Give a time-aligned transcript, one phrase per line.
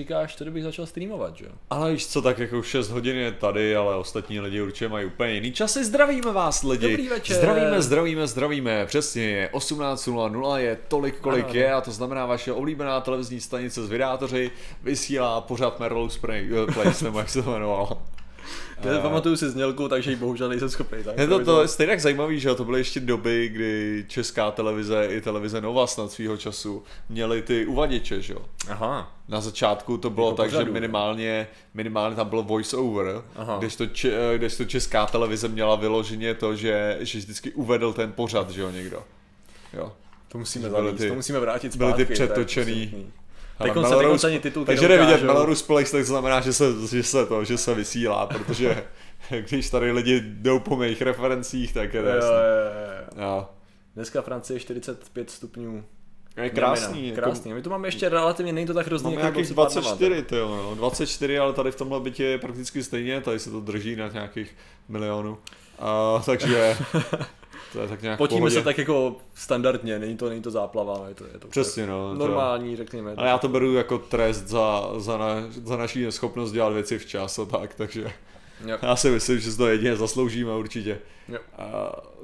[0.00, 1.50] říkáš, to bych začal streamovat, že jo?
[1.70, 5.32] Ale víš co, tak jako 6 hodin je tady, ale ostatní lidi určitě mají úplně
[5.32, 5.84] jiný časy.
[5.84, 6.88] Zdravíme vás lidi.
[6.88, 7.36] Dobrý večer.
[7.36, 8.86] Zdravíme, zdravíme, zdravíme.
[8.86, 11.54] Přesně je 18.00 je tolik, kolik Ano.
[11.54, 14.50] je a to znamená vaše oblíbená televizní stanice z vydátoři
[14.82, 15.80] vysílá pořád
[16.68, 18.02] eh, Place, nebo jak se to jmenovalo.
[18.84, 20.98] Já Eh, pamatuju si znělku, takže ji bohužel nejsem schopný.
[21.04, 24.50] Tak Je to, to je stejně tak zajímavý, že to byly ještě doby, kdy česká
[24.50, 28.40] televize i televize Nova snad svýho času měly ty uvaděče, že jo.
[28.68, 29.16] Aha.
[29.28, 30.66] Na začátku to bylo Jako tak, pořadu.
[30.66, 33.56] že minimálně, minimálně tam bylo voice over, Aha.
[33.58, 38.12] když to, če, když to česká televize měla vyloženě to, že, že vždycky uvedl ten
[38.12, 39.02] pořad, že jo, někdo.
[39.72, 39.92] Jo.
[40.28, 43.06] To musíme Byly zavést, ty- to musíme vrátit byly ty zpátky, to je přetočený.
[43.64, 45.22] Belarus- teďkon se ani titulky Takže jde vidět.
[45.22, 48.84] Belarus Place, tak to znamená, že se, že se to, že se vysílá, protože
[49.48, 52.30] když tady lidi jdou po mých referencích, tak je to Jo, jasný.
[53.22, 53.48] jo.
[53.94, 55.84] Dneska Francie 45 stupňů.
[56.36, 56.84] Je krásný.
[56.86, 57.08] Krásný.
[57.08, 57.52] jako- krásný.
[57.54, 59.82] My to máme ještě relativně, není to tak hrozný, Máme jako nějakých bylo před pár
[59.84, 60.74] 24, ty jo, no.
[60.74, 64.56] 24, ale tady v tomhle bytě je prakticky stejně, tady se to drží na nějakých
[64.88, 65.30] milionů.
[65.32, 66.76] Uh, takže
[67.72, 71.14] to je tak nějak Potíme se tak jako standardně, není to, není to záplava, je
[71.14, 72.12] to, je to Přesně, no.
[72.12, 73.14] to- normální, řekněme.
[73.16, 75.26] Ale já to beru jako trest za, za, na,
[75.64, 78.12] za naší neschopnost dělat věci včas a tak, takže
[78.66, 78.78] Jo.
[78.82, 80.98] já si myslím, že si to jedině zasloužíme určitě.
[81.28, 81.38] Jo.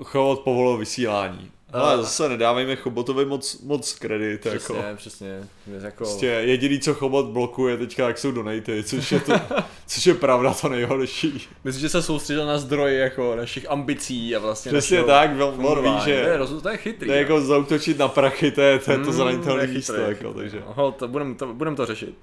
[0.05, 1.50] Chovat povolil vysílání.
[1.80, 4.41] Ale zase nedávejme Chobotovi moc, moc kredit.
[4.41, 4.96] Přesně, Jako.
[4.96, 5.48] přesně.
[5.80, 5.96] Jako...
[5.96, 9.32] Prostě jediný, co Chobot blokuje teďka, jak jsou donaty, což je, to,
[9.86, 11.48] což je pravda to nejhorší.
[11.64, 15.56] Myslím, že se soustředil na zdroje jako našich ambicí a vlastně Přesně tak, on, ví,
[15.56, 16.04] fungování.
[16.04, 17.06] To je, že roz, to je chytrý.
[17.08, 20.32] to je jako zautočit na prachy, to je to, je to Mm, zranitelné místo, jako,
[20.34, 22.14] takže, Aha, to budem, to, budem to řešit.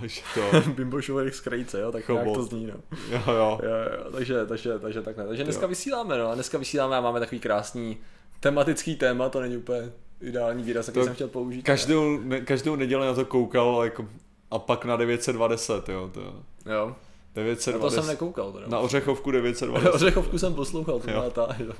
[0.00, 2.36] takže to, Bimbo Šuverek z krajice, jo, tak nějak Chobot.
[2.36, 2.74] to zní, no.
[3.10, 3.60] jo, jo.
[3.62, 3.70] Jo,
[4.04, 5.26] jo, takže, takže, takže takhle.
[5.26, 5.68] Takže dneska Jo.
[5.68, 6.30] vysíláme, no.
[6.30, 7.96] A dneska vysíláme a máme takový krásný
[8.40, 11.62] tematický téma, to není úplně ideální výraz, jaký To jsem chtěl použít.
[11.62, 14.08] Každou, ne, každou neděli na to koukal jako,
[14.50, 16.94] a pak na 920, jo, to Jo, na
[17.34, 17.94] to 920.
[17.94, 18.52] jsem nekoukal.
[18.52, 18.66] Teda.
[18.68, 19.90] Na Ořechovku 920.
[19.90, 21.72] Ořechovku jsem poslouchal, to byla ta, jo.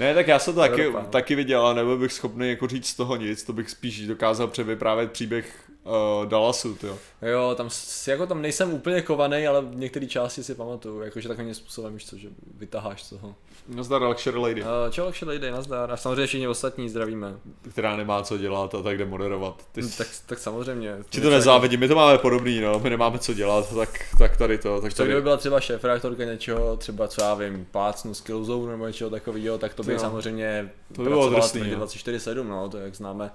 [0.00, 1.02] Ne, tak já jsem to taky, no.
[1.10, 4.48] taky viděl, ale nebyl bych schopný jako říct z toho nic, to bych spíš dokázal
[4.48, 6.98] převyprávět příběh uh, Dallasu, jo.
[7.22, 7.68] Jo, tam,
[8.06, 12.16] jako tam nejsem úplně kovaný, ale některé části si pamatuju, jakože takovým způsobem, víš co,
[12.16, 12.28] že
[12.58, 13.34] vytaháš z toho.
[13.68, 15.90] Nazdar Luxury Lady, Uh, čau, všel lidi, nazdar.
[15.92, 17.34] A samozřejmě všichni ostatní zdravíme.
[17.70, 19.66] která nemá co dělat a tak jde moderovat.
[19.72, 20.96] Ty, Hm, Tak, tak samozřejmě.
[21.10, 23.88] Ti to nezávidím, my to máme podobný, no, my nemáme co dělat, tak,
[24.18, 25.08] tak tady to, tak tady.
[25.08, 29.58] kdyby byla třeba šéf redaktorka něčeho, třeba co já vím, plácnu Skillzone nebo něčeho takového,
[29.58, 29.98] tak to by Jo.
[29.98, 31.86] samozřejmě To by bylo drsný, tvrdě no.
[31.86, 33.30] 24-7, no, to jak známe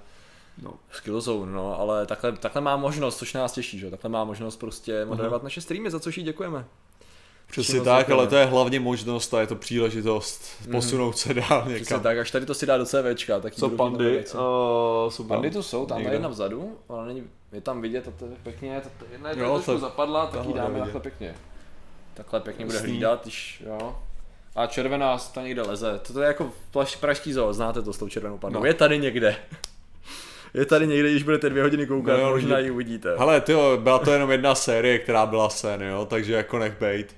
[0.62, 0.72] No.
[0.90, 3.90] Skillzone, no, ale takhle, takhle má možnost, což nás těší, že?
[3.90, 6.64] takhle má možnost prostě moderovat naše streamy, za což jí děkujeme.
[7.50, 11.78] Přesně tak, ale to je hlavně možnost a je to příležitost posunout se dál Přesně
[11.78, 12.00] někam.
[12.00, 14.24] tak, až tady to si dá do CVčka, tak Co pandy?
[14.34, 14.40] Uh,
[15.10, 18.24] jsou Pandy tu jsou, tam je jedna vzadu, ale není, je tam vidět, a to
[18.24, 21.34] je pěkně, to, to jedna je Jo, trošku to- zapadla, tak ji dáme takhle pěkně.
[22.14, 23.98] Takhle pěkně bude hlídat, když, jo.
[24.56, 26.00] A červená ta někde leze.
[26.12, 26.52] To je jako
[27.00, 28.60] pražský zoo, znáte to s tou červenou pandou.
[28.60, 28.66] No.
[28.66, 29.36] Je tady někde.
[30.54, 33.16] Je tady někde, když budete dvě hodiny koukat, No jo, možná ji uvidíte.
[33.18, 37.16] Hele, tyjo, byla to jenom jedna série, která byla sen, jo, takže jako nech bejt.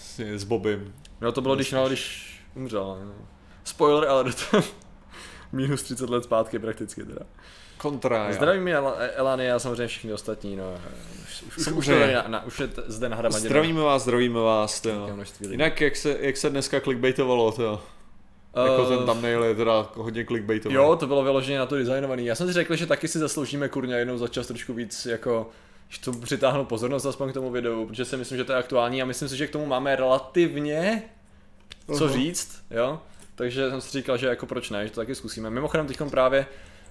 [0.00, 0.92] S, s Bobem.
[1.20, 2.98] No to bylo, když, no, když umřel.
[3.04, 3.14] No.
[3.64, 4.54] Spoiler alert.
[5.52, 7.20] Minus 30 let zpátky prakticky teda.
[7.76, 8.32] Kontra.
[8.32, 10.56] Zdravím Ela- Elany a samozřejmě všichni ostatní.
[10.56, 10.74] No.
[11.26, 13.48] Už, už, už, je na, na, už je zde nahromaděno.
[13.48, 15.50] Zdravíme vás, zdravíme vás, lidí.
[15.50, 17.82] Jinak, jak se, jak se dneska clickbaitovalo, to
[18.56, 20.74] Jako Eh, ten thumbnail je teda hodně clickbaitovaný.
[20.74, 22.26] Jo, to bylo vyloženě na to designovaný.
[22.26, 25.50] Já jsem si řekl, že taky si zasloužíme kurňa jednou za čas trošku víc jako
[25.88, 29.02] že to přitáhnout pozornost aspoň k tomu videu, protože si myslím, že to je aktuální
[29.02, 31.02] a myslím si, že k tomu máme relativně
[31.96, 32.14] co Aha.
[32.14, 33.00] říct, jo.
[33.34, 35.50] Takže jsem si říkal, že jako proč ne, že to taky zkusíme.
[35.50, 36.46] Mimochodem teď právě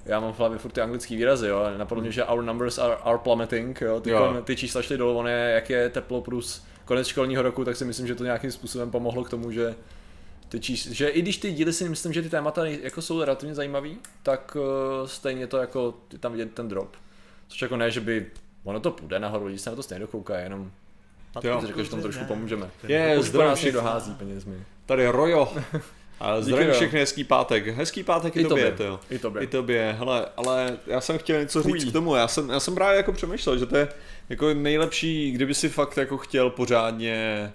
[0.06, 2.96] já mám v hlavě furt ty anglické výrazy, jo, napadlo mě, že our numbers are,
[2.96, 4.42] are plummeting, jo, ty, Jo.
[4.44, 7.86] ty čísla šly dolů, on je, jak je teplo plus konec školního roku, tak si
[7.86, 9.76] myslím, že to nějakým způsobem pomohlo k tomu, že
[10.52, 13.56] ty čís, že i když ty díly si myslím, že ty témata jako jsou relativně
[13.56, 16.96] zajímavý, tak uh, stejně to jako, je tam vidět ten drop.
[17.48, 18.26] Což jako ne, že by,
[18.64, 20.72] ono to půjde nahoru, lidi se na to stejně dokoukají, jenom
[21.44, 21.62] Jo.
[21.66, 22.70] řekl, že tomu trošku pomůžeme.
[22.88, 23.68] Je, Už po zdravím nás všechny.
[23.68, 24.56] někdo hází penězmi.
[24.86, 25.54] Tady Rojo.
[26.20, 26.74] A zdravím jo.
[26.74, 27.68] všechny, hezký pátek.
[27.68, 28.88] Hezký pátek i, I tobě, tobě.
[28.88, 29.00] jo.
[29.10, 29.44] I tobě.
[29.44, 31.80] I tobě, hele, ale já jsem chtěl něco Chuj.
[31.80, 33.88] říct k tomu, já jsem, já jsem právě jako přemýšlel, že to je
[34.30, 37.52] jako nejlepší, kdyby si fakt jako chtěl pořádně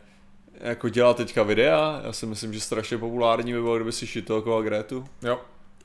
[0.60, 4.62] jako dělat teďka videa, já si myslím, že strašně populární by bylo, kdyby si šitokoval
[4.62, 5.04] Gretu.
[5.22, 5.30] Jo.
[5.30, 5.36] Já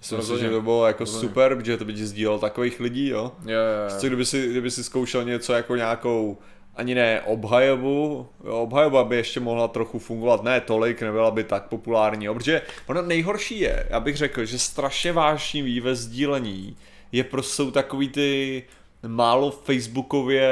[0.07, 0.43] si myslím, Rozhodně.
[0.43, 1.27] že to bylo jako Rozhodně.
[1.29, 3.31] super, protože to by ti sdílel takových lidí, jo.
[3.45, 4.09] Jo, jo, Co jo.
[4.09, 6.37] kdyby si, kdyby si zkoušel něco jako nějakou
[6.75, 11.63] ani ne obhajobu, jo, obhajoba by ještě mohla trochu fungovat, ne tolik, nebyla by tak
[11.67, 16.77] populární, jo, protože ono nejhorší je, já bych řekl, že strašně vášnivý ve sdílení
[17.11, 18.63] je prostě jsou takový ty
[19.07, 20.51] málo facebookově,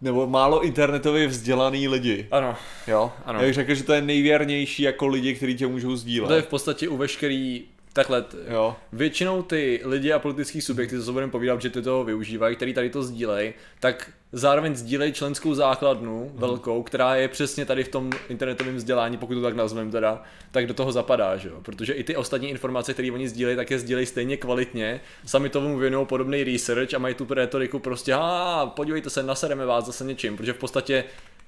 [0.00, 2.26] nebo málo internetově vzdělaný lidi.
[2.30, 2.54] Ano,
[2.86, 3.12] Jo?
[3.24, 3.40] Ano.
[3.40, 6.28] Já bych řekl, že to je nejvěrnější jako lidi, kteří tě můžou sdílet.
[6.28, 7.64] to je v podstatě u veškerý
[7.96, 8.76] takhle, Jo.
[8.92, 12.74] většinou ty lidi a politický subjekty, co se budeme povídat, že ty toho využívají, který
[12.74, 18.10] tady to sdílejí, tak zároveň sdílejí členskou základnu velkou, která je přesně tady v tom
[18.28, 21.60] internetovém vzdělání, pokud to tak nazveme teda, tak do toho zapadá, že jo?
[21.62, 25.78] Protože i ty ostatní informace, které oni sdílejí, tak je sdílejí stejně kvalitně, sami tomu
[25.78, 30.36] věnují podobný research a mají tu retoriku prostě, a podívejte se, nasereme vás zase něčím,
[30.36, 31.04] protože v podstatě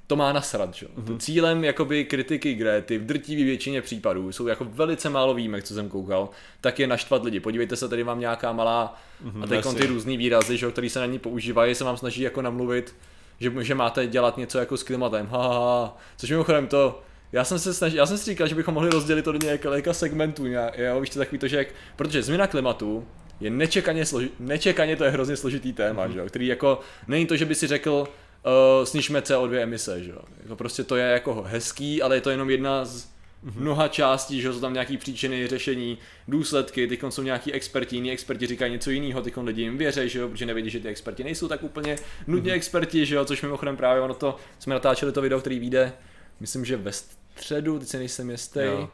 [0.08, 0.86] to má nasrat, že?
[0.86, 1.18] Mm-hmm.
[1.18, 5.88] Cílem jakoby kritiky Gréty v drtivé většině případů jsou jako velice málo výjimek, co jsem
[5.88, 6.28] koukal,
[6.60, 7.40] tak je naštvat lidi.
[7.40, 11.00] Podívejte se, tady mám nějaká malá mm-hmm, a teď ty různý výrazy, že, které se
[11.00, 12.94] na ní používají, se vám snaží jako namluvit,
[13.40, 15.26] že, že máte dělat něco jako s klimatem.
[15.26, 15.96] Ha, ha, ha.
[16.16, 17.02] Což mimochodem to,
[17.32, 19.94] já jsem se snažil, já jsem si říkal, že bychom mohli rozdělit to do nějakého
[19.94, 23.06] segmentů, jo, víš to takový to, že jak, protože změna klimatu
[23.40, 26.12] je nečekaně, složi, nečekaně to je hrozně složitý téma, mm-hmm.
[26.12, 28.08] že jo, který jako, není to, že by si řekl,
[28.46, 30.20] uh, snižme CO2 emise, že jo.
[30.42, 33.08] Jako prostě to je jako hezký, ale je to jenom jedna z
[33.42, 35.98] mnoha částí, že jsou tam nějaký příčiny, řešení,
[36.28, 40.18] důsledky, teď jsou nějaký experti, jiní experti říkají něco jiného, teď lidi jim věří, že
[40.18, 41.96] jo, protože nevědí, že ty experti nejsou tak úplně
[42.26, 45.92] nutně experti, že jo, což mimochodem právě ono to, jsme natáčeli to video, který vyjde,
[46.40, 48.90] myslím, že ve středu, teď se nejsem jistý, Jo.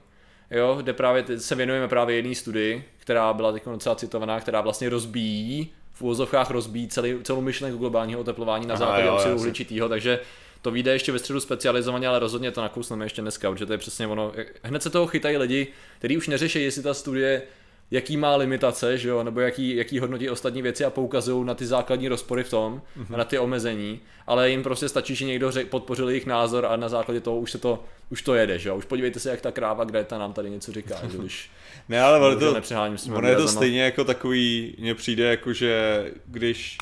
[0.50, 0.78] jo.
[0.82, 5.72] Kde právě se věnujeme právě jedné studii, která byla teď docela citovaná, která vlastně rozbíjí,
[5.94, 10.20] v úvozovkách rozbíjí celý, celou myšlenku globálního oteplování na základě oxidu uhličitého, takže
[10.62, 13.78] to vyjde ještě ve středu specializovaně, ale rozhodně to nakousneme ještě dneska, protože to je
[13.78, 14.32] přesně ono.
[14.62, 15.66] Hned se toho chytají lidi,
[15.98, 17.42] kteří už neřeší, jestli ta studie
[17.90, 21.66] jaký má limitace, že jo, nebo jaký, jaký hodnotí ostatní věci a poukazují na ty
[21.66, 23.06] základní rozpory v tom, Mhm.
[23.06, 23.16] mm-hmm.
[23.16, 26.88] na ty omezení, ale jim prostě stačí, že někdo řek, podpořil jejich názor a na
[26.88, 29.52] základě toho už se to, už to jede, že jo, už podívejte se, jak ta
[29.52, 31.50] kráva Greta nám tady něco říká, že když
[31.88, 36.04] Ne, ale ono to, nepřeháním ono je to stejně jako takový, mně přijde jako, že
[36.26, 36.78] když,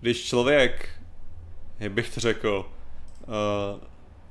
[0.00, 0.88] když člověk,
[1.80, 2.66] jak bych to řekl,
[3.26, 3.80] uh,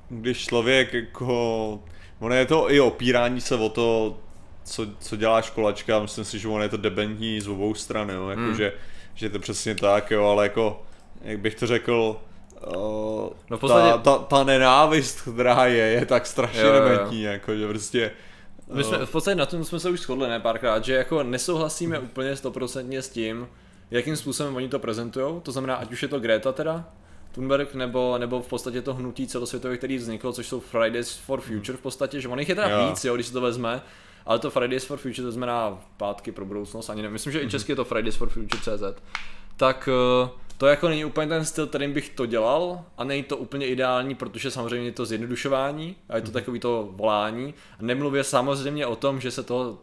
[0.10, 1.80] když člověk jako,
[2.20, 4.18] ono je to i opírání se o to,
[4.64, 8.30] co, co dělá školačka, myslím si, že ono je to debentní z obou stran, jo,
[8.30, 8.56] jako Hmm.
[8.56, 8.74] že,
[9.16, 10.82] že je to přesně tak, jo, ale jako,
[11.22, 12.18] jak bych to řekl,
[12.68, 16.80] Uh, No podstatě- ta, ta, ta nenávist, která je, je tak strašně Jo, jo, jo.
[16.90, 18.12] dementní, jako, že prostě
[18.74, 22.00] My jsme, v podstatě na tom jsme se už shodli, ne, párkrát, že jako nesouhlasíme
[22.00, 23.48] úplně stoprocentně s tím,
[23.92, 26.86] jakým způsobem oni to prezentují, to znamená, ať už je to Greta teda,
[27.32, 31.78] Thunberg, nebo, nebo v podstatě to hnutí celosvětové, který vzniklo, což jsou Fridays for Future
[31.78, 32.88] v podstatě, že on jich je teda Jo.
[32.90, 33.82] víc, jo, když se to vezme,
[34.26, 37.50] ale to Fridays for Future to znamená pátky pro budoucnost, ani nevím, myslím, že i
[37.50, 39.02] česky je to Fridays for Future CZ,
[39.58, 43.38] tak eh, to jako není úplně ten styl, kterým bych to dělal a není to
[43.38, 47.54] úplně ideální, protože samozřejmě je to zjednodušování a je to takový to volání.
[47.82, 49.78] Nemluvě samozřejmě o tom, že se to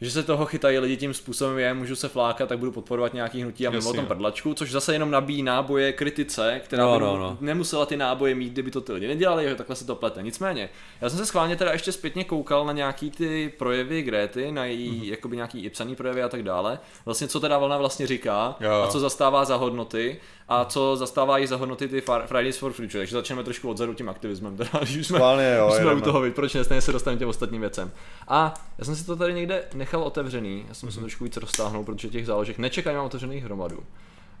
[0.00, 3.42] že se toho chytají lidi tím způsobem, je, můžu se flákat, tak budu podporovat nějaký
[3.42, 7.38] hnutí a mimo tom prdlačku, což zase jenom nabíjí náboje kritice, která No, no, no.
[7.40, 10.22] nemusela ty náboje mít, kdyby to ty lidi nedělali, že takhle se to plete.
[10.22, 10.68] Nicméně,
[11.00, 14.90] já jsem se schválně teda ještě zpětně koukal na nějaký ty projevy Gréty, na její
[14.90, 15.00] Mhm.
[15.00, 15.10] mm-hmm.
[15.10, 16.78] jakoby nějaký i psaný projevy a tak dále.
[17.04, 18.82] Vlastně co teda ona vlastně říká Jo.
[18.84, 22.98] a co zastává za hodnoty a co zastávají za hodnoty ty Fridays for Future.
[22.98, 26.22] Takže začneme trošku odzadu tím aktivismem, teda, když už jsme, Schválně, jo, jsme u toho,
[26.34, 27.90] proč ne, se dostaneme k těm ostatním věcem.
[28.28, 30.94] A já jsem si to tady někde nechal otevřený, já jsem Mhm.
[30.94, 33.82] se trošku víc roztáhnul, protože těch záložek nečekají, mám otevřených hromadu.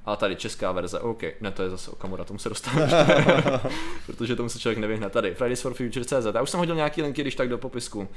[0.06, 2.80] A tady česká verze, OK, ne, to je zase Okamura, tomu se dostanu,
[4.06, 5.10] protože tomu se člověk nevyhne.
[5.10, 6.34] Tady, Fridays for Future CZ.
[6.34, 8.08] Já už jsem hodil nějaký linky, když tak do popisku.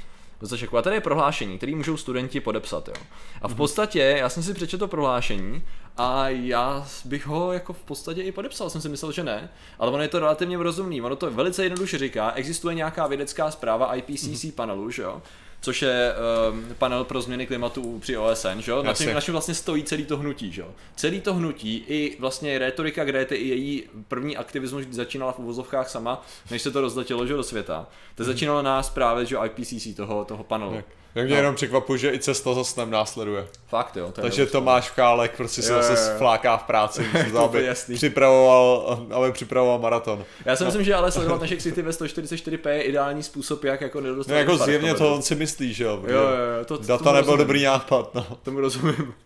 [0.78, 2.88] A tady je prohlášení, který můžou studenti podepsat.
[2.88, 2.94] Jo.
[3.42, 5.62] A v podstatě, já jsem si přečetl to prohlášení
[5.96, 9.48] a já bych ho jako v podstatě i podepsal, jsem si myslel, že ne,
[9.78, 11.02] ale ono je to relativně rozumný.
[11.02, 15.22] Ono to velice jednoduše říká, existuje nějaká vědecká zpráva IPCC panelu, že jo?
[15.60, 16.14] Což je
[16.50, 18.72] um, panel pro změny klimatu při OSN, že?
[18.82, 20.68] Na čem, na čem vlastně stojí celý to hnutí, že jo?
[20.96, 26.26] Celý to hnutí i vlastně retorika Grety i její první aktivismus začínala v uvozovkách sama,
[26.50, 27.86] než se to rozletělo, že do světa.
[28.14, 30.74] To začínalo na zprávě, že IPCC toho, toho panelu.
[30.74, 30.84] Tak.
[31.14, 31.36] Tak mě No.
[31.40, 33.46] jenom překvapuje, že i cesta za snem následuje.
[33.68, 37.94] Fakt jo, to Takže Tomáš Kálek prostě jo, zase fláká v práci, To aby jasný.
[37.94, 40.24] připravoval, aby připravoval maraton.
[40.44, 44.00] Já si myslím, že ale sledovat naše City ve 144p je ideální způsob, jak jako
[44.00, 44.32] nedostat.
[44.32, 46.02] No jako zjevně to to on si myslí, že jo?
[46.06, 47.38] Jo, jo, jo, to, Data nebyl rozumím.
[47.38, 48.26] dobrý nápad, no.
[48.42, 49.14] Tomu rozumím.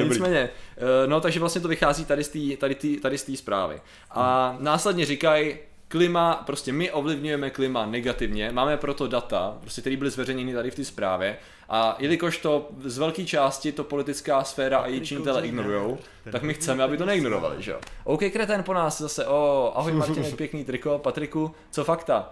[0.00, 3.80] E, nicméně, e, no takže vlastně to vychází tady z té tady tý, tady zprávy.
[4.10, 4.64] A Hmm.
[4.64, 5.56] následně říkají,
[5.88, 10.74] klima, prostě my ovlivňujeme klima negativně, máme proto data, prostě, které byly zveřejněny tady v
[10.74, 11.36] té zprávě
[11.68, 15.98] a jelikož to z velké části to politická sféra a její činitele ignorujou,
[16.32, 17.78] tak my chceme, aby to neignorovali, že jo.
[18.04, 22.30] OK, kreten po nás zase, o, ahoj Martine, pěkný triko, Patriku, co fakta?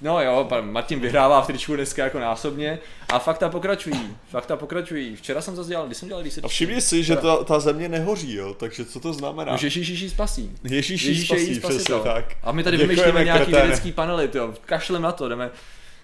[0.00, 2.78] No jo, pan Martin vyhrává v tričku dneska jako násobně
[3.08, 5.16] a fakta pokračují, fakta pokračují.
[5.16, 6.44] Včera jsem zase dělal, když jsem dělal research.
[6.44, 9.52] A všimni si, že ta, ta země nehoří, jo, takže co to znamená?
[9.52, 10.52] No, že Ježíš ji spasí.
[10.64, 12.36] Ježíš Ježíš je spasí, jí přesně tak.
[12.42, 13.62] A my tady Děkujeme, vymýšlíme nějaký kreténe.
[13.62, 14.54] vědecký panely, jo.
[14.66, 15.50] Kašlem na to, jdeme.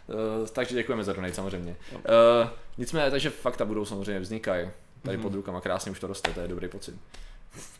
[0.07, 1.77] Uh, takže děkujeme za donate samozřejmě.
[1.93, 4.69] Uh, nicméně, takže fakta budou samozřejmě vznikají.
[5.03, 6.95] Tady pod rukama krásně už to roste, to je dobrý pocit.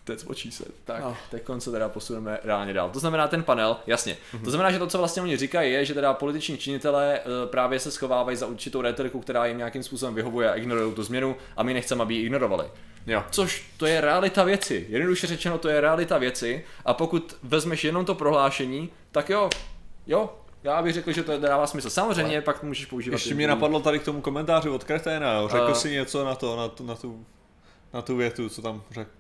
[0.07, 0.65] Teď zvočí se.
[0.85, 1.17] Tak, No.
[1.31, 2.91] teď se teda posuneme reálně dál.
[2.91, 4.17] To znamená ten panel, jasně.
[4.45, 7.81] To znamená, že to, co vlastně oni říkají, je, že teda političní činitelé eh, právě
[7.81, 11.63] se schovávají za určitou retoriku, která jim nějakým způsobem vyhovuje a ignorují tu změnu a
[11.63, 12.65] my nechceme, aby ji ignorovali.
[13.07, 13.25] Jo.
[13.31, 14.87] Což to je realita věci.
[14.89, 16.65] Jednoduše řečeno, to je realita věci.
[16.85, 19.51] A pokud vezmeš jenom to prohlášení, tak jo,
[20.07, 21.91] jo, já bych řekl, že to dává smysl.
[21.91, 23.15] Samozřejmě, pak můžeš používat.
[23.15, 25.49] Ještě mě napadlo tady k tomu komentáři od Kreténa, jo.
[25.49, 27.27] řekl A- si něco na to, na tu, na tu,
[27.95, 29.11] na tu větu, co tam řekl.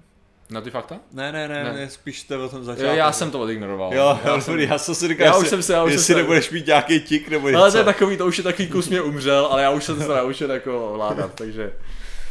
[0.50, 0.96] Na ty fakta?
[1.12, 1.72] Ne, ne, ne, Ne.
[1.72, 2.96] ne, spíš jste o tom Jo, začátku.
[2.96, 3.94] já jsem to odignoroval.
[3.94, 5.98] Jo, já já, jsem, já jsem si říkal, Já už jsem se- já už jsem
[5.98, 7.60] jestli se- nebudeš mít nějaký tik nebo něco.
[7.60, 10.00] ale to je takový, to už je takový kus mě umřel, ale já už jsem
[10.00, 11.72] se to naučil jako vládat, takže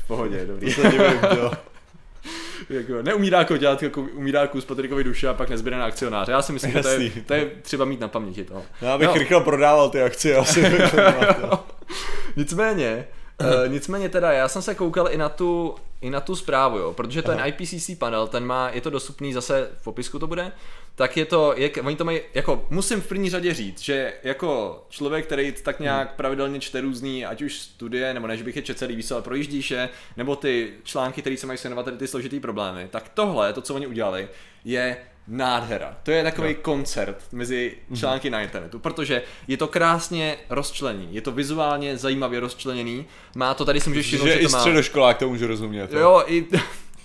[0.04, 0.76] v pohodě, dobrý.
[0.76, 1.52] To se divím, jo.
[2.70, 6.32] jako, neumírá koťát, jako umírá kus Patrikovi duše a pak nezbyde na akcionáře.
[6.32, 7.22] Já si myslím, že to je, Jasný.
[7.22, 8.64] to je třeba mít na paměti toho.
[8.82, 9.14] Já bych No.
[9.14, 10.64] rychle prodával ty akcie asi.
[12.36, 13.08] Nicméně,
[13.42, 16.94] uh, nicméně teda, já jsem se koukal i na tu, i na tu zprávu, jo,
[16.94, 17.46] protože ten Aha.
[17.46, 20.52] IPCC panel, ten má, je to dostupný zase v popisku to bude,
[20.96, 24.84] tak je to, je, oni to mají, jako musím v první řadě říct, že jako
[24.90, 28.80] člověk, který tak nějak pravidelně čte různý, ať už studie, nebo než bych je četl
[28.80, 32.88] celý ale projíždíš je, nebo ty články, které se mají věnovat tady ty složitý problémy,
[32.92, 34.30] tak tohle, to, co oni udělali,
[34.66, 35.98] je nádhera.
[36.03, 36.58] To je takový Jo.
[36.62, 43.05] koncert mezi články na internetu, protože je to krásně rozčleněný, je to vizuálně zajímavě rozčleněný,
[43.36, 44.60] má to tady si můžeš všimnout, že že i to má...
[44.60, 45.94] středoškolák to může rozumět.
[45.94, 46.46] Jo, i,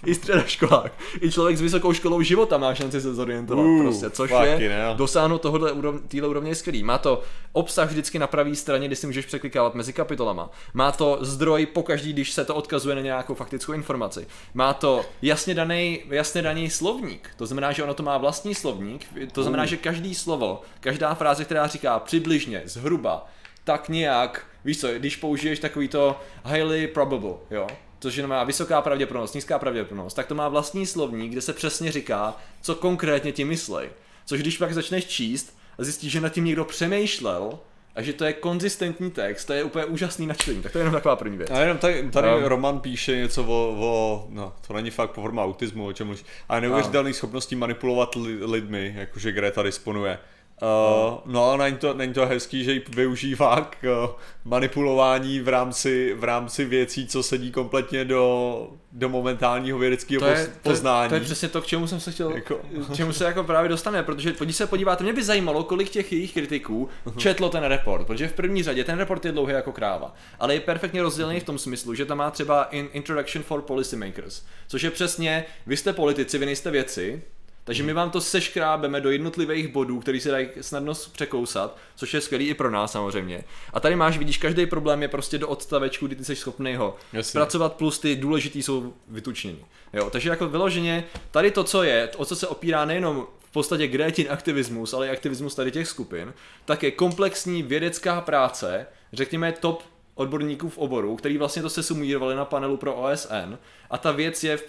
[0.06, 4.30] i středoškolák, i člověk s vysokou školou života má šanci se zorientovat Uh, prostě, což
[4.30, 6.82] je dosáhnout tohohle úrov, téhle úrovně je skvělý.
[6.82, 10.50] Má to obsah vždycky na pravé straně, kdy si můžeš překlikávat mezi kapitolama.
[10.74, 14.26] Má to zdroj pokaždý, když se to odkazuje na nějakou faktickou informaci.
[14.54, 19.06] Má to jasně daný, jasně daný slovník, to znamená, že ono to má vlastní slovník,
[19.32, 19.68] to znamená, Uh.
[19.68, 23.26] že každý slovo, každá fráze, která říká přibližně, zhruba,
[23.64, 27.66] tak nějak, víš co, když použiješ takový to highly probable, jo,
[28.00, 32.36] což znamená vysoká pravděpodobnost, nízká pravděpodobnost, tak to má vlastní slovník, kde se přesně říká,
[32.62, 33.88] co konkrétně ti myslej.
[34.26, 37.58] Což když pak začneš číst a zjistíš, že nad tím někdo přemýšlel
[37.94, 40.62] a že to je konzistentní text, to je úplně úžasný načtení.
[40.62, 41.50] Tak to je jenom taková první věc.
[41.50, 42.44] A jenom tady, tady Um.
[42.44, 46.60] Roman píše něco o, o, no to není fakt forma autismu, o čem mluvíš, ale
[46.60, 50.18] neuvěřitelných schopností manipulovat li, lidmi, jakože Greta disponuje.
[50.62, 54.10] Uh, no, není to, není to hezký, že ji využívá k uh,
[54.44, 60.38] manipulování v rámci, v rámci věcí, co sedí kompletně do, do momentálního vědeckého poz, to,
[60.38, 61.08] je, poznání.
[61.08, 62.60] to je přesně to, k čemu jsem se chtěl, Jako-
[62.92, 66.12] k čemu se jako právě dostane, protože když se podíváte, mě by zajímalo, kolik těch
[66.12, 70.14] jejich kritiků četlo ten report, protože v první řadě ten report je dlouhý jako kráva,
[70.40, 74.42] ale je perfektně rozdělený v tom smyslu, že tam má třeba in Introduction for Policymakers,
[74.68, 77.22] což je přesně, vy jste politici, vy nejste věci,
[77.70, 82.20] takže my vám to seškrábeme do jednotlivých bodů, který se dají snadno překousat, což je
[82.20, 83.44] skvělý i pro nás samozřejmě.
[83.72, 86.96] A tady máš, vidíš, každý problém je prostě do odstavečku, kdy ty jsi schopný ho
[87.12, 87.30] Jasně.
[87.30, 89.64] zpracovat, plus ty důležitý jsou vytučnění.
[89.92, 93.86] Jo, takže jako vyloženě, tady to, co je, o co se opírá nejenom v podstatě
[93.86, 96.34] Grétin aktivismus, ale i aktivismus tady těch skupin,
[96.64, 99.82] tak je komplexní vědecká práce, řekněme top
[100.20, 103.58] odborníků v oboru, který vlastně to se sumírovali na panelu pro OSN
[103.90, 104.64] a ta věc je, v,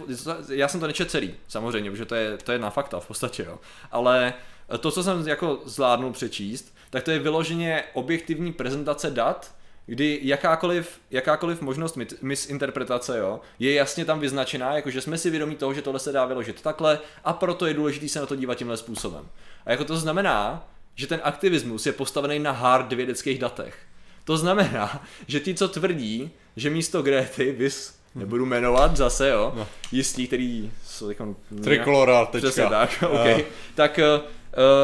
[0.50, 3.44] já jsem to nečet celý, samozřejmě, protože to je, to je na fakta v podstatě,
[3.44, 3.60] jo.
[3.92, 4.34] ale
[4.80, 9.56] to, co jsem jako zvládnul přečíst, tak to je vyloženě objektivní prezentace dat,
[9.86, 15.74] kdy jakákoliv, jakákoliv možnost misinterpretace jo, je jasně tam vyznačená, jakože jsme si vědomí toho,
[15.74, 18.78] že tohle se dá vyložit takhle a proto je důležité se na to dívat tímhle
[18.78, 19.28] způsobem.
[19.66, 23.91] A jako to znamená, že ten aktivismus je postavený na hard vědeckých datech.
[24.24, 29.68] To znamená, že ti, co tvrdí, že místo Gréty, vys, nebudu jmenovat zase, jo, No.
[29.92, 31.36] jistí, který jsou jako...
[31.64, 32.48] Trikolora, tečka.
[32.50, 33.26] Přesně tak, OK.
[33.26, 33.44] Eh,
[33.76, 34.28] Tak uh,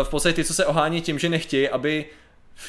[0.03, 2.05] v podstatě ty, co se ohání tím, že nechtějí, aby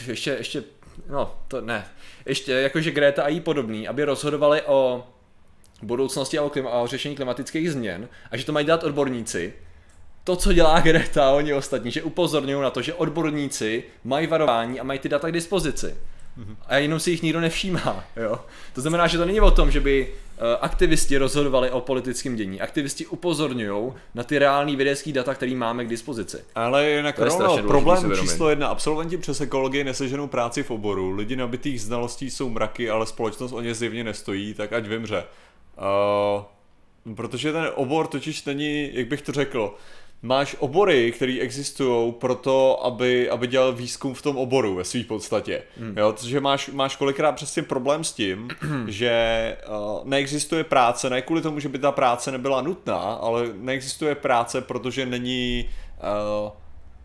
[0.07, 0.63] ještě, ještě,
[1.11, 1.87] no to ne,
[2.27, 5.07] ještě jakože Greta a jí podobný, aby rozhodovali o
[5.83, 9.55] budoucnosti a o, klima, a o řešení klimatických změn a že to mají dělat odborníci,
[10.25, 14.81] to, co dělá Greta a oni ostatní, že upozorňují na to, že odborníci mají varování
[14.81, 15.97] a mají ty data k dispozici.
[16.67, 18.05] A jenom si jich nikdo nevšímá.
[18.17, 18.39] Jo?
[18.75, 22.61] To znamená, že to není o tom, že by eh, aktivisti rozhodovali o politickém dění.
[22.61, 26.39] Aktivisti upozorňují na ty reální vědecké data, které máme k dispozici.
[26.55, 28.69] Ale jinak To je rovno, problém číslo jedna.
[28.69, 31.11] Absolventi přes ekologii neseženou práci v oboru.
[31.11, 35.25] Lidi nabitých znalostí jsou mraky, ale společnost o ně zjevně nestojí, tak ať vymře.
[35.79, 39.75] Uh, protože ten obor totiž není, jak bych to řekl,
[40.23, 45.63] máš obory, které existují proto, aby, aby dělal výzkum v tom oboru ve své podstatě.
[45.79, 45.99] Hmm.
[45.99, 48.49] Jo, protože máš, máš kolikrát přesně problém s tím,
[48.87, 54.15] že uh, neexistuje práce, ne kvůli tomu, že by ta práce nebyla nutná, ale neexistuje
[54.15, 55.69] práce, protože není,
[56.45, 56.51] uh,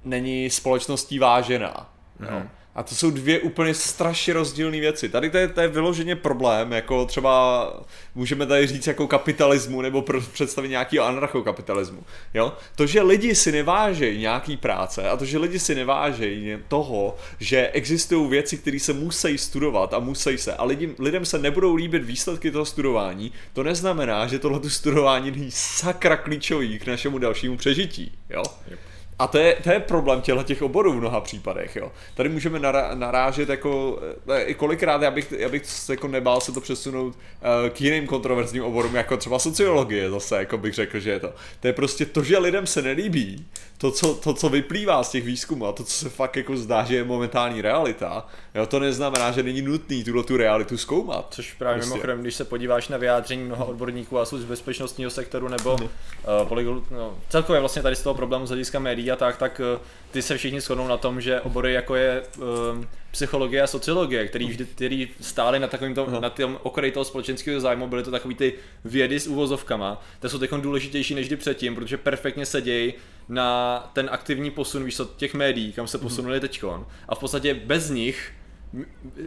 [0.03, 1.89] není společností vážená.
[2.19, 2.29] Hmm.
[2.29, 2.43] Jo.
[2.75, 5.09] A to jsou dvě úplně strašně rozdílné věci.
[5.09, 7.67] Tady to je, to je vyloženě problém, jako třeba
[8.15, 12.03] můžeme tady říct jako kapitalismu nebo představit nějaký anarchokapitalismu.
[12.33, 12.53] Jo?
[12.75, 17.67] To, že lidi si nevážejí nějaký práce a to, že lidi si nevážejí toho, že
[17.67, 22.03] existují věci, které se musí studovat a musí se a lidi, lidem se nebudou líbit
[22.03, 28.11] výsledky toho studování, to neznamená, že tohle studování není sakra klíčový k našemu dalšímu přežití.
[28.29, 28.43] Jo?
[28.67, 28.92] Yep.
[29.19, 31.91] A to je, to je problém těchto těch oborů v mnoha případech, jo.
[32.15, 33.99] Tady můžeme nará, narážet jako,
[34.33, 37.81] eh, i kolikrát já bych, já bych se jako nebál se to přesunout uh, k
[37.81, 41.33] jiným kontroverzním oborům, jako třeba sociologie zase, jako bych řekl, že je to.
[41.59, 43.45] To je prostě to, že lidem se nelíbí,
[43.77, 46.83] to co, to, co vyplývá z těch výzkumů a to, co se fakt jako zdá,
[46.83, 51.27] že je momentální realita, jo, to neznamená, že není nutný tuhle tu realitu zkoumat.
[51.29, 51.89] Což právě prostě.
[51.89, 57.17] mimochodem, když se podíváš na vyjádření mnoha odborníků a z bezpečnostního sektoru nebo uh, no,
[57.29, 59.81] celkově vlastně tady z toho problému z hlediska médií a tak, tak uh,
[60.11, 64.47] ty se všichni shodnou na tom, že obory jako je um, psychologie a sociologie, který,
[64.47, 68.35] vždy, který stály na takovým tom, na tom okraji toho společenského zájmu, byly to takový
[68.35, 68.53] ty
[68.85, 72.93] vědy s úvozovkama, to jsou teď důležitější než kdy předtím, protože perfektně sedějí
[73.29, 76.07] na ten aktivní posun víš těch médií, kam se mhm.
[76.07, 76.85] posunuli teďkon.
[77.09, 78.33] A v podstatě bez nich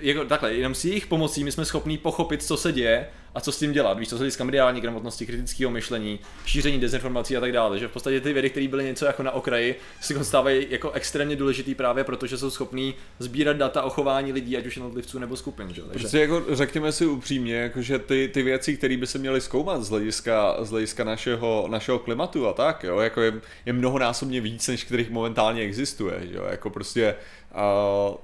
[0.00, 3.52] jako takhle, jenom s jejich pomocí my jsme schopni pochopit, co se děje a co
[3.52, 3.98] s tím dělat.
[3.98, 7.78] Víš, co se hlediska mediální gramotnosti, kritického myšlení, šíření dezinformací a tak dále.
[7.78, 11.36] Že v podstatě ty vědy, které byly něco jako na okraji, si stávají jako extrémně
[11.36, 15.36] důležitý právě proto, že jsou schopní sbírat data o chování lidí, ať už jednotlivců nebo
[15.36, 15.74] skupin.
[15.74, 15.82] Že?
[15.82, 15.98] Takže...
[15.98, 19.84] Prostě jako řekněme si upřímně, jako že ty, ty věci, které by se měly zkoumat
[19.84, 23.32] z hlediska, z hlediska našeho, našeho klimatu a tak, jo, jako je,
[23.66, 26.14] je mnohonásobně víc, než kterých momentálně existuje.
[26.30, 26.44] Jo?
[26.50, 27.14] Jako prostě
[27.54, 28.16] uh,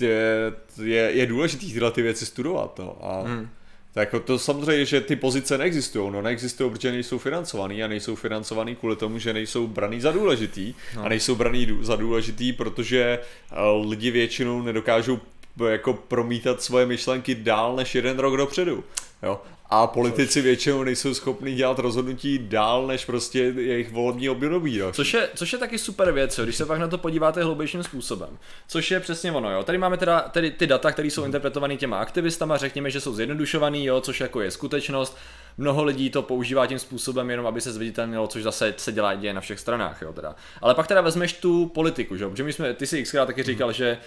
[0.00, 2.78] je, je, je důležitý tyhle ty věci studovat.
[2.78, 2.96] No.
[3.00, 3.48] A hmm.
[3.92, 6.12] tak jako to samozřejmě, že ty pozice neexistují.
[6.12, 10.74] No neexistují, protože nejsou financovaný a nejsou financovaný kvůli tomu, že nejsou braný za důležitý.
[10.96, 11.04] No.
[11.04, 13.18] A nejsou braný za důležitý, protože
[13.50, 13.54] eh,
[13.88, 15.20] lidi většinou nedokážou
[15.68, 18.84] jako promítat svoje myšlenky dál než jeden rok dopředu.
[19.22, 19.42] Jo?
[19.70, 24.76] A politici většinou nejsou schopni dělat rozhodnutí dál než prostě jejich volební období.
[24.76, 24.92] Jo.
[24.92, 27.82] Což je, což je taky super věc, jo, když se pak na to podíváte hloubějším
[27.82, 28.38] způsobem.
[28.68, 29.50] Což je přesně ono.
[29.50, 29.62] Jo.
[29.62, 33.84] Tady máme teda tady ty data, které jsou interpretované těma aktivistama, řekněme, že jsou zjednodušovaný,
[33.84, 35.16] jo, což jako je skutečnost.
[35.58, 39.34] Mnoho lidí to používá tím způsobem jenom, aby se zviditelnilo, což zase se dělá děje
[39.34, 40.02] na všech stranách.
[40.02, 40.36] Jo, teda.
[40.60, 42.28] Ale pak teda vezmeš tu politiku, že?
[42.28, 43.98] protože my jsme, ty si xkrát taky říkal, že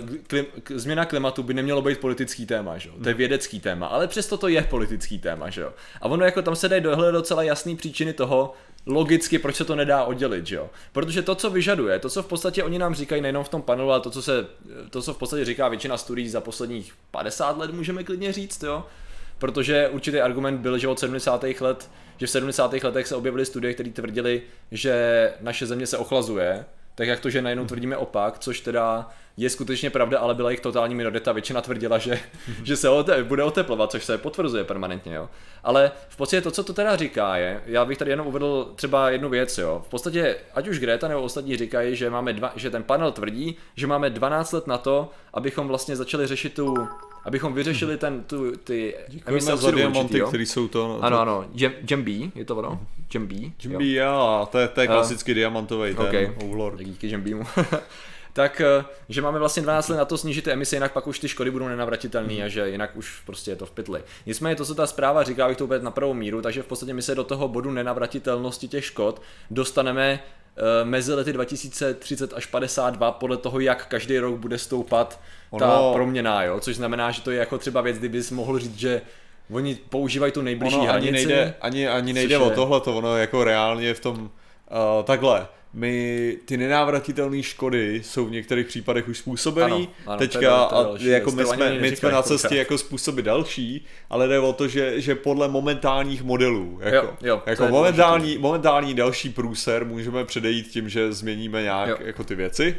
[0.00, 2.94] uh, klim, změna klimatu by nemělo být politický téma, že jo?
[3.02, 3.18] To je hmm.
[3.18, 5.72] vědecký téma, ale přesto to je politický téma, že jo?
[6.00, 8.54] A ono jako tam se dají dohledat docela jasný příčiny toho,
[8.86, 10.70] logicky, proč se to nedá oddělit, že jo?
[10.92, 13.90] Protože to, co vyžaduje, to, co v podstatě oni nám říkají nejenom v tom panelu,
[13.90, 14.46] ale to, co, se,
[14.90, 18.84] to, co v podstatě říká většina studií za posledních 50 let, můžeme klidně říct, jo?
[19.38, 21.44] Protože určitý argument byl, že od 70.
[21.60, 22.72] let, že v 70.
[22.72, 27.42] letech se objevily studie, které tvrdily, že naše země se ochlazuje, tak jak to, že
[27.42, 31.32] najednou tvrdíme opak, což teda je skutečně pravda, ale byla jich totální minorita.
[31.32, 32.20] Většina tvrdila, že,
[32.64, 35.14] že se ote, bude oteplovat, což se potvrzuje permanentně.
[35.14, 35.28] Jo.
[35.64, 39.10] Ale v podstatě to, co to teda říká, je, já bych tady jenom uvedl třeba
[39.10, 39.58] jednu věc.
[39.58, 39.82] Jo.
[39.86, 43.56] V podstatě, ať už Greta nebo ostatní říkají, že, máme dva, že ten panel tvrdí,
[43.76, 46.88] že máme 12 let na to, abychom vlastně začali řešit tu
[47.24, 48.94] abychom vyřešili ten, tu, ty
[49.26, 50.88] emise za diamanty, které jsou to...
[50.88, 51.44] No, ano, ano,
[52.02, 52.80] B, je to ono?
[53.12, 53.34] Gem B?
[53.62, 56.34] Gem B, jo, to je, to je klasicky uh, diamantový ten okay.
[56.44, 56.78] Overlord.
[56.78, 57.44] Díky mu.
[58.34, 61.18] tak eh, že máme vlastně 12 let na to snížit ty emise, jinak pak už
[61.18, 64.02] ty škody budou nenavratitelné a že jinak už prostě je to v pytli.
[64.26, 66.94] Nicméně to, co ta zpráva říká, bych to úplně na prvou míru, takže v podstatě
[66.94, 73.12] my se do toho bodu nenavratitelnosti těch škod dostaneme uh, mezi lety 2030 až 52
[73.12, 75.20] podle toho, jak každý rok bude stoupat
[75.58, 75.94] ta ono...
[75.94, 76.60] proměna, jo?
[76.60, 79.02] což znamená, že to je jako třeba věc, kdybys mohl říct, že
[79.50, 81.08] Oni používají tu nejbližší ono hranici.
[81.08, 85.46] Ani nejde, ani, ani nejde o tohle, to ono jako reálně v tom uh, takhle
[85.74, 89.88] my ty nenávratitelné škody jsou v některých případech už způsobený.
[90.18, 94.38] Teďka a další, jako my jsme, my jsme na cestě jako způsoby další, ale jde
[94.38, 99.84] o to, že, že podle momentálních modelů, jako, jo, jo, jako momentální, momentální další průser
[99.84, 101.96] můžeme předejít tím, že změníme nějak jo.
[102.00, 102.76] jako ty věci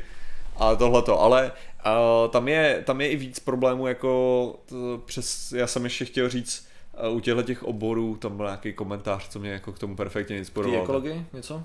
[0.58, 1.52] a tohleto, ale
[1.86, 6.30] uh, tam, je, tam je i víc problémů, jako to, přes, já jsem ještě chtěl
[6.30, 6.68] říct,
[7.10, 10.38] uh, u těchto těch oborů, tam byl nějaký komentář, co mě jako k tomu perfektně
[10.38, 10.80] inspiroval.
[10.80, 11.64] Ty ekologii něco?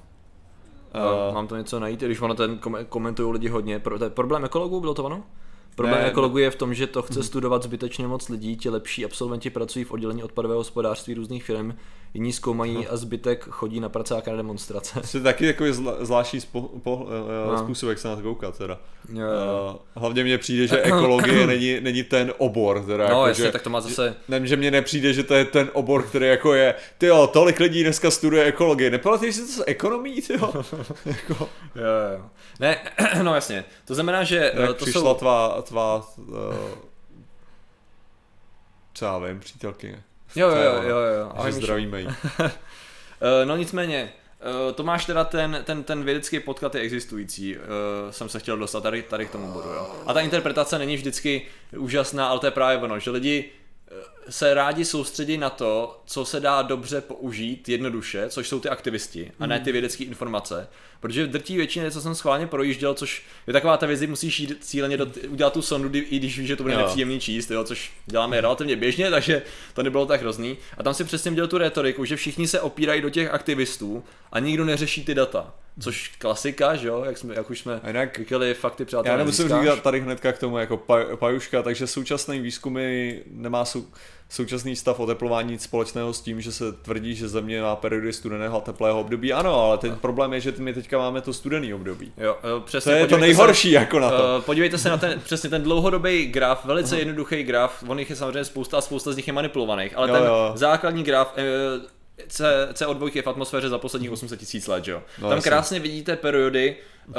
[0.95, 3.79] Uh, mám to něco najít, když ono ten komentují lidi hodně.
[3.79, 5.23] Pro, to je problém ekologů, bylo to ono?
[5.75, 9.05] Problém Ne, ekologů je v tom, že to chce studovat zbytečně moc lidí, ti lepší
[9.05, 11.73] absolventi pracují v oddělení odpadového hospodářství různých firm,
[12.15, 15.01] jiní zkoumají a zbytek chodí na pracáka na demonstrace.
[15.13, 17.07] To je taky takový zla, zvláštní spo, po,
[17.47, 17.53] No.
[17.53, 17.59] no.
[17.59, 18.79] způsob, jak se na to koukat teda.
[19.13, 19.81] Jo, jo.
[19.97, 23.53] Uh, hlavně mně přijde, že ekologie není, není ten obor, teda No jako, jasně, že,
[23.53, 24.17] tak to má zase...
[24.29, 27.61] Ne, že mně nepřijde, že to je ten obor, který jako je, ty jo, tolik
[27.61, 30.53] lidí dneska studuje ekologii, nepamatuješ si to z ekonomii, ty jo?
[31.07, 32.25] jako, Jo, jo.
[32.61, 32.79] Ne,
[33.23, 33.65] no jasně.
[33.85, 35.15] To znamená, že eh, jak to přišla jsou...
[35.15, 36.35] tvá, tvá, uh,
[39.03, 40.03] já vím, přítelkyně.
[40.37, 41.31] Jo, jo, jo, jo, jo.
[41.33, 42.09] Že Ahoj, zdravíme jí.
[43.43, 47.63] Eh, No nicméně, eh, to máš teda ten, ten, ten vědecký podklad je existující, uh,
[48.11, 49.91] jsem se chtěl dostat tady, tady k tomu bodu, jo.
[50.07, 53.60] A ta interpretace není vždycky úžasná, ale to je právě ono, že lidi eh,
[54.31, 59.33] se rádi soustředí na to, co se dá dobře použít jednoduše, což jsou ty aktivisti,
[59.41, 60.69] a ne ty vědecké informace.
[61.01, 64.57] Protože v drtí většině, co jsem schválně projížděl, což je taková ta věc, musíš jít
[64.61, 66.81] cíleně do, udělat tu sondu, i když víš, že to bude Jo.
[66.81, 69.43] nepříjemný číst, jo, což děláme relativně běžně, takže
[69.75, 70.57] to nebylo tak hrozný.
[70.79, 74.39] A tam si přesně dělal tu retoriku, že všichni se opírají do těch aktivistů a
[74.39, 75.55] nikdo neřeší ty data.
[75.81, 79.45] Což klasika, že jo, jak, jsme, jak už jsme jinak říkali, fakty přátelé Já nemusím
[79.45, 79.63] nezískáš.
[79.63, 83.85] říkat tady hnedka k tomu jako pa- pajuška, takže současný výzkumy nemá sou,
[84.29, 88.57] současný stav oteplování nic společného s tím, že se tvrdí, že země má periody studeného
[88.59, 89.33] a teplého období.
[89.33, 92.13] Ano, ale ten problém je, že my teďka máme to studený období.
[92.17, 92.93] Jo, To přesně.
[92.93, 94.17] je to nejhorší jako na to.
[94.17, 98.11] Se, uh, podívejte se na ten, přesně ten dlouhodobý graf, velice jednoduchý graf, on jich
[98.11, 100.53] je samozřejmě spousta a spousta z nich je manipulovaných, ale Jo, ten jo.
[100.55, 101.83] základní graf uh,
[102.29, 105.03] C, CO2 je v atmosféře za posledních 800 tisíc let, že jo.
[105.19, 105.51] No, Tam jasně.
[105.51, 106.77] krásně vidíte periody
[107.09, 107.15] uh,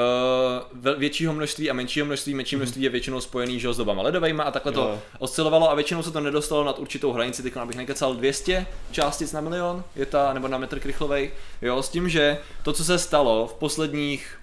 [0.98, 4.44] většího množství a menšího množství, menší množství je většinou spojený že jo, s dobama ledovejma
[4.44, 5.00] a takhle to Jo.
[5.20, 9.42] oscilovalo a většinou se to nedostalo nad určitou hranici, teď abych nekecal 200 částic na
[9.42, 13.48] milion, je ta, nebo na metr krychlovej, jo, s tím, že to, co se stalo
[13.48, 14.38] v posledních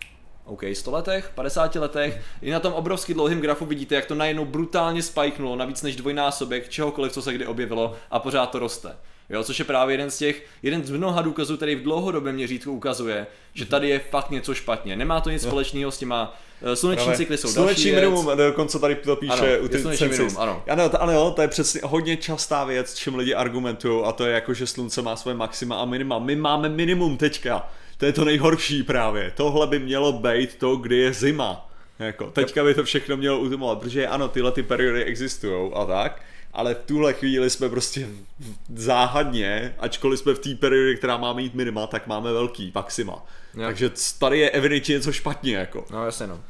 [0.44, 4.44] OK, 100 letech, 50 letech, i na tom obrovský dlouhém grafu vidíte, jak to najednou
[4.44, 8.97] brutálně spiknulo na víc než dvojnásobek čehokoliv, co se kdy objevilo a pořád to roste.
[9.31, 12.73] Jo, což je právě jeden z těch, jeden z mnoha důkazů, který v dlouhodobém měřítku
[12.73, 14.97] ukazuje, že tady je fakt něco špatně.
[14.97, 18.79] Nemá to nic společného s těma eh, sluneční Právě cykly jsou další Sluneční minimum, dokonce
[18.79, 20.62] tady to píše Ano, u ty minimum, ano.
[20.69, 24.27] Ano, to, ano, jo, to je přesně hodně častá věc, čím lidi argumentují a to
[24.27, 26.19] je jako, že slunce má svoje maxima a minima.
[26.19, 27.71] My máme minimum teďka.
[27.97, 29.33] To je to nejhorší právě.
[29.37, 31.69] Tohle by mělo být to, kdy je zima.
[31.99, 36.23] Jako, teďka by to všechno mělo utumovat, protože ano, tyhle ty periody existují a tak,
[36.53, 38.09] ale v tuhle chvíli jsme prostě
[38.75, 43.27] záhadně, ačkoliv jsme v té periodě, která má mít minima, tak máme velký maxima.
[43.55, 43.63] Jo.
[43.67, 45.85] Takže tady je evidentně něco špatně, jako.
[45.91, 46.41] No jasně no.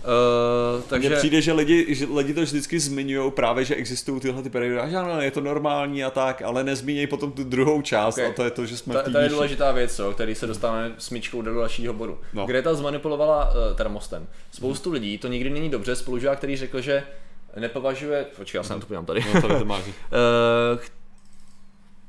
[0.00, 1.08] Uh, Takže...
[1.08, 4.78] Mně přijde, že lidi, že lidi to vždycky zmiňují právě, že existují tyhle ty periody
[4.78, 8.24] a ano, je to normální a tak, ale nezmínějí potom tu druhou část Ok.
[8.24, 10.92] a to je to, že jsme té to je důležitá věc, o který se dostáváme
[10.98, 12.18] smyčkou do dalšího bodu.
[12.32, 12.46] No.
[12.46, 14.26] Greta zmanipulovala uh, teda mostem.
[14.50, 17.02] Spoustu lidí, to nikdy není dobře, spolužák, který řekl, že
[17.56, 19.84] nepovažuje, počkej, já se na to podívám tady, No, tady to máš.
[20.12, 20.78] Eh,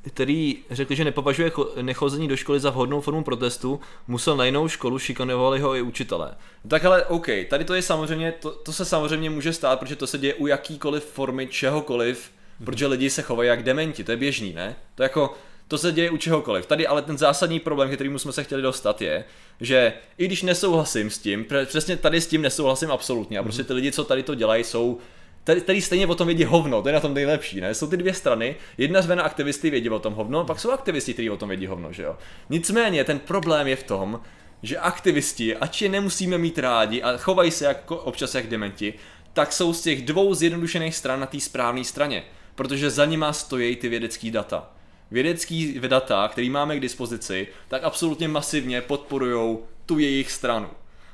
[0.10, 4.68] který řekl, že nepovažuje cho- nechození do školy za vhodnou formu protestu, musel na jinou
[4.68, 6.36] školu, šikanovali ho i učitelé.
[6.68, 10.08] Tak ale OK, tady to je samozřejmě, to, to se samozřejmě může stát, protože to
[10.08, 12.32] se děje u jakýkoliv formy čehokoliv,
[12.66, 14.76] protože lidi se chovají jak dementi, to je běžný, ne?
[14.96, 15.34] To jako,
[15.68, 16.66] to se děje u čehokoliv.
[16.66, 19.24] Tady ale ten zásadní problém, ke kterému jsme se chtěli dostat, je,
[19.62, 23.74] že i když nesouhlasím s tím, přesně tady s tím nesouhlasím absolutně, a prostě ty
[23.74, 24.98] lidi, co tady to dělají, jsou
[25.44, 27.74] Tady, tady stejně o tom vědí hovno, to je na tom nejlepší, ne?
[27.74, 31.30] Jsou ty dvě strany, jedna zvena aktivisty vědí o tom hovno, pak jsou aktivisti, kteří
[31.30, 32.18] o tom vědí hovno, že jo?
[32.50, 34.22] Nicméně ten problém je v tom,
[34.64, 38.94] že aktivisti, ač je nemusíme mít rádi a chovají se jako občas jak dementi,
[39.34, 42.24] tak jsou z těch dvou zjednodušených stran na té správné straně,
[42.56, 44.72] protože za nima stojí ty vědecký data.
[45.12, 50.70] Vědecký data, který máme k dispozici, tak absolutně masivně podporují tu jejich stranu.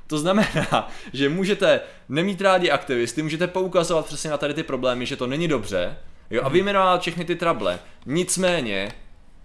[0.08, 5.16] To znamená, že můžete nemít rádi aktivisty, můžete poukazovat přesně na tady ty problémy, že
[5.16, 5.98] to není dobře,
[6.30, 7.80] jo, a vyjmenovat všechny ty trable.
[8.06, 8.92] Nicméně,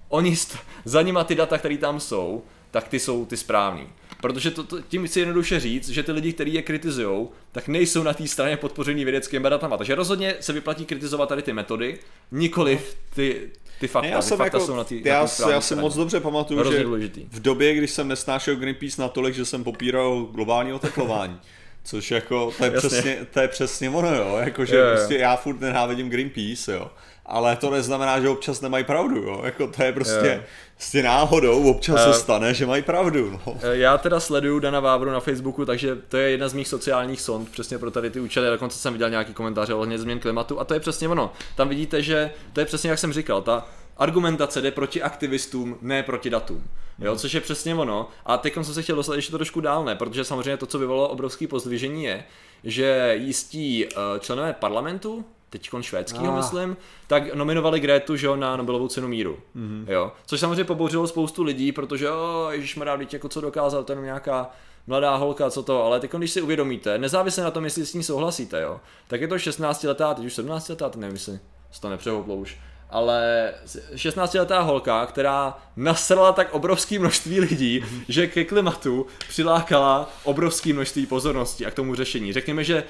[0.09, 3.87] oni st- za nima ty data, které tam jsou, tak ty jsou ty správný.
[4.21, 8.03] Protože to, to, tím chci jednoduše říct, že ty lidi, kteří je kritizují, tak nejsou
[8.03, 9.77] na té straně podpořený vědeckými datama.
[9.77, 11.99] Takže rozhodně se vyplatí kritizovat tady ty metody,
[12.31, 13.51] nikoliv ty,
[13.83, 14.09] ty fakta.
[14.09, 16.73] Já ty jsem fakta jako, jsou na té já, na já si moc dobře pamatuju,
[16.73, 17.27] že důležitý.
[17.31, 21.41] v době, když jsem nesnášel Greenpeace natolik, že jsem popíral globální oteplování.
[21.85, 22.89] Což jako, to je, Jasně.
[22.89, 26.91] přesně, to je přesně ono, jo, jakože prostě já furt nenávidím Greenpeace, jo.
[27.27, 29.41] Ale to neznamená, že občas nemají pravdu, jo.
[29.45, 30.43] Jako to je prostě, Jo.
[30.77, 32.13] prostě náhodou, občas Eh.
[32.13, 33.57] se stane, že mají pravdu, no.
[33.63, 37.21] Eh, Já teda sleduju Dana Vávru na Facebooku, takže to je jedna z mých sociálních
[37.21, 38.49] sond, přesně pro tady ty účely.
[38.51, 41.33] Dokonce jsem viděl nějaký komentáře ohledně změn klimatu a to je přesně ono.
[41.57, 46.03] Tam vidíte, že to je přesně jak jsem říkal, ta argumentace jde proti aktivistům, ne
[46.03, 46.65] proti datům.
[46.99, 48.09] jo, což je přesně ono.
[48.27, 51.09] A teď jsem se chtěl dostat ještě trošku dál, ne, protože samozřejmě to, co vyvolalo
[51.09, 52.25] obrovský pozdvižení je,
[52.65, 56.37] že jistí uh, členové parlamentu, teď švédskýho, ah.
[56.37, 59.39] myslím, tak nominovali Grétu, že na Nobelovou cenu míru.
[59.57, 59.85] Mm-hmm.
[59.89, 60.13] Jo.
[60.27, 64.51] Což samozřejmě pobouřilo spoustu lidí, protože oh, ježišmarja, jako co dokázal, to je nějaká
[64.87, 68.03] mladá holka, co to, ale teď když si uvědomíte, nezávisle na tom, jestli s ní
[68.03, 71.41] souhlasíte, jo, tak je to 16 letá, teď už 17 letá, nevím, jestli
[71.81, 72.59] to nepřehouplo už,
[72.91, 73.53] ale
[73.95, 81.67] 16-letá holka, která nasrala tak obrovské množství lidí, že ke klimatu přilákala obrovské množství pozornosti
[81.67, 82.33] a k tomu řešení.
[82.33, 82.85] Řekněme, že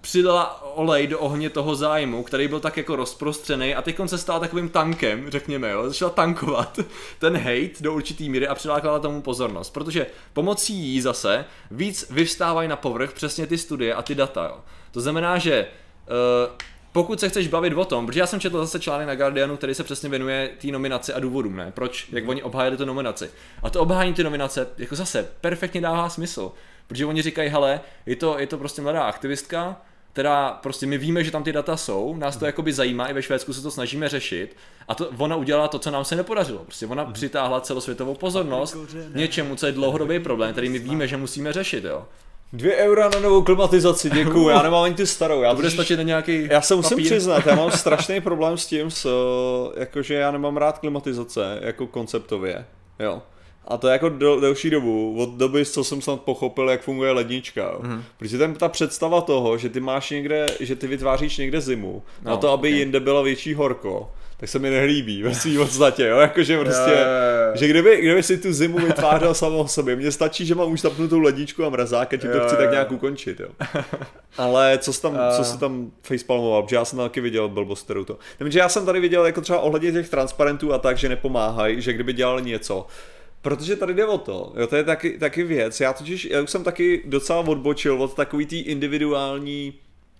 [0.00, 4.40] přidala olej do ohně toho zájmu, který byl tak jako rozprostřený a teď se stal
[4.40, 6.78] takovým tankem, řekněme, jo, začala tankovat
[7.18, 12.68] ten hate do určitý míry a přilákala tomu pozornost, protože pomocí jí zase víc vyvstávají
[12.68, 14.60] na povrch přesně ty studie a ty data, jo.
[14.90, 15.66] To znamená, že
[16.46, 16.54] uh,
[16.92, 19.74] pokud se chceš bavit o tom, protože já jsem četl zase článek na Guardianu, který
[19.74, 21.72] se přesně věnuje té nominaci a důvodům, ne?
[21.74, 23.30] Proč, jak oni obhájili tu nominaci.
[23.62, 26.52] A to obhájení ty nominace, jako zase, perfektně dává smysl.
[26.86, 29.80] Protože oni říkají, hele, je to, je to prostě mladá aktivistka,
[30.16, 33.22] která prostě my víme, že tam ty data jsou, nás to jakoby zajímá, i ve
[33.22, 34.56] Švédsku se to snažíme řešit
[34.88, 36.58] a to, ona udělala to, co nám se nepodařilo.
[36.58, 37.12] Prostě ona mm.
[37.12, 38.76] přitáhla celosvětovou pozornost
[39.14, 42.04] něčemu, co je dlouhodobý problém, který my víme, že musíme řešit, jo.
[42.52, 45.42] Dvě eura na novou klimatizaci, děkuju, já nemám ani ty starou.
[45.42, 47.06] Já to bude stačit na nějaký Já se musím papír.
[47.06, 49.10] přiznat, já mám strašný problém s tím, s,
[49.76, 52.64] jakože já nemám rád klimatizace, jako konceptově,
[52.98, 53.22] jo.
[53.66, 57.12] A to je jako do, delší dobu, od doby, co jsem snad pochopil, jak funguje
[57.12, 57.74] lednička.
[57.80, 58.02] Mm.
[58.18, 62.30] Protože tam ta představa toho, že ty máš někde, že ty vytváříš někde zimu, no,
[62.30, 62.78] na to, aby okay.
[62.78, 66.96] jinde byla větší horko, tak se mi nehlíbí ve svým podstatě, jo, jakože prostě, je,
[66.96, 67.58] je, je.
[67.58, 70.80] že kdyby, kdyby si tu zimu vytvářel samo o sobě, mně stačí, že mám už
[70.80, 73.48] zapnutou ledničku a mrazák a ti to chci tak nějak ukončit, jo.
[74.38, 78.04] Ale co jsi tam, co jsi tam facepalmoval, protože já jsem taky viděl blbost, kterou
[78.04, 78.18] to.
[78.40, 81.80] Nevím, že já jsem tady viděl jako třeba ohledně těch transparentů a tak, že nepomáhají,
[81.80, 82.86] že kdyby dělali něco,
[83.46, 86.50] Protože tady jde o to, jo, to je taky, taky věc, já totiž, já už
[86.50, 89.74] jsem taky docela odbočil od takový té individuální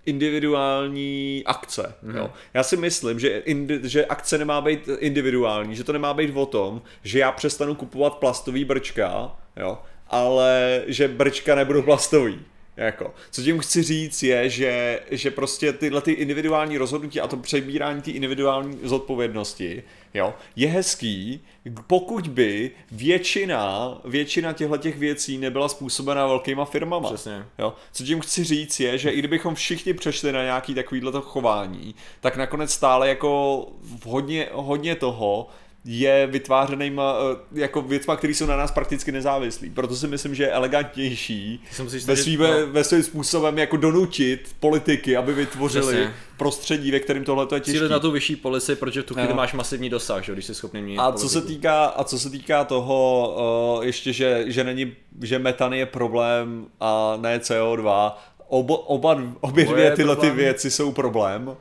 [0.05, 1.95] individuální akce.
[2.03, 2.17] Mm.
[2.17, 2.31] Jo.
[2.55, 6.47] Já si myslím, že, indi, že akce nemá být individuální, že to nemá být o
[6.47, 12.41] tom, že já přestanu kupovat plastový brčka, jo, ale že brčka nebudou plastový.
[12.77, 13.15] Jako.
[13.31, 18.03] Co tím chci říct je, že, že prostě tyhle ty individuální rozhodnutí a to přebírání
[18.03, 19.83] té individuální zodpovědnosti
[20.15, 21.41] jo, je hezký,
[21.87, 27.09] pokud by většina, většina těchto těch věcí nebyla způsobena velkýma firmama.
[27.09, 27.45] Přesně.
[27.59, 27.75] Jo.
[27.93, 32.37] Co tím chci říct je, že i kdybychom všichni přešli na nějaký takovýhle chování, tak
[32.37, 33.67] nakonec stále jako
[34.05, 35.49] hodně, hodně toho
[35.87, 39.70] je vytvářeným eh, jako věcma, které jsou na nás prakticky nezávislí.
[39.70, 41.62] Proto si myslím, že je elegantnější
[42.07, 42.66] ve, svým, no.
[42.66, 46.14] ve svým způsobem jako donutit politiky, aby vytvořili Přesně.
[46.37, 47.79] prostředí, ve kterém tohle je těžké.
[47.79, 49.35] Cílit na tu vyšší policy, protože v tu chvíli no.
[49.35, 52.31] máš masivní dosah, že, když jsi schopný měnit a co se týká A co se
[52.31, 58.12] týká toho, uh, ještě, že, že, není, že metan je problém a ne CO2,
[58.49, 61.57] Obo, oba, obě dvě tyhle ty věci jsou problém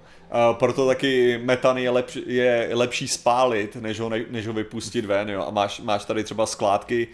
[0.53, 5.45] proto taky metan je, lepš, je lepší spálit, než ho, než ho vypustit ven, jo.
[5.47, 7.07] A máš, máš tady třeba skládky,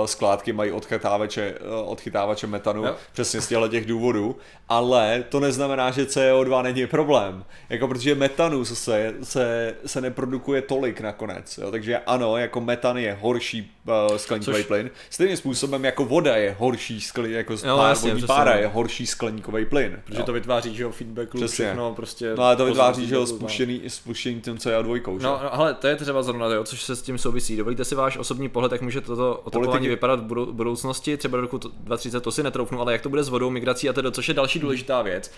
[0.00, 2.96] uh, skládky mají odchytávače, uh, odchytávače metanu, jo.
[3.12, 4.36] přesně z těchto těch důvodů,
[4.68, 11.00] ale to neznamená, že CO2 není problém, jako protože metanu se, se, se neprodukuje tolik
[11.00, 11.70] nakonec, jo.
[11.70, 14.66] takže ano, jako metan je horší uh, skleníkový Což...
[14.66, 18.66] plyn, stejným způsobem jako voda je horší skli, jako jo, pár, jasně, vodní pára je
[18.66, 20.00] horší skleníkový plyn.
[20.04, 20.24] Protože jo.
[20.26, 24.40] to vytváří, že jo, feedback loop, všechno prostě No ale to vytváří, že spuštěný, spuštěný
[24.40, 25.18] tím CO2.
[25.18, 25.26] Že?
[25.26, 27.56] No, no, ale to je třeba zrovna to, což se s tím souvisí.
[27.56, 29.88] Dovolíte si váš osobní pohled, jak může toto oteplování Politiky...
[29.88, 33.28] vypadat v budoucnosti, třeba do roku 2030, to si netroufnu, ale jak to bude s
[33.28, 35.30] vodou, migrací a tedy, což je další důležitá věc.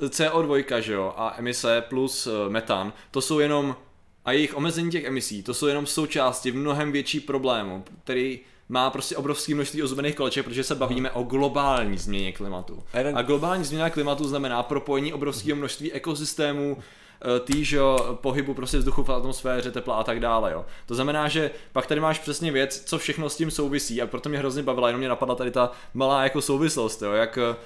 [0.00, 3.76] CO2, že jo, a emise plus eh, metan, to jsou jenom
[4.24, 9.16] a jejich omezení těch emisí, to jsou jenom součásti mnohem větší problému, který má prostě
[9.16, 12.82] obrovské množství ozbených koleček, protože se bavíme o globální změně klimatu.
[13.14, 19.10] A globální změna klimatu znamená propojení obrovského množství ekosystémů, eh, týžo, pohybu prostě vzduchu v
[19.10, 20.52] atmosféře, tepla a tak dále.
[20.52, 20.64] Jo.
[20.86, 24.28] To znamená, že pak tady máš přesně věc, co všechno s tím souvisí a proto
[24.28, 27.56] mě hrozně bavila, jenom mě napadla tady ta malá jako souvislost, jo, jak Eh,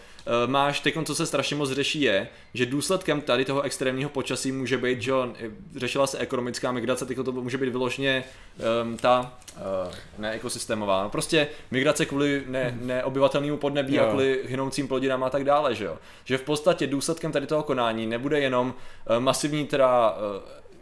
[0.46, 4.78] máš teď, co se strašně moc řeší, je, že důsledkem tady toho extrémního počasí může
[4.78, 5.12] být, že
[5.76, 8.24] řešila se ekonomická migrace, teď to může být vyloženě
[8.82, 14.04] um, ta uh, ne ekosystémová, no prostě migrace kvůli ne, neobyvatelnému podnebí jo.
[14.04, 15.98] a kvůli hynoucím plodinám a tak dále, že jo.
[16.24, 18.74] Že v podstatě důsledkem tady toho konání nebude jenom
[19.10, 20.16] uh, masivní teda uh,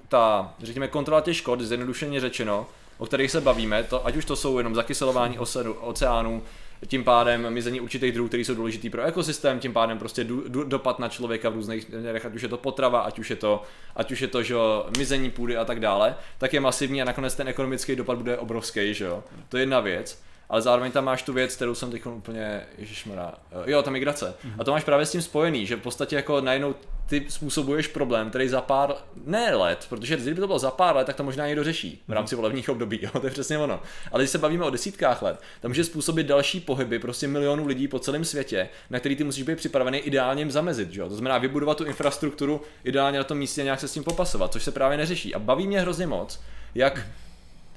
[0.08, 2.66] ta, řekněme, kontrola těch škod, zjednodušeně řečeno,
[2.98, 5.38] o kterých se bavíme, to, ať už to jsou jenom zakyselování
[5.80, 6.42] oceánů,
[6.86, 10.64] tím pádem mizení určitých druhů, které jsou důležitý pro ekosystém, tím pádem prostě du, du,
[10.64, 13.62] dopad na člověka v různých směrech, ať už je to potrava, ať už je to,
[13.96, 14.54] ať už je to že
[14.98, 18.94] mizení půdy a tak dále, tak je masivní a nakonec ten ekonomický dopad bude obrovský,
[18.94, 19.24] že jo.
[19.48, 23.34] To je jedna věc ale zároveň tam máš tu věc, kterou jsem teď úplně, ježišmarja,
[23.66, 24.34] jo, ta migrace.
[24.44, 24.54] Mm-hmm.
[24.58, 26.74] A to máš právě s tím spojený, že v podstatě jako najednou
[27.06, 31.04] ty způsobuješ problém, který za pár, ne let, protože kdyby to bylo za pár let,
[31.04, 33.80] tak to možná někdo řeší v rámci volebních období, jo, to je přesně ono.
[34.12, 37.88] Ale když se bavíme o desítkách let, to může způsobit další pohyby prostě milionů lidí
[37.88, 41.08] po celém světě, na který ty musíš být připravený ideálně jim zamezit, jo.
[41.08, 44.62] To znamená vybudovat tu infrastrukturu ideálně na tom místě nějak se s tím popasovat, což
[44.62, 45.34] se právě neřeší.
[45.34, 46.40] A baví mě hrozně moc,
[46.74, 47.06] jak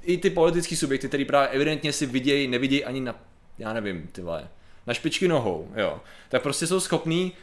[0.04, 3.16] i ty politické subjekty, které právě evidentně si vidějí, nevidějí ani na,
[3.58, 4.48] já nevím, ty vole,
[4.88, 7.34] na špičky nohou, jo, tak prostě jsou schopní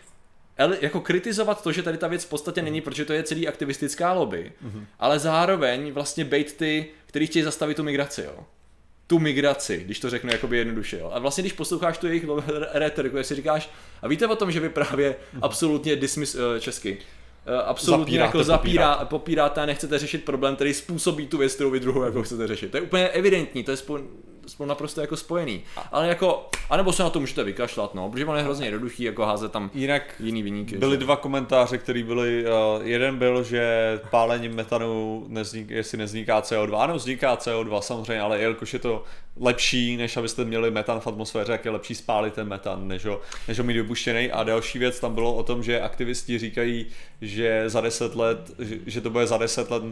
[0.81, 4.12] jako kritizovat to, že tady ta věc v podstatě není, protože to je celý aktivistická
[4.12, 4.85] lobby, mm-hmm.
[4.99, 8.44] ale zároveň vlastně bejt ty, který chtějí zastavit tu migraci, jo.
[9.07, 11.11] Tu migraci, když to řeknu jakoby jednoduše, jo.
[11.14, 12.25] A vlastně, když posloucháš tu jejich
[12.73, 13.70] retoriku, jak si říkáš,
[14.03, 15.38] a víte o tom, že vy právě mm-hmm.
[15.42, 17.19] absolutně dismiss, uh, česky, Eh,
[17.64, 19.05] absolutně zapíráte, jako zapírá, popíráte.
[19.05, 22.70] popíráte a nechcete řešit problém, který způsobí tu věc, kterou vy druhou jako chcete řešit.
[22.70, 24.09] To je úplně evidentní, to je spolu,
[24.46, 25.62] spolu naprosto jako spojený.
[25.92, 29.26] Ale jako, anebo se na to můžete vykašlat, no, protože on je hrozně jednoduchý, jako
[29.26, 30.79] házet tam Jinak jiný vyníky.
[30.79, 30.98] Byly že?
[30.98, 36.94] dva komentáře, které byly, uh, jeden byl, že pálením metanu, neznik, jestli nevzniká CO2, ano,
[36.94, 39.05] vzniká CO2 samozřejmě, ale jelikož je to
[39.40, 43.20] lepší, než abyste měli metan v atmosféře, jak je lepší spálit ten metan, než ho,
[43.48, 44.31] než ho mít vypuštěný.
[44.31, 46.87] A další věc tam bylo o tom, že aktivisti říkají,
[47.20, 48.50] že za 10 let,
[48.87, 49.83] že to bude za 10 let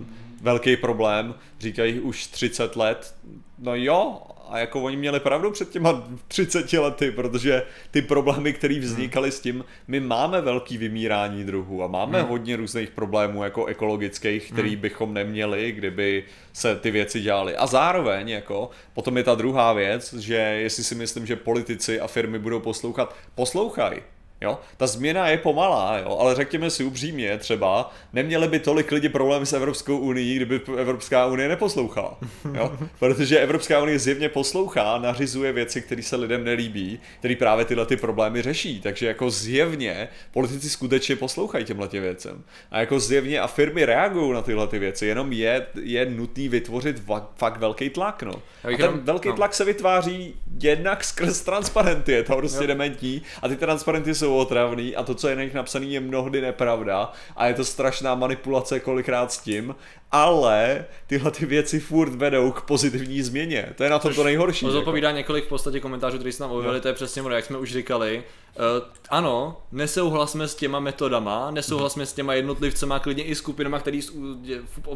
[0.40, 3.14] velký problém, říkají už 30 let.
[3.58, 8.78] No jo, a jako oni měli pravdu před těma 30 lety, protože ty problémy, které
[8.80, 12.28] vznikaly s tím, my máme velký vymírání druhů a máme hmm.
[12.28, 14.80] hodně různých problémů jako ekologických, který hmm.
[14.80, 17.56] bychom neměli, kdyby se ty věci dělaly.
[17.56, 22.06] A zároveň, jako, potom je ta druhá věc, že jestli si myslím, že politici a
[22.06, 24.02] firmy budou poslouchat, poslouchaj,
[24.40, 24.58] Jo?
[24.76, 26.16] Ta změna je pomalá, jo?
[26.20, 31.26] ale řekněme si upřímně třeba, neměli by tolik lidi problémy s Evropskou unii, kdyby Evropská
[31.26, 32.18] unie neposlouchala.
[32.54, 32.78] Jo?
[32.98, 37.96] Protože Evropská unie zjevně poslouchá, nařizuje věci, které se lidem nelíbí, které právě tyhle ty
[37.96, 38.80] problémy řeší.
[38.80, 42.44] Takže jako zjevně politici skutečně poslouchají těmhle tě věcem.
[42.70, 47.02] A jako zjevně a firmy reagují na tyhle ty věci, jenom je, je nutný vytvořit
[47.36, 48.22] fakt velký tlak.
[48.22, 48.42] No.
[48.64, 49.34] A ten velký no.
[49.34, 54.36] tlak se vytváří jednak skrz transparenty, je to prostě dementní a ty transparenty jsou jsou
[54.36, 58.14] otravný a to, co je na nich napsaný, je mnohdy nepravda a je to strašná
[58.14, 59.74] manipulace kolikrát s tím,
[60.12, 63.72] ale tyhle ty věci furt vedou k pozitivní změně.
[63.76, 64.66] To je na tom to nejhorší.
[64.66, 65.16] To odpovídá jako.
[65.16, 66.80] několik v podstatě komentářů, které jsme nám objevili, no.
[66.80, 68.24] to je přesně ono, jak jsme už říkali.
[68.58, 68.64] Uh,
[69.10, 74.00] ano, nesouhlasíme s těma metodama, nesouhlasíme s těma jednotlivcema, klidně i skupinama, který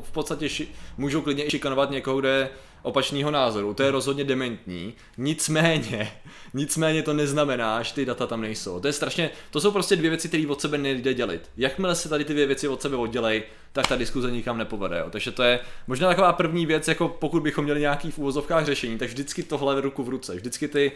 [0.01, 2.49] v podstatě ši, můžou klidně i šikanovat někoho, kde
[2.83, 3.75] opačného názoru.
[3.75, 4.95] To je rozhodně dementní.
[5.19, 6.13] Nicméně,
[6.55, 8.81] nicméně to neznamená, že ty data tam nejsou.
[8.81, 11.51] To je strašně, to jsou prostě dvě věci, které od sebe nejde dělit.
[11.57, 14.99] Jakmile se tady ty dvě věci od sebe oddělej, tak ta diskuze nikam nepovede.
[14.99, 15.11] Jo.
[15.11, 18.99] Takže to je možná taková první věc, jako pokud bychom měli nějaký v úvozovkách řešení,
[18.99, 20.35] tak vždycky tohle ruku v ruce.
[20.35, 20.93] Vždycky ty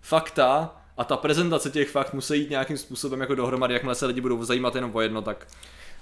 [0.00, 4.20] fakta a ta prezentace těch fakt musí jít nějakým způsobem jako dohromady, jakmile se lidi
[4.20, 5.46] budou zajímat jenom o jedno, tak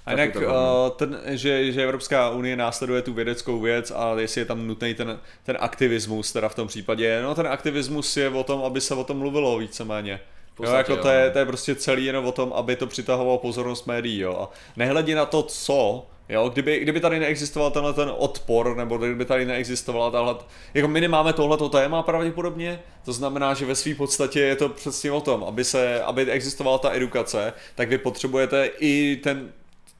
[0.05, 0.41] a jinak, uh,
[0.95, 5.19] ten, že, že Evropská unie následuje tu vědeckou věc a jestli je tam nutný ten,
[5.43, 9.03] ten aktivismus, teda v tom případě, no ten aktivismus je o tom, aby se o
[9.03, 10.19] tom mluvilo víceméně.
[10.55, 13.37] Podstatě, jo, jako to, je, to je prostě celý jenom o tom, aby to přitahovalo
[13.37, 14.37] pozornost médií, jo.
[14.41, 19.25] A nehledě na to, co, Jo, kdyby, kdyby tady neexistoval tenhle ten odpor, nebo kdyby
[19.25, 20.35] tady neexistovala tahle,
[20.73, 25.11] jako my nemáme tohleto téma pravděpodobně, to znamená, že ve své podstatě je to přesně
[25.11, 29.51] o tom, aby se, aby existovala ta edukace, tak vy potřebujete i ten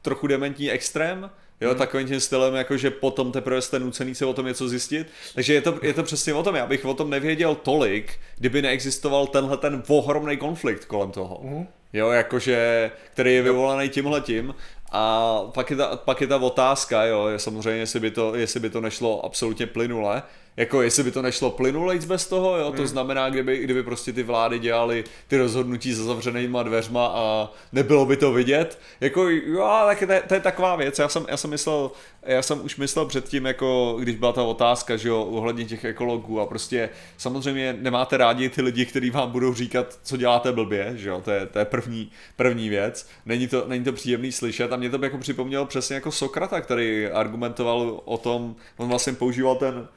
[0.01, 1.29] trochu dementní extrém,
[1.61, 1.77] Jo, hmm.
[1.77, 5.07] takovým tím stylem, jako že potom teprve jste nucený se o tom něco zjistit.
[5.35, 6.55] Takže je to, je to přesně o tom.
[6.55, 11.39] Já bych o tom nevěděl tolik, kdyby neexistoval tenhle ten ohromný konflikt kolem toho.
[11.43, 11.67] Hmm.
[11.93, 14.55] Jo, jakože, který je vyvolaný tímhle tím.
[14.97, 18.59] A pak je, ta, pak je ta otázka, jo, je samozřejmě, jestli by, to, jestli
[18.59, 20.23] by to nešlo absolutně plynule,
[20.57, 22.87] jako jestli by to nešlo plynulejc bez toho, jo, to hmm.
[22.87, 28.17] znamená, kdyby, kdyby prostě ty vlády dělali ty rozhodnutí za zavřenýma dveřma a nebylo by
[28.17, 31.91] to vidět, jako jo, tak to, to je taková věc, já jsem, já jsem myslel,
[32.23, 36.39] já jsem už myslel předtím, jako když byla ta otázka, že jo, ohledně těch ekologů
[36.39, 41.09] a prostě samozřejmě nemáte rádi ty lidi, kteří vám budou říkat, co děláte blbě, že
[41.09, 44.73] jo, to je, to je první, první věc, není to, není to příjemný slyšet.
[44.73, 49.55] A mě to jako připomnělo přesně jako Sokrata, který argumentoval o tom, on vlastně používal
[49.55, 49.87] ten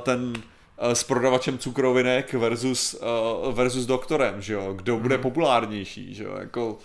[0.00, 0.32] ten
[0.78, 5.22] eh, s prodavačem cukrovinek versus, uh, versus doktorem, že jo, kdo bude mm.
[5.22, 6.78] populárnější, že jo, jako,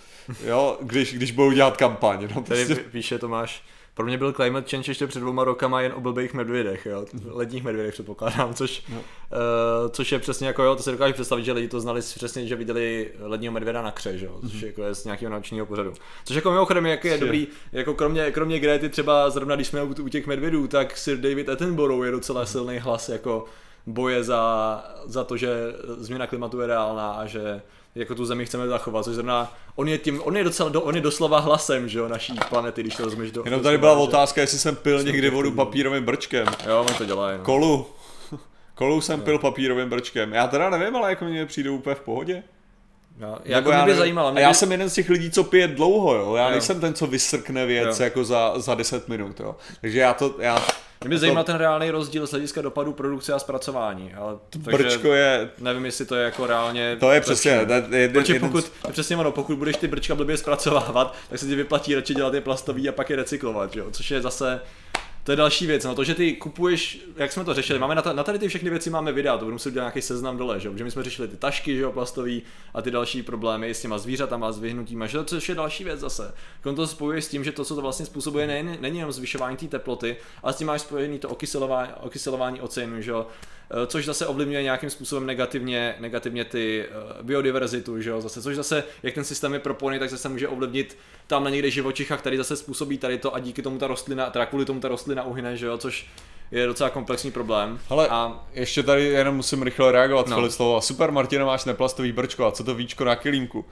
[0.43, 2.83] jo, když, když budou dělat kampaň, no, Tady prostě...
[2.83, 3.63] píše Tomáš,
[3.95, 7.63] pro mě byl climate change ještě před dvouma rokama jen o blbých medvědech, jo, ledních
[7.63, 8.97] medvědech předpokládám, což, no.
[8.97, 9.03] uh,
[9.91, 12.55] což je přesně jako jo, to si dokážu představit, že lidi to znali přesně, že
[12.55, 14.65] viděli ledního medvěda na kře, že jo, což mm-hmm.
[14.65, 15.93] jako je z nějakého naučního pořadu.
[16.26, 19.95] Což jako mimochodem jak je dobrý, jako kromě, kromě Grety třeba zrovna když jsme u,
[20.03, 23.45] u těch medvědů, tak Sir David Attenborough je docela silný hlas jako
[23.88, 25.49] boje za, za to, že
[25.97, 27.61] změna klimatu je reálná a že
[27.95, 31.01] jako tu zemi chceme zachovat, což znamená, on je tím, on je docela, on je
[31.01, 33.41] doslova hlasem, že jo, naší planety, když to rozumíš do...
[33.45, 33.99] Jenom tady byla že...
[33.99, 36.47] otázka, jestli jsem pil někdy vodu papírovým brčkem.
[36.67, 37.43] Jo, on to dělá, no.
[37.43, 37.88] Kolu.
[38.75, 39.25] Kolu jsem no.
[39.25, 40.33] pil papírovým brčkem.
[40.33, 42.43] Já teda nevím, ale jako mě přijde úplně v pohodě.
[43.17, 44.31] No, jako mě by zajímalo.
[44.31, 44.55] Mě a já by...
[44.55, 46.36] jsem jeden z těch lidí, co pije dlouho, jo.
[46.36, 46.51] Já jo.
[46.51, 48.03] nejsem ten, co vysrkne věc jo.
[48.03, 49.55] jako za, za 10 minut, jo.
[49.81, 50.65] Takže já to, já
[51.02, 51.52] mě by zajímal to...
[51.52, 54.14] ten reálný rozdíl z hlediska dopadu produkce a zpracování.
[54.14, 55.50] Ale, takže brčko je...
[55.60, 56.98] Nevím, jestli to je jako reálně...
[57.00, 57.52] To je přesně...
[57.52, 58.72] Jeden, jeden, jeden, pokud, z...
[58.91, 62.41] přesně ono, pokud budeš ty brčka blbě zpracovávat, tak se ti vyplatí radši dělat je
[62.41, 63.86] plastový a pak je recyklovat, jo?
[63.91, 64.62] což je zase
[65.26, 68.01] to je další věc, no to, že ty kupuješ, jak jsme to řešili, máme na,
[68.01, 70.59] ta, na tady ty všechny věci máme videa, to budu muset dělat nějaký seznam dole,
[70.59, 73.82] že, že my jsme řešili ty tašky, že jo, plastový a ty další problémy s
[73.82, 76.34] těma zvířatama, s vyhnutím, že to, což je další věc zase.
[76.63, 79.57] Kon to spojuje s tím, že to, co to vlastně způsobuje, není, není jenom zvyšování
[79.57, 83.28] té teploty, ale s tím máš spojený to okyselování, okyselování oceánu, že jo,
[83.88, 88.84] což zase ovlivňuje nějakým způsobem negativně, negativně ty eh, biodiverzitu, že jo, zase, což zase,
[89.03, 90.97] jak ten systém je propojený, tak zase může ovlivnit
[91.28, 94.45] tam na někde živočicha, který zase způsobí tady to a díky tomu ta rostlina, teda
[94.45, 96.07] kvůli tomu ta rostlina uhyne, že jo, což
[96.51, 97.80] je docela komplexní problém.
[97.89, 100.51] Ale a ještě tady jenom musím rychle reagovat, no.
[100.51, 100.82] slovo.
[100.82, 103.66] Super, Martina, máš neplastový brčko a co to víčko na kilímku?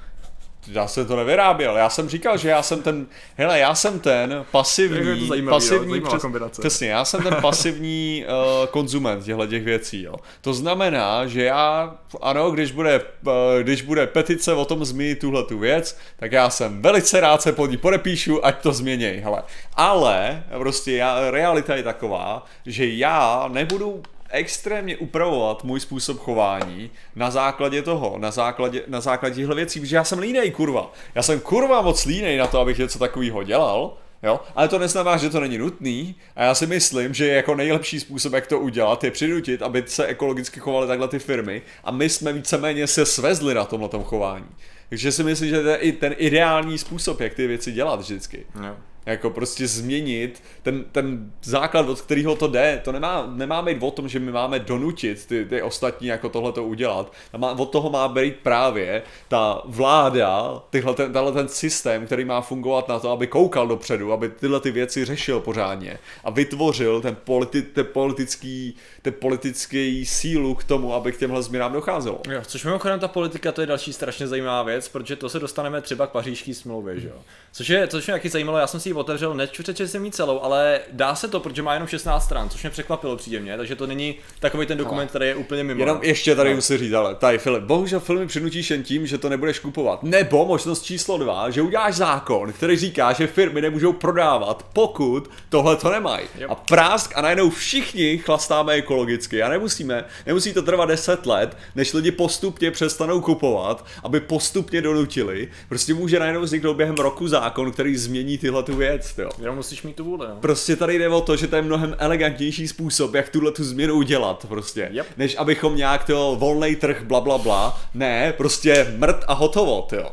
[0.71, 3.05] Já jsem to nevyráběl, já jsem říkal, že já jsem ten,
[3.37, 8.25] hele, já jsem ten pasivní, to zajímavý, pasivní, jo, přes, přesně, já jsem ten pasivní
[8.27, 10.15] uh, konzument těchto těch věcí, jo.
[10.41, 15.43] To znamená, že já, ano, když bude, uh, když bude petice o tom zmínit tuhle
[15.43, 19.43] tu věc, tak já jsem velice rád se pod ní podepíšu, ať to změněj, hele.
[19.73, 24.03] Ale prostě já, realita je taková, že já nebudu
[24.33, 29.95] extrémně upravovat můj způsob chování na základě toho, na základě, na základě těchto věcí, protože
[29.95, 30.93] já jsem línej, kurva.
[31.15, 34.39] Já jsem kurva moc línej na to, abych něco takového dělal, Jo?
[34.55, 38.33] Ale to neznamená, že to není nutný a já si myslím, že jako nejlepší způsob,
[38.33, 42.33] jak to udělat, je přinutit, aby se ekologicky chovaly takhle ty firmy a my jsme
[42.33, 44.49] víceméně se svezli na tomhle chování.
[44.89, 48.45] Takže si myslím, že to je i ten ideální způsob, jak ty věci dělat vždycky.
[48.65, 48.75] Jo.
[49.05, 52.81] Jako prostě změnit ten, ten základ, od kterého to jde.
[52.83, 56.51] To nemá, nemá být o tom, že my máme donutit ty, ty ostatní jako tohle
[56.51, 57.13] to udělat.
[57.37, 62.41] Má, od toho má být právě ta vláda, tyhle, ten, tenhle ten systém, který má
[62.41, 67.15] fungovat na to, aby koukal dopředu, aby tyhle ty věci řešil pořádně a vytvořil ten,
[67.23, 72.21] politi, ten politický, ten politický sílu k tomu, aby k těmhle změnám docházelo.
[72.29, 75.81] Jo, což mimochodem ta politika, to je další strašně zajímavá věc, protože to se dostaneme
[75.81, 77.15] třeba k pařížské smlouvě, že jo.
[77.51, 80.41] Což je, což mě taky zajímalo, já jsem si ji otevřel, nečučeče jsem ji celou,
[80.41, 83.87] ale dá se to, protože má jenom 16 stran, což mě překvapilo příjemně, takže to
[83.87, 85.79] není takový ten dokument, který je úplně mimo.
[85.79, 86.55] Jenom ještě tady no.
[86.55, 90.03] musím říct, ale tady Filip, bohužel filmy přinutíš jen tím, že to nebudeš kupovat.
[90.03, 95.75] Nebo možnost číslo dva, že uděláš zákon, který říká, že firmy nemůžou prodávat, pokud tohle
[95.75, 96.25] to nemají.
[96.39, 96.49] Yep.
[96.49, 101.93] A prásk a najednou všichni chlastáme ekologicky a nemusíme, nemusí to trvat 10 let, než
[101.93, 105.47] lidi postupně přestanou kupovat, aby postupně donutili.
[105.69, 109.17] Prostě může najednou vzniknout během roku zákon, který změní tyhle tu věc.
[109.17, 109.29] Jo.
[109.39, 110.27] Jenom musíš mít tu vůli.
[110.27, 110.35] No.
[110.35, 113.95] Prostě tady jde o to, že to je mnohem elegantnější způsob, jak tuhle tu změnu
[113.95, 114.89] udělat prostě.
[114.91, 115.07] Yep.
[115.17, 117.81] Než abychom nějak to volný trh bla bla bla.
[117.93, 120.09] Ne, prostě mrt a hotovo, jo.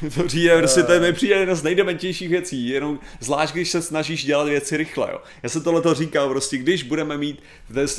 [0.14, 4.24] To přijde, prostě to mi přijde jedna z nejdementějších věcí, jenom zvlášť když se snažíš
[4.24, 5.08] dělat věci rychle.
[5.12, 5.18] Jo.
[5.42, 7.42] Já jsem tohle to říkal, prostě když budeme mít,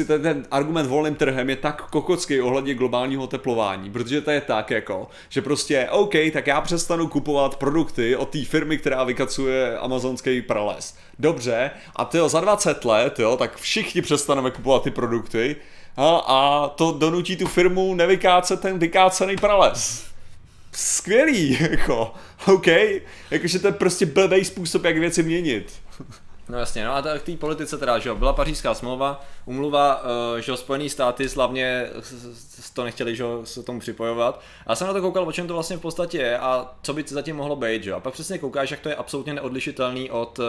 [0.07, 4.71] ten, ten argument volným trhem je tak kokocký ohledně globálního teplování, protože to je tak
[4.71, 10.41] jako, že prostě OK, tak já přestanu kupovat produkty od té firmy, která vykacuje amazonský
[10.41, 10.97] prales.
[11.19, 15.55] Dobře, a tyjo, za 20 let, jo, tak všichni přestaneme kupovat ty produkty
[15.97, 20.10] a, a to donutí tu firmu nevykácet ten vykácený prales
[20.71, 22.13] skvělý, jako,
[22.47, 22.67] OK,
[23.31, 25.73] jakože to je prostě blbý způsob, jak věci měnit.
[26.49, 30.03] No jasně, no a k té politice teda, že jo, byla pařížská smlouva, umluva,
[30.37, 31.89] eh, že jo, Spojený státy slavně
[32.73, 34.41] to nechtěli, že jo, se tomu připojovat.
[34.65, 36.93] A já jsem na to koukal, o čem to vlastně v podstatě je a co
[36.93, 37.95] by zatím mohlo být, že jo.
[37.95, 40.39] A pak přesně koukáš, jak to je absolutně neodlišitelný od,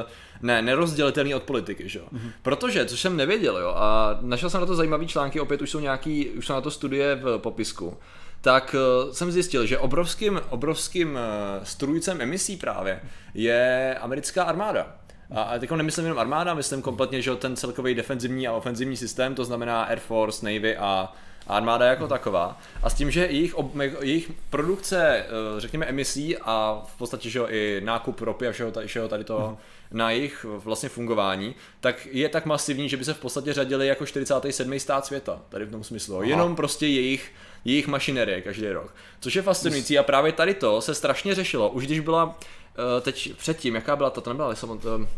[0.43, 2.05] ne, nerozdělitelný od politiky, že jo.
[2.13, 2.33] Mm-hmm.
[2.43, 5.81] Protože, což jsem nevěděl, jo, a našel jsem na to zajímavý články, opět už jsou
[5.81, 7.97] nějaký, už jsou na to studie v popisku
[8.43, 13.01] tak uh, jsem zjistil, že obrovským, obrovským uh, strujcem emisí právě
[13.35, 14.97] je americká armáda.
[15.31, 19.35] A, a teď nemyslím jenom armáda, myslím kompletně, že ten celkový defenzivní a ofenzivní systém,
[19.35, 21.13] to znamená Air Force, Navy a
[21.47, 22.61] armáda jako taková.
[22.83, 27.39] A s tím, že jejich, ob, jejich produkce, eh, řekněme, emisí a v podstatě že
[27.39, 29.57] jo, i nákup ropy a všeho tady, všeho tady toho, hmm
[29.93, 34.07] na jejich vlastně fungování, tak je tak masivní, že by se v podstatě řadili jako
[34.07, 34.81] 47.
[34.81, 36.17] stát světa, tady v tom smyslu.
[36.17, 36.25] Aha.
[36.25, 37.33] Jenom prostě jejich,
[37.65, 38.95] jejich mašinerie každý rok.
[39.21, 41.71] Což je fascinující a právě tady to se strašně řešilo.
[41.71, 45.09] Už když byla eh, teď předtím, jaká byla ta, to nebyla Lisabon, to,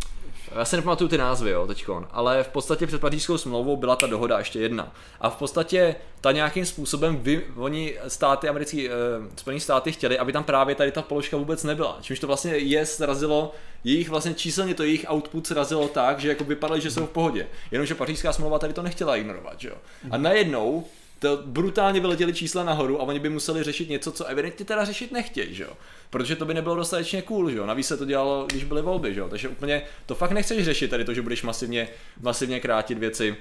[0.52, 4.06] já si nepamatuju ty názvy, jo, teďkon, ale v podstatě před pařížskou smlouvou byla ta
[4.06, 4.92] dohoda ještě jedna.
[5.20, 8.92] A v podstatě ta nějakým způsobem, vy, oni státy, americký, eh,
[9.36, 11.98] Spojené státy chtěli, aby tam právě tady ta položka vůbec nebyla.
[12.00, 13.52] Čímž to vlastně je srazilo,
[13.84, 17.46] jejich vlastně číselně to jejich output srazilo tak, že jako vypadali, že jsou v pohodě.
[17.70, 19.74] Jenomže pařížská smlouva tady to nechtěla ignorovat, že jo.
[20.10, 20.84] A najednou
[21.24, 25.12] to brutálně vyletěly čísla nahoru a oni by museli řešit něco, co evidentně teda řešit
[25.12, 25.72] nechtějí, že jo.
[26.10, 27.66] Protože to by nebylo dostatečně cool, že jo.
[27.66, 29.28] Navíc se to dělalo, když byly volby, že jo.
[29.28, 31.88] Takže úplně to fakt nechceš řešit tady to, že budeš masivně,
[32.20, 33.36] masivně krátit věci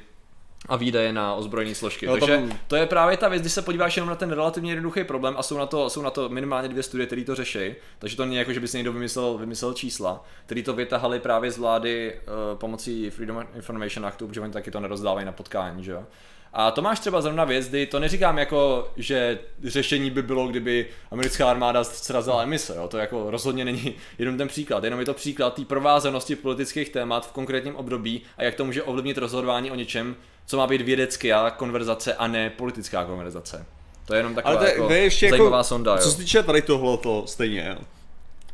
[0.70, 2.06] a výdaje na ozbrojené složky.
[2.06, 2.58] Jo, Takže tam...
[2.68, 5.44] to je právě ta věc, když se podíváš jenom na ten relativně jednoduchý problém a
[5.44, 7.76] jsou na to, jsou na to minimálně dvě studie, které to řeší.
[8.00, 11.52] Takže to není jako, že by si někdo vymyslel, vymyslel čísla, který to vytahali právě
[11.52, 15.92] z vlády uh, pomocí Freedom Information Actu, protože oni taky to nerozdávají na potkání, že
[15.92, 16.06] jo.
[16.54, 20.88] A to máš třeba zrovna věc, kdy to neříkám jako, že řešení by bylo, kdyby
[21.12, 22.88] americká armáda srazila emise, jo?
[22.88, 27.28] to jako rozhodně není jenom ten příklad, jenom je to příklad té provázanosti politických témat
[27.28, 31.49] v konkrétním období a jak to může ovlivnit rozhodování o něčem, co má být vědecká
[31.49, 33.66] konverzace a ne politická konverzace.
[34.06, 35.97] To je jenom taková Ale to, jako to je ještě jako zajímavá jako, sonda.
[35.97, 37.86] Co se týče tady tohleto stejně, jo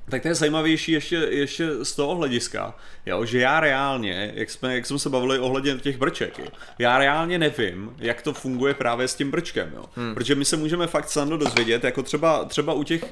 [0.10, 4.76] tak to je zajímavější ještě, ještě z toho hlediska, jo, že já reálně, jak jsme,
[4.76, 6.46] jak jsme se bavili ohledně těch brček, jo,
[6.80, 9.86] já reálně nevím, jak to funguje právě s tím brčkem, jo.
[9.96, 10.14] Hmm.
[10.14, 13.04] protože my se můžeme fakt snadno dozvědět, jako třeba, třeba u těch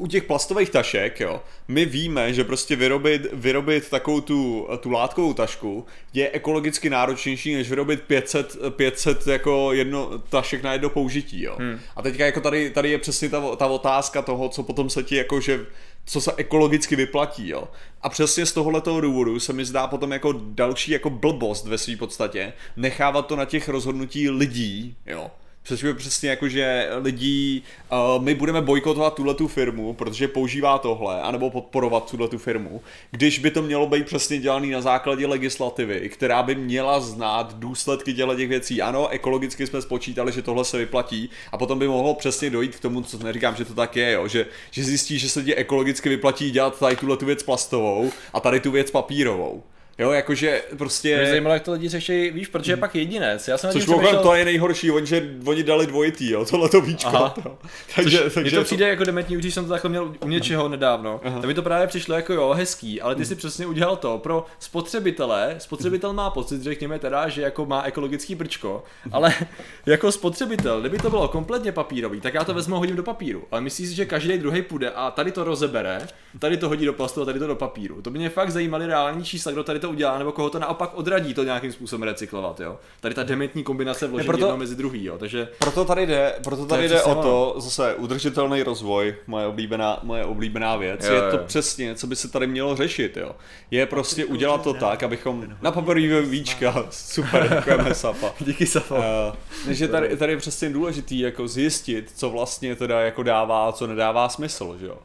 [0.00, 5.34] u těch plastových tašek, jo, my víme, že prostě vyrobit, vyrobit takovou tu, tu látkovou
[5.34, 11.56] tašku je ekologicky náročnější, než vyrobit 500, 500 jako jedno tašek na jedno použití, jo.
[11.58, 11.80] Hmm.
[11.96, 15.16] A teďka jako tady, tady je přesně ta, ta otázka toho, co potom se ti
[15.16, 15.66] jako, že
[16.10, 17.68] co se ekologicky vyplatí, jo.
[18.02, 21.96] A přesně z tohoto důvodu se mi zdá potom jako další jako blbost ve své
[21.96, 25.30] podstatě nechávat to na těch rozhodnutí lidí, jo
[25.62, 31.22] Přesně, přesně jako, že lidí, uh, my budeme bojkotovat tuhle tu firmu, protože používá tohle,
[31.22, 36.08] anebo podporovat tuhle tu firmu, když by to mělo být přesně dělaný na základě legislativy,
[36.08, 38.82] která by měla znát důsledky těchto těch věcí.
[38.82, 42.80] Ano, ekologicky jsme spočítali, že tohle se vyplatí a potom by mohlo přesně dojít k
[42.80, 46.08] tomu, co neříkám, že to tak je, jo, že, že zjistí, že se ti ekologicky
[46.08, 49.62] vyplatí dělat tady tuhle tu věc plastovou a tady tu věc papírovou.
[50.00, 51.16] Jo, jakože prostě...
[51.16, 53.48] Mě zajímalo, jak to lidi řeší, víš, protože je pak jedinec.
[53.48, 54.22] Já jsem Což přemýšlel...
[54.22, 57.16] to je nejhorší, oni, že oni dali dvojitý, jo, tohle to víčko.
[57.16, 57.34] Aha.
[57.42, 57.58] To.
[57.96, 58.88] Takže, Což, takže to přijde to...
[58.88, 61.20] jako dementní, když jsem to takhle měl u něčeho nedávno.
[61.24, 61.40] Aha.
[61.40, 64.46] Tak mi to právě přišlo jako jo, hezký, ale ty si přesně udělal to pro
[64.58, 65.54] spotřebitele.
[65.58, 68.82] Spotřebitel má pocit, řekněme teda, že jako má ekologický brčko,
[69.12, 69.34] ale
[69.86, 73.44] jako spotřebitel, kdyby to bylo kompletně papírový, tak já to vezmu hodím do papíru.
[73.50, 76.06] Ale myslíš si, že každý druhý půjde a tady to rozebere,
[76.38, 78.02] tady to hodí do plastu a tady to do papíru.
[78.02, 80.90] To by mě fakt zajímaly reální čísla, kdo tady to udělá, nebo koho to naopak
[80.94, 82.78] odradí to nějakým způsobem recyklovat, jo.
[83.00, 85.18] Tady ta dementní kombinace vložení proto, jedno mezi druhý, jo.
[85.18, 90.24] Takže proto tady jde, proto tady jde o to, zase udržitelný rozvoj, moje oblíbená, moje
[90.24, 91.42] oblíbená věc, jo, je to jo.
[91.46, 93.36] přesně, co by se tady mělo řešit, jo.
[93.70, 98.34] Je prostě udělat to tak, abychom na papírový víčka, super, děkujeme Sapa.
[98.40, 98.98] Díky Sapa.
[98.98, 103.86] Uh, že tady, tady je přesně důležitý jako zjistit, co vlastně teda jako dává, co
[103.86, 104.98] nedává smysl, že jo.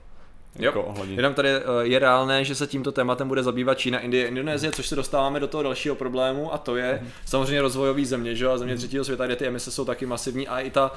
[0.60, 1.16] Jako ohledně.
[1.16, 4.88] Jenom tady eh, je reálné, že se tímto tématem bude zabývat Čína, Indie, Indonésie, což
[4.88, 7.10] se dostáváme do toho dalšího problému a to je mm.
[7.26, 8.48] samozřejmě rozvojový země, že?
[8.48, 10.92] a země třetího světa, kde ty emise jsou taky masivní a i ta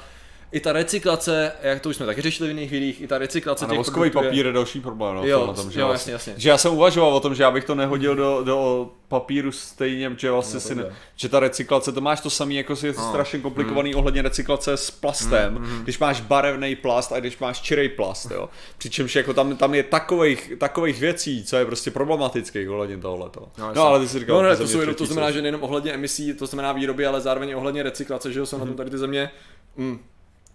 [0.53, 3.65] i ta recyklace, jak to už jsme taky řešili v jiných videích, i ta recyklace
[3.65, 5.17] a těch voskový papír je další problém.
[5.17, 6.43] No, jo, na tom, že, jo, vlastně, jasně, jasně.
[6.43, 10.13] že já jsem uvažoval o tom, že já bych to nehodil do, do papíru stejně,
[10.17, 10.85] že vlastně no, si, ne,
[11.17, 13.09] že ta recyklace, to máš to samý, jako si je no.
[13.09, 13.99] strašně komplikovaný mm.
[13.99, 15.83] ohledně recyklace s plastem, mm, mm.
[15.83, 18.49] když máš barevný plast a když máš čirej plast, jo.
[18.79, 23.49] Přičemž jako tam, tam je takových, takových věcí, co je prostě problematických ohledně tohoto.
[23.59, 25.93] No, no, ale ty si říkal, no, ne, to, jsou, to znamená, že nejenom ohledně
[25.93, 28.61] emisí, to znamená výroby, ale zároveň ohledně recyklace, že jo, jsou mm.
[28.61, 29.31] na tom tady ty země.
[29.77, 29.99] Mm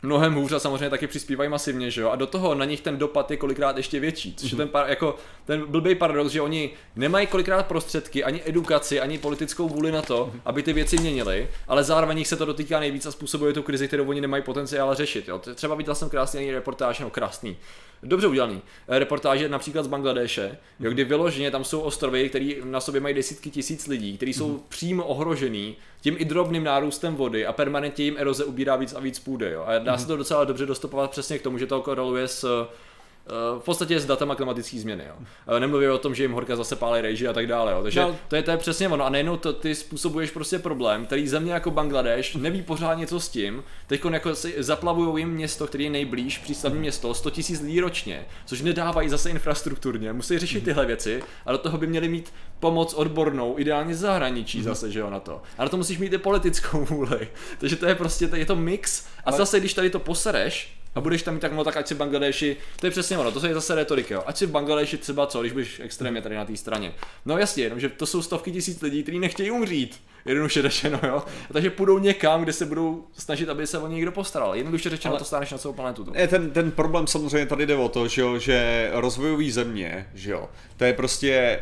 [0.04, 2.10] mnohem hůř a samozřejmě taky přispívají masivně, že jo?
[2.10, 4.90] A do toho na nich ten dopad je kolikrát ještě větší, což je ten, par,
[4.90, 10.02] jako, ten blbý paradox, že oni nemají kolikrát prostředky, ani edukaci, ani politickou vůli na
[10.02, 13.64] to, aby ty věci měnili, ale zároveň jich se to dotýká nejvíc a způsobuje tu
[13.64, 15.28] krizi, kterou oni nemají potenciál řešit.
[15.28, 15.40] Jo?
[15.56, 17.58] Třeba viděl jsem krásný reportáž, no krásný,
[18.04, 18.62] dobře udělaný.
[18.88, 23.16] Eh, reportáže například z Bangladeše, jo, kdy vyloženě tam jsou ostrovy, které na sobě mají
[23.16, 24.60] desítky tisíc lidí, kteří jsou mm.
[24.70, 29.20] přímo ohrožený tím i drobným nárůstem vody a permanentně jim eroze ubírá víc a víc
[29.20, 29.52] půdy.
[29.52, 29.64] Jo.
[29.66, 30.00] A dá mm.
[30.00, 32.68] se to docela dobře dostupovat přesně k tomu, že to koreluje s
[33.60, 35.04] v podstatě s datama klimatické změny.
[35.08, 35.14] Jo.
[35.54, 37.72] Uh, nemluvím o tom, že jim horka zase pálí rejži a tak dále.
[37.72, 37.84] Jo.
[37.84, 38.16] Takže no.
[38.28, 39.06] to, je, to je přesně ono.
[39.06, 43.30] A nejenom to, ty způsobuješ prostě problém, který země jako Bangladeš neví pořád něco s
[43.30, 43.64] tím.
[43.88, 48.26] Teď jako si zaplavují jim město, který je nejblíž, přístavní město, 100 000 lidí ročně,
[48.46, 50.14] což nedávají zase infrastrukturně.
[50.14, 50.66] Musí řešit mhm.
[50.66, 54.64] tyhle věci a do toho by měli mít pomoc odbornou, ideálně zahraničí mm.
[54.64, 55.42] zase, že jo, na to.
[55.58, 57.28] A na to musíš mít i politickou vůli.
[57.58, 59.06] Takže to je prostě, to je to mix.
[59.06, 59.38] A Ale...
[59.38, 61.98] zase, když tady to posereš, a budeš tam mít tak, no tak ať si v
[61.98, 64.24] Bangladeši, to je přesně ono, to je zase retorika, jo.
[64.26, 66.94] ať si v Bangladeši třeba co, když budeš extrémně tady na té straně.
[67.26, 71.24] No jasně, jenomže to jsou stovky tisíc lidí, kteří nechtějí umřít, jednoduše řečeno, jo.
[71.54, 74.56] Takže půjdou někam, kde se budou snažit, aby se o ně někdo postaral.
[74.56, 76.06] Jednoduše řečeno, Ale to stáneš na celou planetu.
[76.16, 80.32] Je, ten, ten problém samozřejmě tady jde o to, že, jo, že rozvojové země, že
[80.32, 81.60] jo, to je prostě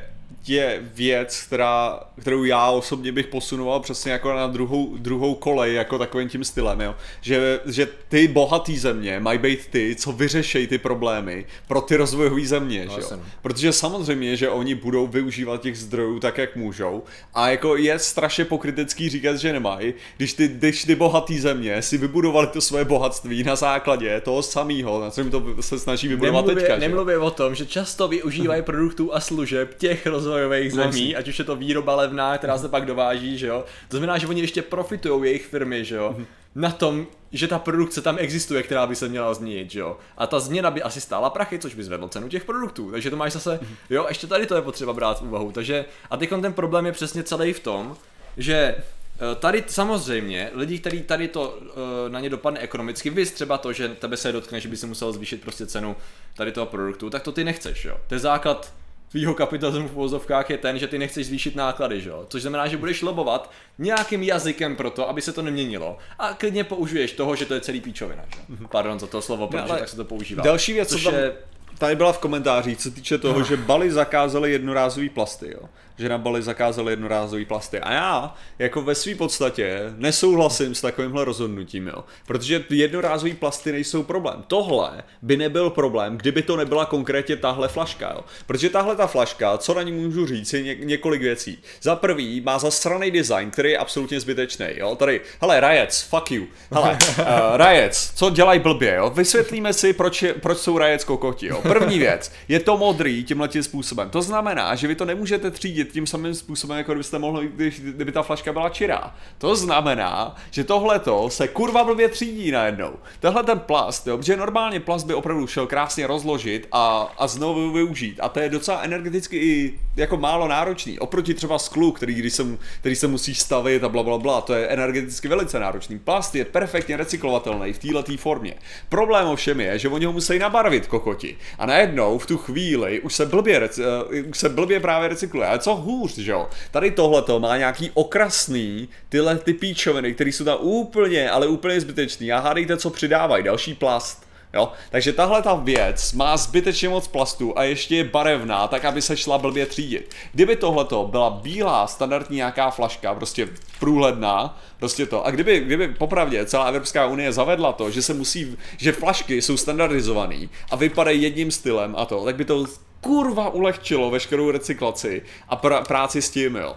[0.47, 5.97] je věc, která, kterou já osobně bych posunoval přesně jako na druhou, druhou kolej, jako
[5.97, 6.95] takovým tím stylem, jo.
[7.21, 12.45] Že, že ty bohatý země mají být ty, co vyřešejí ty problémy pro ty rozvojové
[12.45, 13.19] země, no, že jo.
[13.41, 17.03] Protože samozřejmě, že oni budou využívat těch zdrojů tak, jak můžou
[17.33, 21.97] a jako je strašně pokritický říkat, že nemají, když ty, když ty bohatý země si
[21.97, 26.63] vybudovali to svoje bohatství na základě toho samého, na čem to se snaží vybudovat nemluvě,
[26.63, 26.79] teďka.
[26.79, 31.39] Nemluvě o tom, že často využívají produktů a služeb těch rozvojových no, zemí, ať už
[31.39, 33.65] je to výroba levná, která se pak dováží, že jo.
[33.87, 36.15] To znamená, že oni ještě profitují jejich firmy, že jo.
[36.17, 36.25] Mm-hmm.
[36.55, 39.97] Na tom, že ta produkce tam existuje, která by se měla změnit, že jo.
[40.17, 42.91] A ta změna by asi stála prachy, což by zvedlo cenu těch produktů.
[42.91, 43.75] Takže to máš zase, mm-hmm.
[43.89, 45.51] jo, ještě tady to je potřeba brát v úvahu.
[45.51, 47.97] Takže, a teď ten problém je přesně celý v tom,
[48.37, 53.57] že eh, Tady samozřejmě, lidi, kteří tady to eh, na ně dopadne ekonomicky, vy třeba
[53.57, 55.95] to, že tebe se dotkne, že by se musel zvýšit prostě cenu
[56.35, 57.97] tady toho produktu, tak to ty nechceš, jo.
[58.07, 58.73] To je základ
[59.11, 62.25] tvýho kapitalismu v vozovkách je ten, že ty nechceš zvýšit náklady, že jo?
[62.29, 65.97] Což znamená, že budeš lobovat nějakým jazykem pro to, aby se to neměnilo.
[66.19, 68.41] A klidně použiješ toho, že to je celý píčovina, že?
[68.49, 68.67] Mhm.
[68.71, 70.43] Pardon za to slovo, protože no, tak se to používá.
[70.43, 71.33] Další věc, co tam, je...
[71.77, 73.45] tady byla v komentářích, co týče toho, no.
[73.45, 75.69] že Bali zakázali jednorázový plasty, jo?
[76.01, 77.79] Že na Bali zakázali jednorázový plasty.
[77.79, 82.03] A já, jako ve své podstatě, nesouhlasím s takovýmhle rozhodnutím, jo.
[82.27, 84.43] Protože jednorázový plasty nejsou problém.
[84.47, 88.23] Tohle by nebyl problém, kdyby to nebyla konkrétně tahle flaška, jo.
[88.47, 91.57] Protože tahle ta flaška, co na ní můžu říct, je ně- několik věcí.
[91.81, 94.95] Za prvý, má zasraný design, který je absolutně zbytečný, jo.
[94.95, 96.45] Tady, hele, Rajec, fuck you.
[96.71, 99.09] Hele, uh, Rajec, co dělají blbě, jo.
[99.09, 101.61] Vysvětlíme si, proč, je, proč jsou Rajec kokoti, jo.
[101.61, 104.09] První věc, je to modrý tímhle tím způsobem.
[104.09, 108.11] To znamená, že vy to nemůžete třídit tím samým způsobem, jako kdybyste mohli, když, kdyby
[108.11, 109.15] ta flaška byla čirá.
[109.37, 112.93] To znamená, že tohleto se kurva blbě třídí najednou.
[113.19, 117.71] Tohle ten plast, jo, protože normálně plast by opravdu šel krásně rozložit a, a znovu
[117.71, 118.19] využít.
[118.21, 120.99] A to je docela energeticky i jako málo náročný.
[120.99, 122.45] Oproti třeba sklu, který, když se,
[122.79, 125.99] který se musí stavit a bla, bla, bla, to je energeticky velice náročný.
[125.99, 128.53] Plast je perfektně recyklovatelný v této formě.
[128.89, 131.37] Problém ovšem je, že oni ho musí nabarvit kokoti.
[131.59, 135.47] A najednou v tu chvíli už se blbě, uh, už se blbě právě recykluje.
[135.47, 136.49] Ale co hůř, že jo.
[136.71, 142.31] Tady tohleto má nějaký okrasný tyhle ty píčoviny, které jsou tam úplně, ale úplně zbytečný.
[142.31, 144.31] A hádejte, co přidávají, další plast.
[144.53, 144.71] Jo?
[144.89, 149.17] Takže tahle ta věc má zbytečně moc plastu a ještě je barevná, tak aby se
[149.17, 150.15] šla blbě třídit.
[150.33, 153.47] Kdyby tohleto byla bílá standardní nějaká flaška, prostě
[153.79, 155.25] průhledná, prostě to.
[155.25, 159.57] A kdyby, kdyby popravdě celá Evropská unie zavedla to, že se musí, že flašky jsou
[159.57, 162.65] standardizované a vypadají jedním stylem a to, tak by to
[163.01, 166.75] kurva ulehčilo veškerou recyklaci a pr- práci s tím, jo.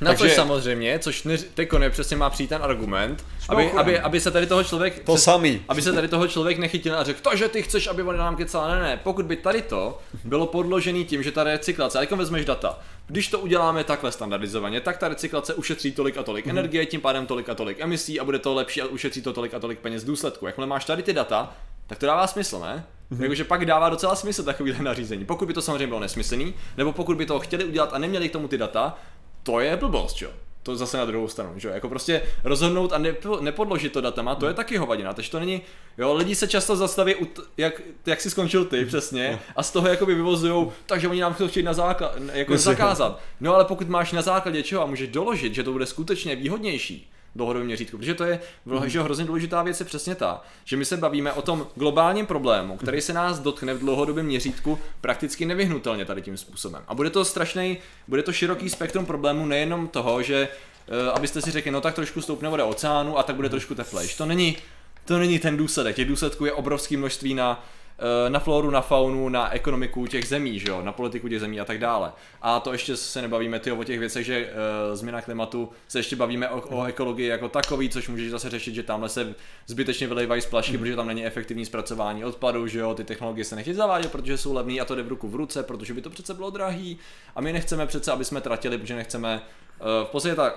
[0.00, 0.28] Na Takže...
[0.28, 4.46] to samozřejmě, což ne, teďko přesně má přijít ten argument, aby, aby, aby, se tady
[4.46, 4.98] toho člověk...
[5.04, 5.62] To přes, samý.
[5.68, 8.36] Aby se tady toho člověk nechytil a řekl, to, že ty chceš, aby on nám
[8.36, 12.44] kecal, ne, ne, pokud by tady to bylo podložený tím, že ta recyklace, jako vezmeš
[12.44, 16.50] data, když to uděláme takhle standardizovaně, tak ta recyklace ušetří tolik a tolik mm-hmm.
[16.50, 19.54] energie, tím pádem tolik a tolik emisí a bude to lepší a ušetří to tolik
[19.54, 20.46] a tolik peněz v důsledku.
[20.46, 21.56] Jakmile máš tady ty data,
[21.86, 22.84] tak to dává smysl, ne?
[23.12, 23.22] Mm-hmm.
[23.22, 25.24] Jakože pak dává docela smysl takovýhle nařízení.
[25.24, 28.32] Pokud by to samozřejmě bylo nesmyslný, nebo pokud by to chtěli udělat a neměli k
[28.32, 28.98] tomu ty data,
[29.42, 30.30] to je blbost, jo.
[30.62, 31.74] To zase na druhou stranu, že jo.
[31.74, 35.14] Jako prostě rozhodnout a nepo, nepodložit to datama, to je taky hovadina.
[35.14, 35.62] Takže to není,
[35.98, 37.14] jo, lidi se často zastaví,
[37.56, 41.48] jak, jak si skončil ty přesně, a z toho jakoby vyvozují, takže oni nám chcou
[41.48, 43.20] chtějí na základ, jako zakázat.
[43.40, 47.10] No ale pokud máš na základě čeho a můžeš doložit, že to bude skutečně výhodnější,
[47.36, 47.98] dlouhodobém měřítku.
[47.98, 48.88] Protože to je mm.
[48.88, 52.76] že hrozně důležitá věc je přesně ta, že my se bavíme o tom globálním problému,
[52.76, 56.82] který se nás dotkne v dlouhodobém měřítku prakticky nevyhnutelně tady tím způsobem.
[56.88, 57.78] A bude to strašný,
[58.08, 62.20] bude to široký spektrum problémů nejenom toho, že uh, abyste si řekli, no tak trošku
[62.20, 64.14] stoupne voda oceánu a tak bude trošku teplejš.
[64.14, 64.56] To není,
[65.04, 65.96] to není ten důsledek.
[65.96, 67.85] Těch důsledků je obrovské množství na eh,
[68.28, 71.64] na floru, na faunu, na ekonomiku těch zemí, že jo, na politiku těch zemí a
[71.64, 72.12] tak dále.
[72.42, 76.16] A to ještě se nebavíme ty o těch věcech, že uh, změna klimatu, se ještě
[76.16, 79.34] bavíme o, o ekologii jako takový, což můžeš zase řešit, že tamhle se
[79.66, 80.78] zbytečně vylejvají splašky, mm.
[80.78, 84.54] protože tam není efektivní zpracování odpadu, že jo, ty technologie se nechtějí zavádět, protože jsou
[84.54, 86.98] levné a to jde v ruku v ruce, protože by to přece bylo drahý
[87.34, 89.40] a my nechceme přece, aby jsme tratili, protože nechceme,
[89.80, 90.54] uh, v podstatě ta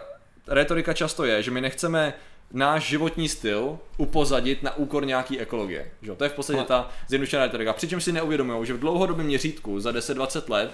[0.47, 2.13] retorika často je, že my nechceme
[2.53, 5.91] náš životní styl upozadit na úkor nějaký ekologie.
[6.01, 6.15] Že?
[6.15, 7.73] To je v podstatě ta zjednodušená retorika.
[7.73, 10.71] Přičemž si neuvědomují, že v dlouhodobém měřítku za 10-20 let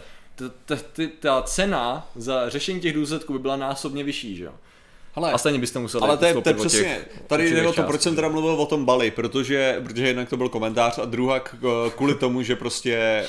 [1.19, 4.35] ta cena za řešení těch důsledků by byla násobně vyšší.
[4.35, 4.49] Že?
[5.15, 7.83] Hele, a stejně byste museli Ale to je, to je přesně, tady jde o to,
[7.83, 11.39] proč jsem teda mluvil o tom Bali, protože, protože jednak to byl komentář a druhá
[11.95, 13.25] kvůli tomu, že prostě,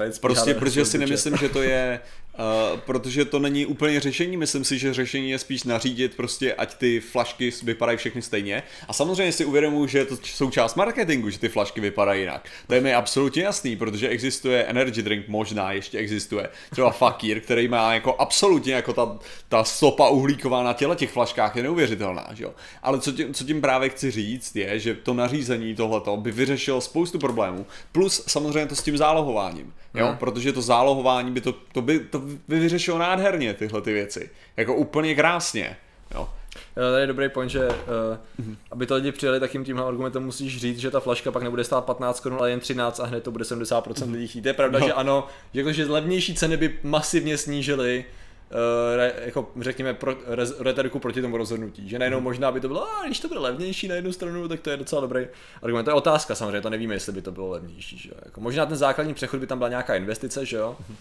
[0.00, 2.00] uh, prostě protože si nemyslím, že to je
[2.38, 6.74] Uh, protože to není úplně řešení, myslím si, že řešení je spíš nařídit prostě, ať
[6.74, 8.62] ty flašky vypadají všechny stejně.
[8.88, 12.48] A samozřejmě si uvědomuji, že je to součást marketingu, že ty flašky vypadají jinak.
[12.66, 16.48] To je mi absolutně jasný, protože existuje energy drink, možná ještě existuje.
[16.70, 19.18] Třeba fakír, který má jako absolutně jako ta,
[19.48, 22.54] ta stopa uhlíková na těle těch flaškách je neuvěřitelná, že jo.
[22.82, 26.80] Ale co tím, co tím právě chci říct je, že to nařízení tohleto by vyřešilo
[26.80, 27.66] spoustu problémů.
[27.92, 30.16] Plus samozřejmě to s tím zálohováním, jo, hmm.
[30.16, 34.30] protože to zálohování by to, to by to by vyřešil nádherně tyhle ty věci.
[34.56, 35.76] Jako úplně krásně.
[36.14, 36.28] Jo.
[36.74, 38.56] Tady je dobrý point, že uh, mm-hmm.
[38.70, 41.64] aby to lidi přijeli, tak jim tímhle argumentem musíš říct, že ta flaška pak nebude
[41.64, 44.12] stát 15 korun, ale jen 13 a hned to bude 70% mm-hmm.
[44.12, 44.42] lidí chtít.
[44.42, 44.86] To je pravda, no.
[44.86, 48.04] že ano, jako, že levnější ceny by masivně snížily
[48.50, 51.88] uh, re, jako řekněme pro, re, retoriku proti tomu rozhodnutí.
[51.88, 52.22] Že najednou mm-hmm.
[52.22, 54.76] možná by to bylo, a když to bude levnější na jednu stranu, tak to je
[54.76, 55.26] docela dobrý
[55.62, 55.84] argument.
[55.84, 57.98] To je otázka samozřejmě, to nevíme, jestli by to bylo levnější.
[57.98, 58.10] Že?
[58.24, 60.76] Jako, možná ten základní přechod by tam byla nějaká investice, že jo?
[60.80, 60.96] Mm-hmm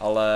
[0.00, 0.26] ale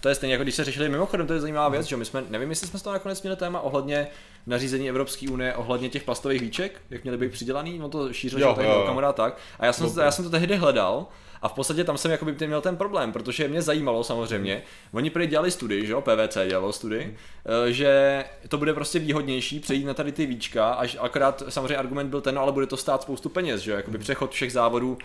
[0.00, 2.22] to je stejně jako když se řešili mimochodem, to je zajímavá věc, že my jsme,
[2.28, 4.06] nevím, jestli jsme z toho nakonec měli téma ohledně
[4.46, 8.44] nařízení Evropské unie, ohledně těch plastových víček, jak měly být přidělaný, on to šířil, že
[8.54, 9.36] tady kamarád tak.
[9.58, 11.06] A já jsem, já jsem to tehdy hledal
[11.42, 14.62] a v podstatě tam jsem jakoby měl ten problém, protože mě zajímalo samozřejmě,
[14.92, 17.72] oni prý dělali studii, že jo, PVC dělalo studii, hmm.
[17.72, 22.20] že to bude prostě výhodnější přejít na tady ty víčka, až akorát samozřejmě argument byl
[22.20, 24.02] ten, no ale bude to stát spoustu peněz, že jo, jakoby hmm.
[24.02, 24.98] přechod všech závodů uh,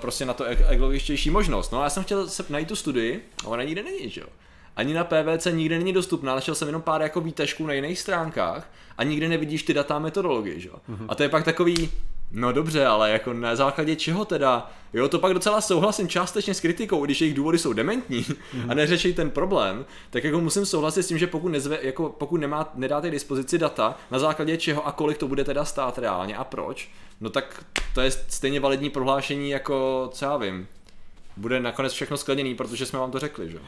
[0.00, 1.72] prostě na to ekologičtější možnost.
[1.72, 4.26] No a já jsem chtěl se najít tu studii, a ona nikde není, že jo.
[4.76, 8.70] Ani na PVC nikde není dostupná, našel jsem jenom pár jako výtažků na jiných stránkách
[8.98, 10.74] a nikde nevidíš ty data a metodologie, že jo.
[10.90, 11.06] Mm-hmm.
[11.08, 11.90] A to je pak takový,
[12.36, 14.70] No dobře, ale jako na základě čeho teda?
[14.92, 18.70] Jo, to pak docela souhlasím částečně s kritikou, když jejich důvody jsou dementní mm-hmm.
[18.70, 22.36] a neřeší ten problém, tak jako musím souhlasit s tím, že pokud, nezve, jako pokud
[22.36, 26.44] nemá, nedáte dispozici data, na základě čeho a kolik to bude teda stát reálně a
[26.44, 27.64] proč, no tak
[27.94, 30.66] to je stejně validní prohlášení jako, co já vím,
[31.36, 33.58] bude nakonec všechno skleněný, protože jsme vám to řekli, že?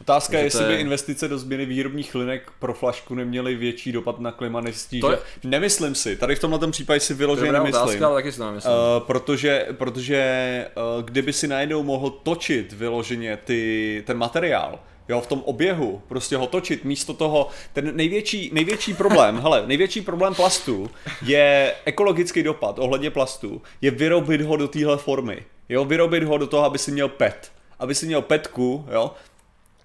[0.00, 0.68] Otázka je, jestli je...
[0.68, 5.10] by investice do změny výrobních linek pro flašku neměly větší dopad na klima než to
[5.10, 5.18] je...
[5.44, 7.82] Nemyslím si, tady v tomhle případě si vyloženě nemyslím.
[7.82, 8.72] Otázka, ale taky si to nemyslím.
[8.72, 15.26] Uh, protože, protože uh, kdyby si najednou mohl točit vyloženě ty, ten materiál, jo, v
[15.26, 20.90] tom oběhu, prostě ho točit místo toho, ten největší, největší problém, hele, největší problém plastu
[21.22, 26.46] je ekologický dopad ohledně plastu, je vyrobit ho do téhle formy, jo, vyrobit ho do
[26.46, 29.14] toho, aby si měl PET, aby si měl petku, jo,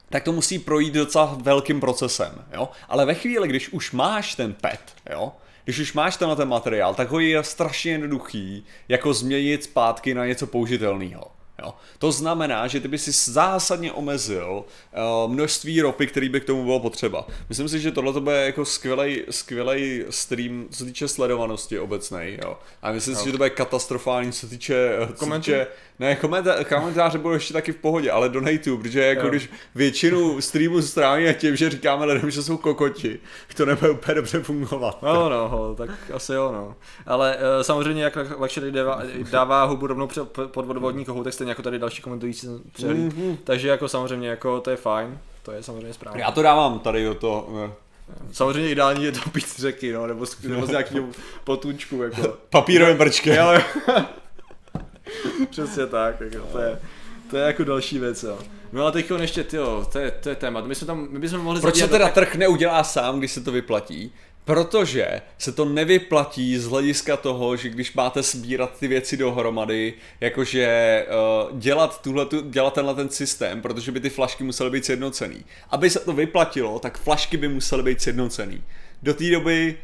[0.09, 2.69] tak to musí projít docela velkým procesem, jo?
[2.89, 5.31] Ale ve chvíli, když už máš ten PET, jo?
[5.63, 10.25] Když už máš tenhle ten materiál, tak ho je strašně jednoduchý jako změnit zpátky na
[10.25, 11.31] něco použitelného.
[11.63, 11.73] Jo.
[11.97, 14.63] To znamená, že ty by si zásadně omezil
[15.25, 17.27] uh, množství ropy, který by k tomu bylo potřeba.
[17.49, 22.39] Myslím si, že tohle to bude jako skvělej, skvělej stream, co se týče sledovanosti obecnej.
[22.43, 22.57] Jo.
[22.81, 23.19] A myslím jo.
[23.19, 25.67] si, že to bude katastrofální, co se týče, co týče
[25.99, 29.29] ne, komentáře, komentáře budou ještě taky v pohodě, ale donateu, protože jako jo.
[29.29, 33.19] když většinu streamu strávíme tím, že říkáme lidem, že jsou kokoti,
[33.55, 35.01] to nebude úplně dobře fungovat.
[35.01, 36.75] No, no, tak asi jo, no.
[37.05, 40.07] Ale uh, samozřejmě, jak Luxury dává, dává hubu rovnou
[40.47, 43.37] pod vodovodní kohoutek, stejně jako tady další komentující mm-hmm.
[43.43, 46.21] Takže jako samozřejmě, jako to je fajn, to je samozřejmě správně.
[46.21, 47.71] Já to dávám tady do toho, ne.
[48.31, 51.07] Samozřejmě ideální je to pít z řeky, no, nebo z, nebo z nějakého
[51.43, 52.21] potůčku, jako.
[52.49, 53.35] Papírovým brčkem.
[55.49, 56.79] Přesně tak, jako, to je,
[57.29, 58.39] to je jako další věc, jo.
[58.71, 61.39] No a teď ještě, tyjo, to je, to je téma, my jsme tam, my bychom
[61.39, 62.13] mohli Proč se teda tak...
[62.13, 64.11] trh neudělá sám, když se to vyplatí?
[64.45, 71.05] Protože se to nevyplatí z hlediska toho, že když máte sbírat ty věci dohromady, jakože
[71.51, 75.45] uh, dělat, tuhletu, dělat tenhle ten systém, protože by ty flašky musely být sjednocený.
[75.69, 78.63] Aby se to vyplatilo, tak flašky by musely být sjednocený.
[79.03, 79.77] Do té doby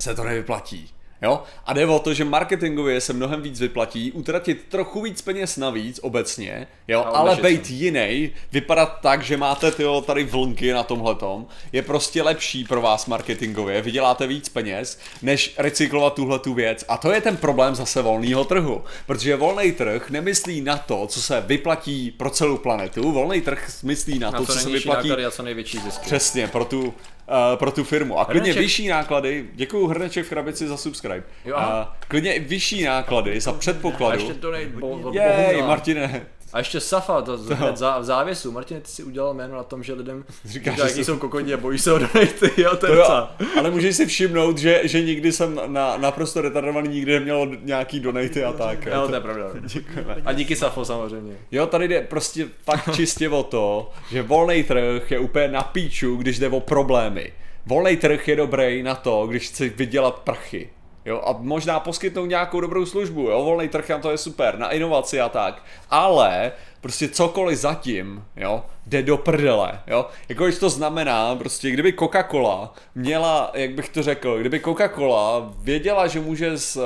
[0.00, 0.90] se to nevyplatí.
[1.22, 1.42] Jo?
[1.66, 6.00] A jde o to, že marketingově se mnohem víc vyplatí utratit trochu víc peněz navíc
[6.02, 7.04] obecně, jo?
[7.06, 12.64] ale být jiný, vypadat tak, že máte tyjo, tady vlnky na tomhletom, je prostě lepší
[12.64, 16.84] pro vás marketingově, vyděláte víc peněz, než recyklovat tuhle tu věc.
[16.88, 21.22] A to je ten problém zase volného trhu, protože volný trh nemyslí na to, co
[21.22, 25.12] se vyplatí pro celou planetu, volný trh myslí na, na to, to, co se vyplatí.
[25.12, 26.06] A co největší zisky.
[26.06, 26.94] Přesně, pro tu
[27.28, 28.18] uh, pro tu firmu.
[28.18, 28.62] A klidně Hrneček.
[28.62, 31.22] vyšší náklady, děkuji Hrneček v krabici za subscribe.
[31.44, 31.62] Jo, uh,
[32.08, 34.12] klidně vyšší náklady za předpokladu.
[34.12, 37.54] A ještě donate, bo, bo, Jej, Martine, a ještě Safa, to, to.
[38.00, 38.52] v závěsu.
[38.52, 41.04] Martin, ty si udělal jméno na tom, že lidem říká, že jsou...
[41.04, 43.28] jsou kokoni a bojí se o donaty, jo, to, to jo,
[43.58, 48.44] Ale můžeš si všimnout, že, že nikdy jsem na, naprosto retardovaný nikdy neměl nějaký donaty
[48.44, 48.86] a tak.
[48.86, 49.44] Jo, to, to je pravda.
[49.60, 50.16] Děkujeme.
[50.24, 51.36] A díky Safo samozřejmě.
[51.50, 56.16] Jo, tady jde prostě fakt čistě o to, že volný trh je úplně na píču,
[56.16, 57.32] když jde o problémy.
[57.66, 60.68] Volný trh je dobrý na to, když chci vydělat prachy.
[61.06, 65.20] Jo, a možná poskytnout nějakou dobrou službu, jo, volný trh to je super, na inovaci
[65.20, 65.62] a tak.
[65.90, 70.06] Ale prostě cokoliv zatím, jo, jde do prdele, jo.
[70.28, 76.06] Jako když to znamená, prostě kdyby Coca-Cola měla, jak bych to řekl, kdyby Coca-Cola věděla,
[76.06, 76.82] že může z, uh,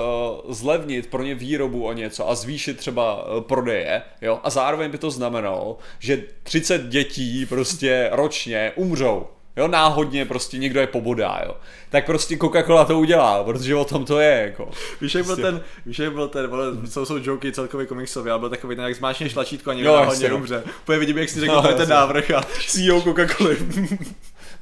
[0.49, 4.99] zlevnit pro ně výrobu o něco a zvýšit třeba uh, prodeje, jo, a zároveň by
[4.99, 9.27] to znamenalo, že 30 dětí prostě ročně umřou,
[9.61, 11.57] jo, náhodně prostě někdo je pobodá, jo.
[11.91, 14.71] Tak prostě Coca-Cola to udělá, protože o tom to je, jako.
[15.01, 15.53] Víš, jak byl prostě.
[15.53, 18.85] ten, víš, jak byl ten, vole, jsou, jsou joky celkově komiksově, ale byl takový ten,
[18.85, 20.37] jak zmáčneš tlačítko a někdo náhodně no.
[20.37, 20.63] dobře.
[20.83, 23.57] Úplně vidím, jak si řekl, no, to je ten návrh a CEO Coca-Cola.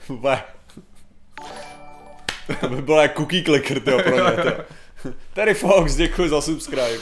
[2.60, 4.54] to by bylo jak cookie clicker, tyjo, pro mě, tyjo.
[5.34, 6.98] Terry Fox, děkuji za subscribe.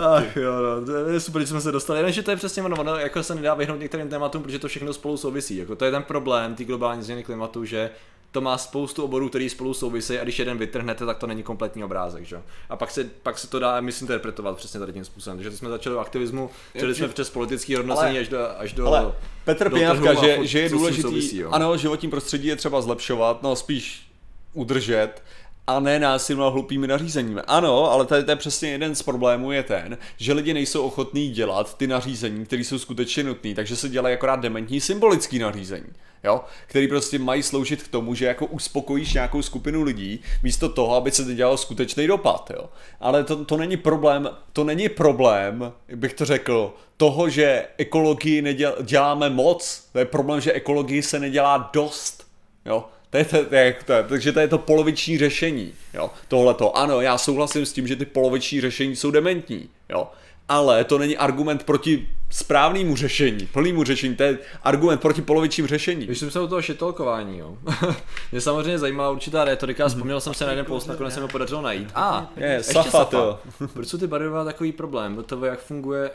[0.00, 2.00] Ach jo, no, to je super, že jsme se dostali.
[2.00, 4.92] Jenže to je přesně ono, ono jako se nedá vyhnout některým tématům, protože to všechno
[4.92, 5.56] spolu souvisí.
[5.56, 7.90] Jako to je ten problém té globální změny klimatu, že
[8.34, 11.84] to má spoustu oborů, který spolu souvisí a když jeden vytrhnete, tak to není kompletní
[11.84, 12.42] obrázek, že?
[12.68, 15.38] A pak se, pak se to dá misinterpretovat přesně tady tím způsobem.
[15.38, 19.12] Takže jsme začali o aktivismu, čili jsme přes politický hodnocení až do, až do ale
[19.44, 24.08] Petr Pěnavka, že, že je důležitý, souvisí, ano, životní prostředí je třeba zlepšovat, no spíš
[24.52, 25.22] udržet,
[25.66, 27.40] a ne násilno a hloupými nařízeními.
[27.46, 31.30] Ano, ale tady to je přesně jeden z problémů je ten, že lidi nejsou ochotní
[31.30, 35.88] dělat ty nařízení, které jsou skutečně nutné, takže se dělají akorát dementní symbolický nařízení.
[36.24, 36.40] Jo?
[36.66, 41.10] který prostě mají sloužit k tomu, že jako uspokojíš nějakou skupinu lidí, místo toho, aby
[41.10, 42.50] se dělalo skutečný dopad.
[42.54, 42.68] Jo?
[43.00, 48.76] Ale to, to není problém, to není problém, bych to řekl, toho, že ekologii neděl,
[48.82, 52.26] děláme moc, to je problém, že ekologii se nedělá dost.
[52.64, 52.84] Jo?
[53.14, 56.76] To je, to, to je, to takže to je to poloviční řešení, jo, tohleto.
[56.76, 60.08] Ano, já souhlasím s tím, že ty poloviční řešení jsou dementní, jo,
[60.48, 66.06] ale to není argument proti správnému řešení, plnému řešení, to je argument proti polovičním řešení.
[66.06, 67.58] Když jsem se u toho šitolkování, jo.
[68.32, 71.62] Mě samozřejmě zajímala určitá retorika, vzpomněl jsem se na jeden post, nakonec se mi podařilo
[71.62, 71.88] najít.
[71.94, 73.04] A, ah, je, ještě safa, safa.
[73.04, 73.40] To.
[73.72, 75.24] Proč jsou ty barvy takový problém?
[75.26, 76.10] To jak funguje,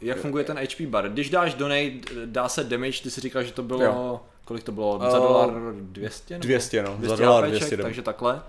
[0.00, 1.08] jak funguje ten HP bar.
[1.08, 1.92] Když dáš donate,
[2.24, 3.82] dá se damage, ty si říkal, že to bylo...
[3.82, 6.34] Jo kolik to bylo, za dolar 200?
[6.34, 6.42] Nebo?
[6.42, 7.76] 200, no, 200 za dolar 200.
[7.76, 8.42] Takže takhle.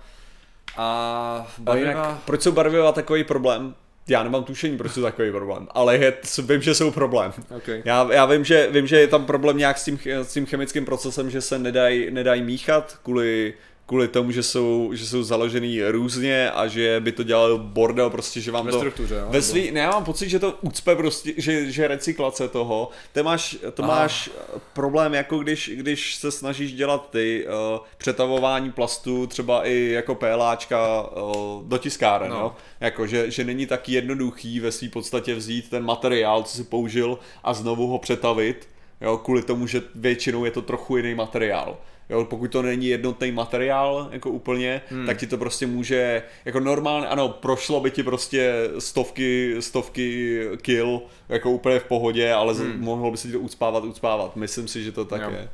[0.76, 1.90] A barviva...
[1.90, 3.74] jinak, proč jsou barviva takový problém?
[4.08, 7.32] Já nemám tušení, proč jsou takový problém, ale je, vím, že jsou problém.
[7.56, 7.82] Okay.
[7.84, 10.84] Já, já vím, že, vím, že je tam problém nějak s tím, s tím chemickým
[10.84, 13.54] procesem, že se nedají nedaj míchat kvůli
[13.86, 18.40] kvůli tomu, že jsou, že jsou založený různě a že by to dělal bordel, prostě,
[18.40, 18.78] že vám ve to...
[18.78, 22.48] Struktuře, jo, ve svý, ne, já mám pocit, že to ucpe prostě, že, že recyklace
[22.48, 24.30] toho, to máš, to máš
[24.72, 31.02] problém, jako když, když se snažíš dělat ty uh, přetavování plastu, třeba i jako PLáčka
[31.02, 32.36] uh, do tiskáren, no.
[32.36, 32.52] jo?
[32.80, 37.18] Jako, že, že není tak jednoduchý ve své podstatě vzít ten materiál, co si použil
[37.44, 38.68] a znovu ho přetavit,
[39.00, 41.76] jo, kvůli tomu, že většinou je to trochu jiný materiál.
[42.10, 45.06] Jo, pokud to není jednotný materiál jako úplně, hmm.
[45.06, 51.02] tak ti to prostě může, jako normálně, ano, prošlo by ti prostě stovky, stovky kill,
[51.28, 52.80] jako úplně v pohodě, ale hmm.
[52.80, 54.36] mohlo by se ti to ucpávat, ucpávat.
[54.36, 55.30] Myslím si, že to tak jo.
[55.30, 55.48] je.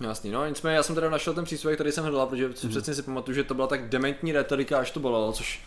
[0.00, 2.70] Jasný, no nicméně já jsem teda našel ten příspěvek, který jsem hledal, protože hmm.
[2.70, 5.60] přesně si pamatuju, že to byla tak dementní retorika, až to bylo, což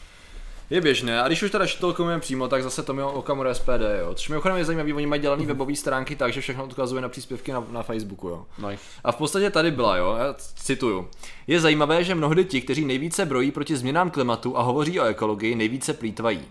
[0.71, 1.21] je běžné.
[1.21, 4.13] A když už teda šitolkujeme přímo, tak zase to mělo Okamura SPD, jo.
[4.13, 7.51] Což mi je zajímavé, oni mají dělané webové stránky tak, že všechno odkazuje na příspěvky
[7.51, 8.45] na, na Facebooku, jo.
[8.69, 8.83] Nice.
[9.03, 11.07] A v podstatě tady byla, jo, já cituju.
[11.47, 15.55] Je zajímavé, že mnohdy ti, kteří nejvíce brojí proti změnám klimatu a hovoří o ekologii,
[15.55, 16.41] nejvíce plítvají.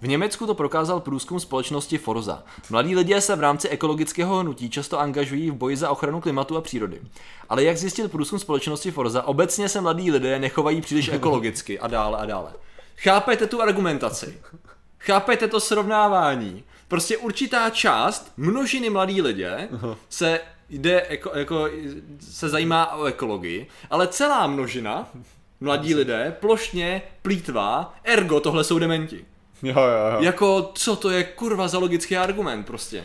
[0.00, 2.42] V Německu to prokázal průzkum společnosti Forza.
[2.70, 6.60] Mladí lidé se v rámci ekologického hnutí často angažují v boji za ochranu klimatu a
[6.60, 7.00] přírody.
[7.48, 12.18] Ale jak zjistil průzkum společnosti Forza, obecně se mladí lidé nechovají příliš ekologicky a dále
[12.18, 12.52] a dále.
[13.02, 14.38] Chápete tu argumentaci?
[14.98, 16.64] Chápete to srovnávání?
[16.88, 19.68] Prostě určitá část množiny mladí lidé
[20.08, 21.68] se jde jako, jako,
[22.20, 25.08] se zajímá o ekologii, ale celá množina
[25.60, 29.24] mladí lidé plošně plítvá, ergo tohle jsou dementi.
[29.62, 30.22] Jo, jo, jo.
[30.22, 33.04] Jako, co to je kurva za logický argument prostě.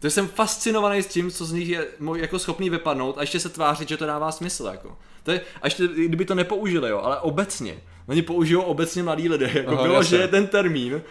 [0.00, 1.86] To jsem fascinovaný s tím, co z nich je
[2.16, 4.98] jako schopný vypadnout a ještě se tvářit, že to dává smysl, jako.
[5.22, 7.76] To je, a ještě kdyby to nepoužili, jo, ale obecně.
[8.06, 10.16] Oni použijou obecně mladí lidé, jako Aha, bylo, jasně.
[10.16, 11.02] že je ten termín.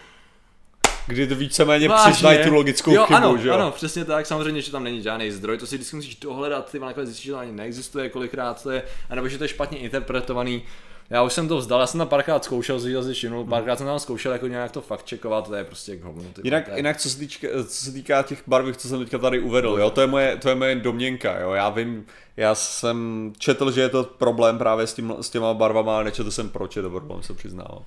[1.06, 3.54] Kdy to víceméně přiznají tu logickou jo, chybu, ano, že jo?
[3.54, 6.78] ano, přesně tak, samozřejmě, že tam není žádný zdroj, to si vždycky musíš dohledat, ty
[6.78, 10.62] nakonec zjistíš, že to ani neexistuje, kolikrát to je, anebo že to je špatně interpretovaný.
[11.10, 13.86] Já už jsem to vzdal, já jsem tam párkrát zkoušel, si si všimnul, párkrát jsem
[13.86, 16.32] tam zkoušel jako nějak to fakt checkovat, to je prostě k hovnu.
[16.32, 19.40] ty Jinak, jinak co, se týčka, co se týká těch barvy, co jsem teďka tady
[19.40, 22.06] uvedl, jo, to je moje, to je moje domněnka, jo, já vím,
[22.36, 26.30] já jsem četl, že je to problém právě s, tím, s těma barvama, ale nečetl
[26.30, 27.84] jsem proč je to problém, se přiznávám.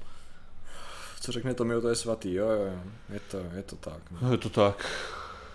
[1.22, 2.80] Co řekne Tomio, to je svatý, jo, jo, jo.
[3.14, 4.02] je to, je to tak.
[4.22, 4.32] No.
[4.32, 4.86] Je to tak.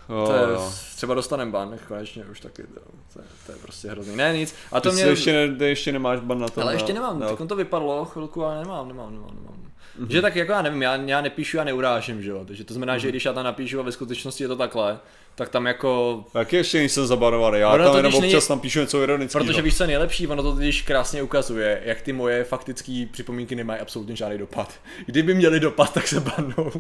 [0.07, 0.59] To je,
[0.97, 2.81] třeba dostanem ban, konečně už taky, to,
[3.13, 4.17] to, je, to je prostě hrozný.
[4.17, 4.55] Ne, nic.
[4.73, 5.05] A to Ty mě...
[5.05, 6.61] ještě, ne, ty ještě nemáš ban na to.
[6.61, 7.29] Ale ještě nemám, na...
[7.29, 9.55] tak on to vypadlo chvilku, ale nemám, nemám, nemám, nemám.
[9.55, 10.07] Mhm.
[10.07, 10.13] Mm-hmm.
[10.13, 12.97] Že tak jako já nevím, já, já nepíšu a neurážím, že jo, takže to znamená,
[12.97, 13.01] mm-hmm.
[13.01, 14.99] že když já tam napíšu a ve skutečnosti je to takhle,
[15.35, 18.49] tak tam jako Tak ještě nejsem zabarovaný, já Ono tam to jenom když není- občas
[18.49, 19.45] napíšu něco ironického.
[19.45, 23.55] Protože víš, co je nejlepší, ono to totiž krásně ukazuje, jak ty moje faktické připomínky
[23.55, 24.75] nemají absolutně žádný dopad.
[25.07, 26.73] Kdyby měli dopad, tak se banou.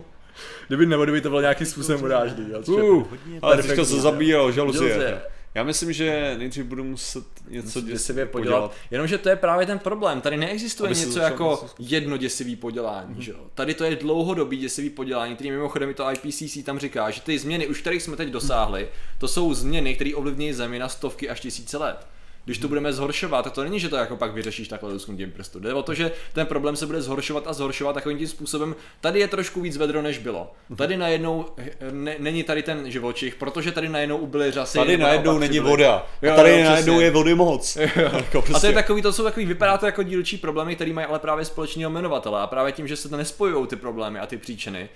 [0.68, 2.44] Kdyby nebo kdyby to bylo nějakým způsobem urážlý.
[2.68, 3.06] Uh,
[3.42, 4.00] ale teďka perfektní, se jo.
[4.00, 5.22] zabíjel, žaluzie.
[5.56, 8.74] Já myslím, že nejdřív budu muset něco děsivě podělat.
[8.90, 10.20] Jenomže to je právě ten problém.
[10.20, 11.92] Tady neexistuje Aby něco jako zkusit.
[11.92, 13.14] jedno děsivý podělání.
[13.14, 13.20] Mm-hmm.
[13.20, 13.38] Že jo?
[13.54, 17.38] Tady to je dlouhodobý děsivý podělání, který mimochodem i to IPCC tam říká, že ty
[17.38, 21.40] změny, už kterých jsme teď dosáhli, to jsou změny, které ovlivní Zemi na stovky až
[21.40, 22.06] tisíce let.
[22.46, 25.58] Když to budeme zhoršovat, tak to není, že to jako pak vyřešíš takhle lusknutím prstu.
[25.60, 28.74] Jde o to, že ten problém se bude zhoršovat a zhoršovat takovým tím způsobem.
[29.00, 30.52] Tady je trošku víc vedro, než bylo.
[30.76, 31.46] Tady najednou
[31.90, 34.78] ne, není tady ten živočich, protože tady najednou ubyly řasy.
[34.78, 35.70] Tady najednou není přibyly.
[35.70, 36.06] voda.
[36.22, 37.04] Jo, A tady jo, najednou přesně.
[37.04, 37.76] je vody moc.
[37.96, 38.66] Jako A to prostě.
[38.66, 41.90] je takový, to jsou takový, vypadá to jako dílčí problémy, které mají ale právě společného
[41.90, 44.88] jmenovatele a právě tím, že se to nespojují ty problémy a ty příčiny,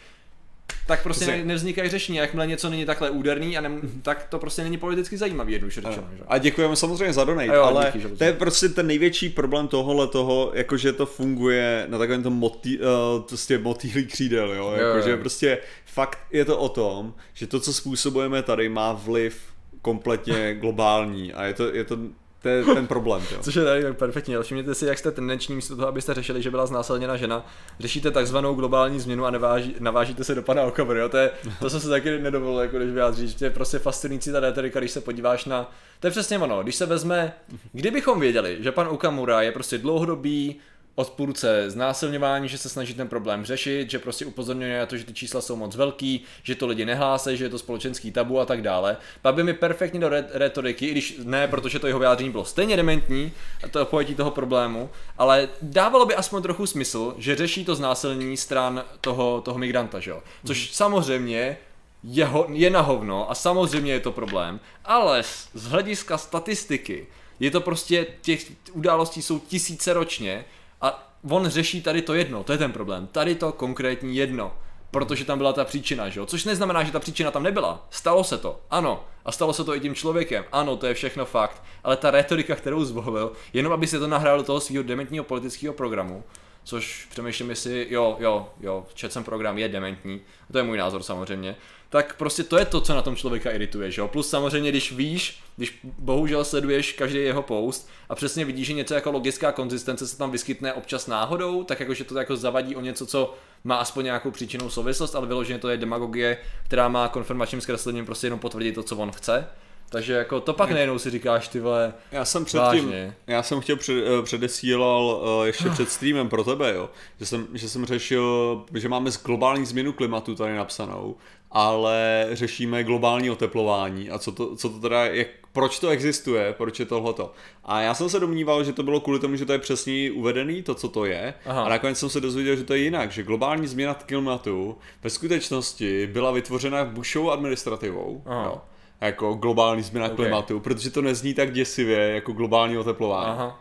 [0.86, 2.18] tak prostě ne, nevznikají řešení.
[2.18, 3.70] Jakmile něco není takhle úderný, a ne,
[4.02, 6.08] tak to prostě není politicky zajímavý, jednoduše řečeno.
[6.26, 9.68] A děkujeme samozřejmě za donate, A jo, ale díky, to je prostě ten největší problém
[9.68, 12.84] tohohle toho, jakože to funguje na takovém tom motý, uh,
[13.28, 15.16] prostě motýlý křídel, jo, Jo, jakože jo.
[15.16, 19.42] prostě fakt je to o tom, že to, co způsobujeme tady, má vliv
[19.82, 21.98] kompletně globální a je to, je to,
[22.42, 23.38] to je ten problém, jo.
[23.40, 26.42] Což je tady tak perfektní, ale všimněte si, jak jste tendenční místo toho, abyste řešili,
[26.42, 27.46] že byla znásilněna žena,
[27.80, 31.08] řešíte takzvanou globální změnu a neváží, navážíte se do pana Okamury, jo?
[31.08, 31.30] To, je,
[31.60, 34.90] to jsem se taky nedovolil, jako když vyjádřit, že je prostě fascinující ta retorika, když
[34.90, 37.32] se podíváš na, to je přesně ono, když se vezme,
[37.72, 40.60] kdybychom věděli, že pan Okamura je prostě dlouhodobý
[41.00, 45.12] odpůrce znásilňování, že se snaží ten problém řešit, že prostě upozorňuje na to, že ty
[45.12, 48.62] čísla jsou moc velký, že to lidi nehlásí, že je to společenský tabu a tak
[48.62, 48.96] dále.
[49.22, 52.44] Pak by mi perfektně do re- retoriky, i když ne, protože to jeho vyjádření bylo
[52.44, 53.32] stejně dementní,
[53.70, 58.84] to pojetí toho problému, ale dávalo by aspoň trochu smysl, že řeší to znásilnění stran
[59.00, 60.22] toho, toho migranta, že jo?
[60.44, 61.56] Což samozřejmě
[62.04, 67.06] je, ho, je na hovno a samozřejmě je to problém, ale z z hlediska statistiky
[67.40, 70.44] je to prostě, těch událostí jsou tisíce ročně
[70.80, 74.54] a on řeší tady to jedno, to je ten problém, tady to konkrétní jedno,
[74.90, 76.26] protože tam byla ta příčina, že jo?
[76.26, 77.86] Což neznamená, že ta příčina tam nebyla.
[77.90, 79.04] Stalo se to, ano.
[79.24, 81.62] A stalo se to i tím člověkem, ano, to je všechno fakt.
[81.84, 85.74] Ale ta retorika, kterou zvolil, jenom aby se to nahrál do toho svého dementního politického
[85.74, 86.24] programu,
[86.64, 90.20] což přemýšlím, jestli, jo, jo, jo, četl jsem program, je dementní,
[90.52, 91.56] to je můj názor samozřejmě,
[91.90, 94.08] tak prostě to je to, co na tom člověka irituje, že jo?
[94.08, 98.94] Plus samozřejmě, když víš, když bohužel sleduješ každý jeho post a přesně vidíš, že něco
[98.94, 103.06] jako logická konzistence se tam vyskytne občas náhodou, tak jakože to jako zavadí o něco,
[103.06, 103.34] co
[103.64, 108.26] má aspoň nějakou příčinou souvislost, ale vyloženě to je demagogie, která má konfirmačním zkreslením prostě
[108.26, 109.46] jenom potvrdit to, co on chce.
[109.90, 113.14] Takže jako to pak nejenom si říkáš, ty vole, Já jsem předtím, Vážně.
[113.26, 117.46] já jsem chtěl před, eh, předesílal eh, ještě před streamem pro tebe, jo, že jsem,
[117.54, 121.16] že jsem řešil, že máme z globální změnu klimatu tady napsanou,
[121.52, 126.80] ale řešíme globální oteplování a co to, co to teda, jak, proč to existuje, proč
[126.80, 127.32] je tohleto.
[127.64, 130.62] A já jsem se domníval, že to bylo kvůli tomu, že to je přesně uvedený,
[130.62, 131.62] to, co to je, Aha.
[131.64, 136.06] a nakonec jsem se dozvěděl, že to je jinak, že globální změna klimatu ve skutečnosti
[136.06, 138.44] byla vytvořena Bushovou administrativou, Aha.
[138.44, 138.60] jo,
[139.00, 140.16] jako globální změna Ok.
[140.16, 143.30] klimatu, protože to nezní tak děsivě jako globální oteplování.
[143.30, 143.60] aha.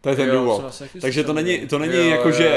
[0.00, 0.78] To je ten Jo, důvod.
[0.78, 2.52] taky Takže to není, to není Jo, jako, jo, že jo,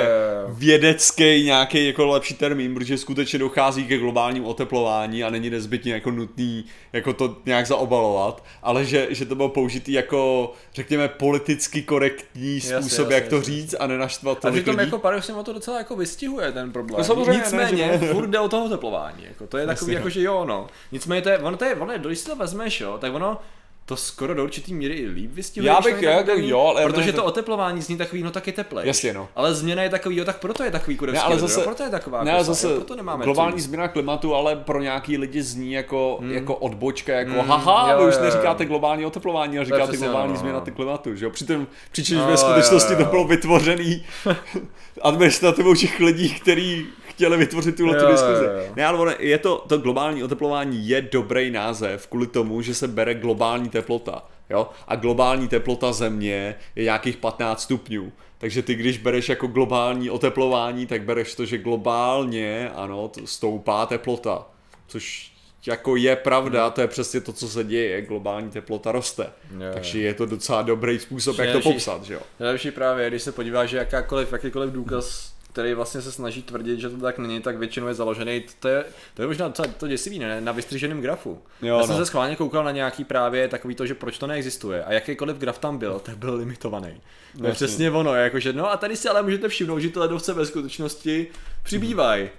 [0.48, 0.54] jo.
[0.54, 6.12] vědecký nějaký jako lepší termín, protože skutečně dochází ke globálním oteplování a není nezbytně jako
[6.12, 12.56] nutný jako to nějak zaobalovat, ale že, že to bylo použitý jako, řekněme, politicky korektní
[12.56, 13.54] Jasně, způsob, jasně, jak to jasně.
[13.54, 14.88] říct a nenaštvat A tolik přitom lidí.
[14.88, 16.98] jako paradoxně to docela jako vystihuje ten problém.
[16.98, 18.14] No samozřejmě, ne, Nicméně, že ne.
[18.14, 19.24] furt jde o toho teplování.
[19.28, 19.96] Jako, to je takový Jasně.
[20.00, 20.68] jako, že jo, no.
[20.92, 23.38] Nicméně to je, ono to je, ono je, když si to vezmeš, jo, tak ono,
[23.86, 25.68] to skoro do určitý míry i líp vystihuje.
[25.74, 28.88] Já bych- daný, jo, ale- Protože to oteplování zní takový, no tak je teplej.
[28.88, 29.30] Jasně, no.
[29.36, 31.90] Ale změna je takový, jo, tak proto je takový kudevský, Ne, ale zase, proto je
[31.90, 35.42] taková ne, kosa, zase jo, proto nemáme globální co změna klimatu, ale pro nějaký lidi
[35.44, 36.32] zní jako, Hmm.
[36.32, 40.30] jako odbočka, jako Hmm, haha, jo, vy už jo, neříkáte globální oteplování, ale říkáte globální
[40.32, 40.66] ono, změna no.
[40.66, 41.32] ty klimatu, že jo?
[41.32, 43.06] Přitom, přičemž ve skutečnosti jo, jo.
[43.06, 44.04] to bylo vytvořený
[45.02, 46.88] administrativou těch lidí, kteří
[47.22, 48.46] chtěli vytvořit tuhle tu diskuzi.
[48.76, 52.88] Ne, ale ono, je to, to globální oteplování je dobrý název kvůli tomu, že se
[52.88, 54.26] bere globální teplota.
[54.50, 54.70] Jo?
[54.88, 58.12] A globální teplota země je nějakých 15 stupňů.
[58.38, 63.86] Takže ty, když bereš jako globální oteplování, tak bereš to, že globálně, ano, to stoupá
[63.86, 64.46] teplota.
[64.88, 65.32] Což
[65.66, 69.24] jako je pravda, to je přesně to, co se děje, globální teplota roste.
[69.24, 72.22] Jo, Takže je to docela dobrý způsob, jak to popsat, že jo?
[72.40, 76.90] Nejlepší právě, když se podíváš, že jakákoliv, jakýkoliv důkaz, který vlastně se snaží tvrdit, že
[76.90, 80.20] to tak není, tak většinou je založený, to je, to je možná docela to děsivý,
[80.20, 80.42] ne?
[80.42, 81.42] Na vystřiženém grafu.
[81.62, 81.98] Jo, Já jsem no.
[82.02, 84.84] se schválně koukal na nějaký právě takový to, že proč to neexistuje.
[84.84, 87.02] A jakýkoliv graf tam byl, tak byl limitovaný.
[87.38, 87.68] To je Jasně.
[87.68, 91.28] přesně ono, jakože no a tady si ale můžete všimnout, že ty ledovce ve skutečnosti
[91.64, 92.30] přibývají.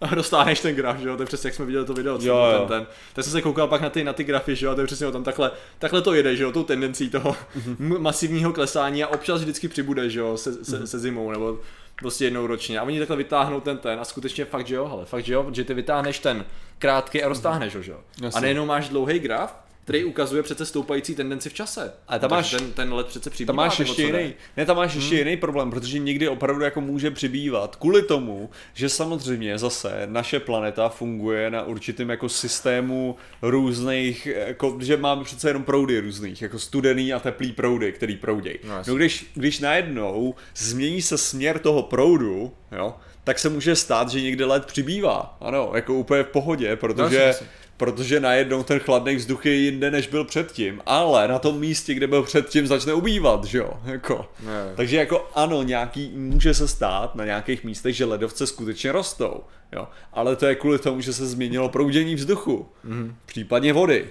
[0.00, 2.26] A dostáhneš ten graf, že jo, to je přesně jak jsme viděli to video, co
[2.26, 2.66] Jo, ten, jo.
[2.68, 2.86] ten.
[3.12, 4.86] Tak jsem se koukal pak na ty, na ty grafy, že jo, a to je
[4.86, 7.76] přesně o tom takhle, takhle to jede, že jo, tou tendencí toho Mhm.
[7.96, 11.58] m- masivního klesání a občas vždycky přibude, že jo, se, se, se zimou, nebo
[12.00, 12.78] prostě jednou ročně.
[12.78, 15.46] A oni takhle vytáhnou ten ten a skutečně fakt, že jo, hele, fakt, že jo,
[15.52, 16.44] že ty vytáhneš ten
[16.78, 18.00] krátký a roztáhneš ho, že jo.
[18.22, 18.38] Jasně.
[18.38, 21.92] A nejenom máš dlouhý graf, který ukazuje přece stoupající tendenci v čase.
[22.08, 23.46] Ale tam No, máš- ten, ten let přece přibývá.
[23.46, 27.10] Tam máš ještě jiný, ne, tam máš ještě jiný problém, protože někdy opravdu jako může
[27.10, 34.76] přibývat kvůli tomu, že samozřejmě zase naše planeta funguje na určitém jako systému různých, jako,
[34.80, 38.58] že máme přece jenom proudy různých, jako studený a teplý proudy, který proudějí.
[38.68, 44.08] No, No, když, když najednou změní se směr toho proudu, jo, tak se může stát,
[44.08, 47.46] že někde led přibývá, ano, jako úplně v pohodě, protože jasně.
[47.80, 52.06] Protože najednou ten chladný vzduch je jinde, než byl předtím, ale na tom místě, kde
[52.06, 54.26] byl předtím, začne ubývat, že jo, jako.
[54.40, 54.72] Ne.
[54.76, 59.88] Takže jako ano, nějaký, může se stát na nějakých místech, že ledovce skutečně rostou, jo,
[60.12, 63.16] ale to je kvůli tomu, že se změnilo proudění vzduchu, mm.
[63.26, 64.10] případně vody,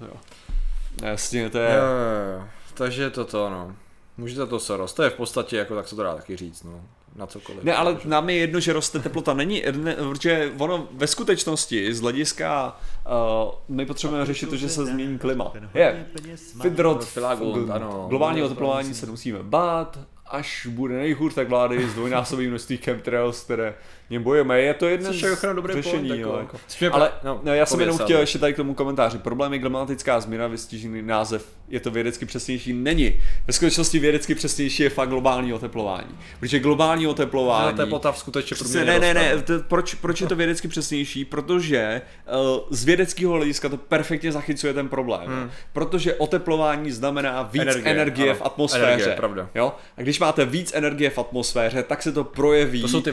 [0.00, 0.16] jo.
[1.02, 1.70] Jasně, to je...
[1.70, 2.48] Jo, jo, jo.
[2.74, 3.76] Takže toto, no.
[4.16, 6.84] Můžete to Soros, to je v podstatě jako, tak se to dá taky říct, no.
[7.14, 7.64] Na cokoliv.
[7.64, 9.34] Ne, ale nám je jedno, že roste teplota.
[9.34, 12.76] Není, ne, protože ono ve skutečnosti z hlediska
[13.06, 15.52] uh, my potřebujeme řešit to, že se změní klima.
[15.74, 16.06] Je,
[16.62, 17.18] Fidrot,
[18.08, 23.74] globální oteplování se musíme bát, až bude nejhůř, tak vlády zdvojnásobí množství chemtrails, které
[24.10, 24.60] něm bojujeme.
[24.60, 26.38] Je to jedno je dobrý řešení, point, jo,
[26.80, 26.94] jako.
[26.94, 29.18] Ale no, no, já jsem jenom ale- chtěl ještě tady k tomu komentáři.
[29.18, 32.72] Problém je klimatická změna, vystižený název, je to vědecky přesnější?
[32.72, 33.20] Není.
[33.46, 36.18] Ve skutečnosti vědecky přesnější je fakt globální oteplování.
[36.40, 37.76] Protože globální Ta oteplování...
[37.76, 41.24] teplota v skutečně Přesně, průměrně ne, ne, ne, to, proč, proč je to vědecky přesnější?
[41.24, 45.26] Protože uh, z vědeckého hlediska to perfektně zachycuje ten problém.
[45.26, 45.50] Hmm.
[45.72, 48.86] Protože oteplování znamená víc energie, Energie, v atmosféře.
[48.86, 49.48] Energie, pravda.
[49.54, 49.72] Jo?
[49.96, 53.12] A když máte víc energie v atmosféře, tak se to projeví To jsou ty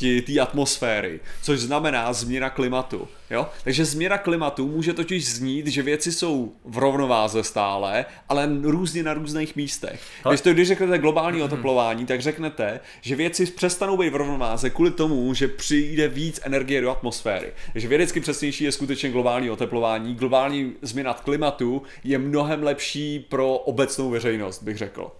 [0.00, 3.08] činnosti té atmosféry, což znamená změna klimatu.
[3.30, 3.46] Jo?
[3.64, 9.14] Takže změna klimatu může totiž znít, že věci jsou v rovnováze stále, ale různě na
[9.14, 10.02] různých místech.
[10.24, 14.70] Ale- Když to, když řeknete globální oteplování, tak řeknete, že věci přestanou být v rovnováze
[14.70, 17.52] kvůli tomu, že přijde víc energie do atmosféry.
[17.72, 20.14] Takže vědecky přesnější je skutečně globální oteplování.
[20.14, 25.10] Globální změna klimatu je mnohem lepší pro obecnou veřejnost, bych řekl.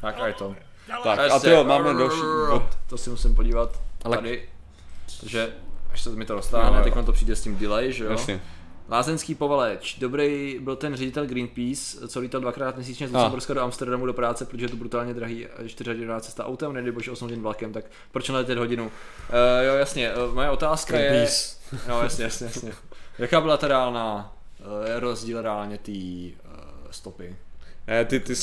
[0.00, 0.54] Tak a je to.
[1.04, 2.20] Tak, a to jo, máme další
[2.50, 2.62] bod.
[2.88, 4.48] To si musím podívat Ale- tady.
[5.20, 5.52] Takže
[5.92, 6.84] až se mi to roztáhne, jo.
[6.84, 8.10] teď to přijde s tím delay, že jo?
[8.10, 8.40] Jasně.
[8.88, 13.16] Lázeňský povaleč, dobrý byl ten ředitel Greenpeace, co lítal dvakrát měsíčně z Ah.
[13.16, 16.92] Lucemburska do Amsterdamu do práce, protože je to brutálně drahý, 4 hodinová cesta autem, nedej
[16.92, 18.84] bože 8 hodin vlakem, tak proč neletět hodinu?
[18.84, 18.90] Uh,
[19.66, 21.08] jo, jasně, uh, moje otázka je...
[21.08, 21.56] Greenpeace.
[21.88, 22.72] No, jasně, jasně, jasně.
[23.18, 24.66] Jaká byla ta reálná, uh,
[25.00, 27.36] rozdíl reálně té uh, stopy?
[27.86, 28.34] Ne, ty, ty,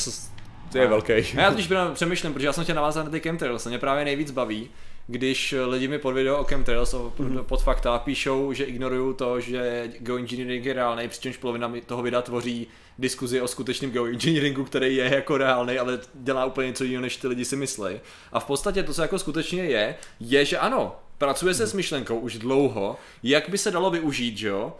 [0.71, 1.13] ty je velký.
[1.13, 4.31] A já totiž přemýšlím, protože já jsem chtěl navázat na ty chemtrails, mě právě nejvíc
[4.31, 4.69] baví,
[5.07, 7.37] když lidi mi pod video o chemtrails, Mhm.
[7.45, 12.67] pod fakta, píšou, že ignorují to, že geoengineering je reálný, přičemž polovina toho videa tvoří
[12.99, 17.27] diskuzi o skutečném geoengineeringu, který je jako reálný, ale dělá úplně něco jiného, než ty
[17.27, 17.99] lidi si myslí.
[18.31, 22.19] A v podstatě to, co jako skutečně je, je, že ano, pracuje se s myšlenkou
[22.19, 24.73] už dlouho, jak by se dalo využít, že jo,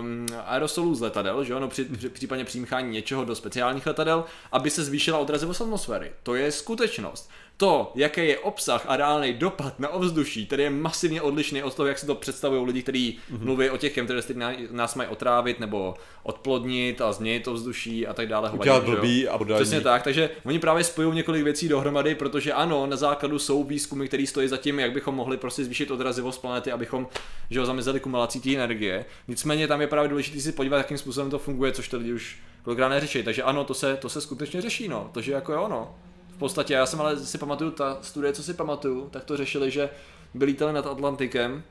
[0.00, 4.24] um, aerosolů z letadel, že jo, no při, při, případně přimíchání něčeho do speciálních letadel,
[4.52, 6.12] aby se zvýšila odrazivost atmosféry.
[6.22, 7.30] To je skutečnost.
[7.58, 11.86] To, jaký je obsah a reálný dopad na ovzduší, který je masivně odlišný od toho,
[11.86, 13.44] jak si to představují lidi, kteří mm-hmm.
[13.44, 14.40] mluví o těch chemtrails, kteří
[14.70, 18.50] nás mají otrávit nebo odplodnit a změnit to vzduší a tak dále.
[18.50, 22.96] Udělat blbý a Přesně tak, takže oni právě spojují několik věcí dohromady, protože ano, na
[22.96, 27.06] základu jsou výzkumy, které stojí za tím, jak bychom mohli prostě zvýšit odrazivost planety, abychom
[27.50, 29.04] že ho, zamezili kumulací té energie.
[29.28, 32.38] Nicméně tam je právě důležité si podívat, jakým způsobem to funguje, což to lidi už
[32.62, 33.22] kolikrát neřeší.
[33.22, 35.10] Takže ano, to se, to se skutečně řeší, no.
[35.12, 35.94] To, že jako jo, no.
[36.36, 39.70] V podstatě, já jsem ale si pamatuju, ta studie, co si pamatuju, tak to řešili,
[39.70, 39.90] že
[40.34, 41.62] byli lítali nad Atlantikem.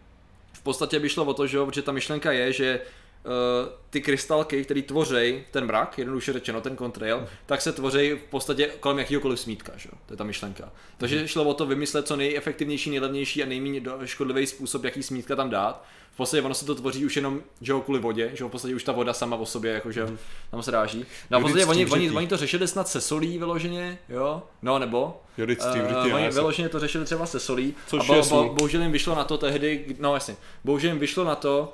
[0.53, 2.81] V podstatě by šlo o to, že, že ta myšlenka je, že
[3.89, 7.27] ty krystalky, které tvoří ten mrak, jednoduše řečeno ten contrail, mm.
[7.45, 9.89] tak se tvoří v podstatě kolem jakýkoliv smítka, že?
[10.05, 10.71] to je ta myšlenka.
[10.97, 15.49] Takže šlo o to vymyslet co nejefektivnější, nejlevnější a nejméně škodlivý způsob, jaký smítka tam
[15.49, 15.85] dát.
[16.11, 18.75] V podstatě ono se to tvoří už jenom, že jo, kvůli vodě, že v podstatě
[18.75, 20.17] už ta voda sama o sobě, jakože mm.
[20.51, 21.05] tam se ráží.
[21.29, 24.79] No a v podstatě oni, oni, oni, to řešili snad se solí vyloženě, jo, no
[24.79, 28.91] nebo, uh, oni vyloženě to řešili třeba se solí Což a bo, bo, bohužel jim
[28.91, 31.73] vyšlo na to tehdy, no jasně, bohužel jim vyšlo na to,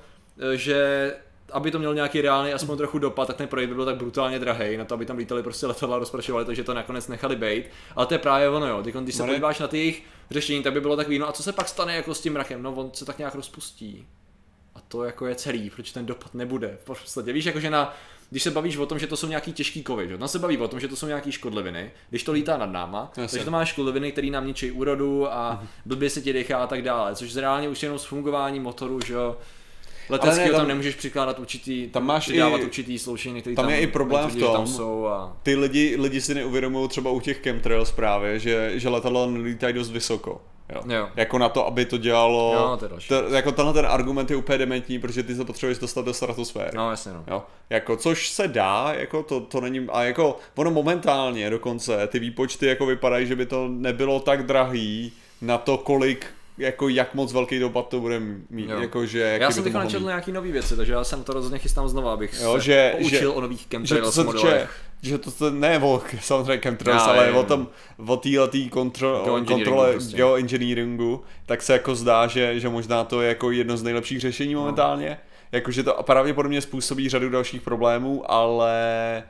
[0.53, 1.13] eh, že
[1.51, 4.39] aby to mělo nějaký reálný aspoň trochu dopad, tak ten projekt by byl tak brutálně
[4.39, 7.65] drahý, na to, aby tam lítali prostě letadla rozprašovali, takže to nakonec nechali být.
[7.95, 8.83] Ale to je právě ono, jo.
[8.83, 11.43] Teď, když se podíváš na ty jejich řešení, tak by bylo takový, no a co
[11.43, 12.63] se pak stane jako s tím mrakem?
[12.63, 14.07] No on se tak nějak rozpustí.
[14.75, 16.77] A to jako je celý, proč ten dopad nebude.
[16.81, 17.93] V podstatě víš, jakože na,
[18.29, 20.17] když se bavíš o tom, že to jsou nějaký těžký kovy, že?
[20.17, 23.11] No se baví o tom, že to jsou nějaký škodliviny, když to lítá nad náma,
[23.17, 23.27] Jasně.
[23.27, 25.67] takže to má škodliviny, které nám ničí úrodu a mhm.
[25.85, 29.13] blbě se ti dechá a tak dále, což reálně už jenom s fungování motoru, že
[29.13, 29.37] jo,
[30.09, 33.65] leteckého ne, tam, tam, nemůžeš přikládat určitý, tam máš dávat i, určitý sloučení, který tam,
[33.65, 35.37] tam je i problém v tom, tam jsou a...
[35.43, 39.91] ty lidi, lidi si neuvědomují třeba u těch chemtrails právě, že, že letadla lítají dost
[39.91, 40.41] vysoko.
[40.71, 40.81] Jo.
[40.95, 41.09] Jo.
[41.15, 42.53] Jako na to, aby to dělalo.
[42.53, 46.05] Jo, to, to jako tenhle ten argument je úplně dementní, protože ty se potřebuješ dostat
[46.05, 46.71] do stratosféry.
[46.73, 47.23] No, jasně, no.
[47.27, 47.43] Jo.
[47.69, 52.65] Jako, což se dá, jako to, to není, a jako ono momentálně dokonce, ty výpočty
[52.65, 55.11] jako vypadají, že by to nebylo tak drahý
[55.41, 56.25] na to, kolik
[56.57, 58.19] jako jak moc velký dopad to bude
[58.49, 58.79] mít, jo.
[58.79, 61.89] jako že Já jsem teď načetl nějaký nový věci, takže já jsem to rozhodně chystám
[61.89, 64.67] znova, abych jo, se že, poučil že, o nových chemtrails že to se
[65.01, 67.67] že to se, ne o samozřejmě chemtrails, ale je, o tom,
[68.07, 70.17] o této kontro, kontrole prostě.
[70.17, 74.53] geoengineeringu, tak se jako zdá, že, že možná to je jako jedno z nejlepších řešení
[74.53, 74.59] no.
[74.59, 75.09] momentálně.
[75.09, 75.15] No.
[75.51, 79.23] Jakože to pravděpodobně způsobí řadu dalších problémů, ale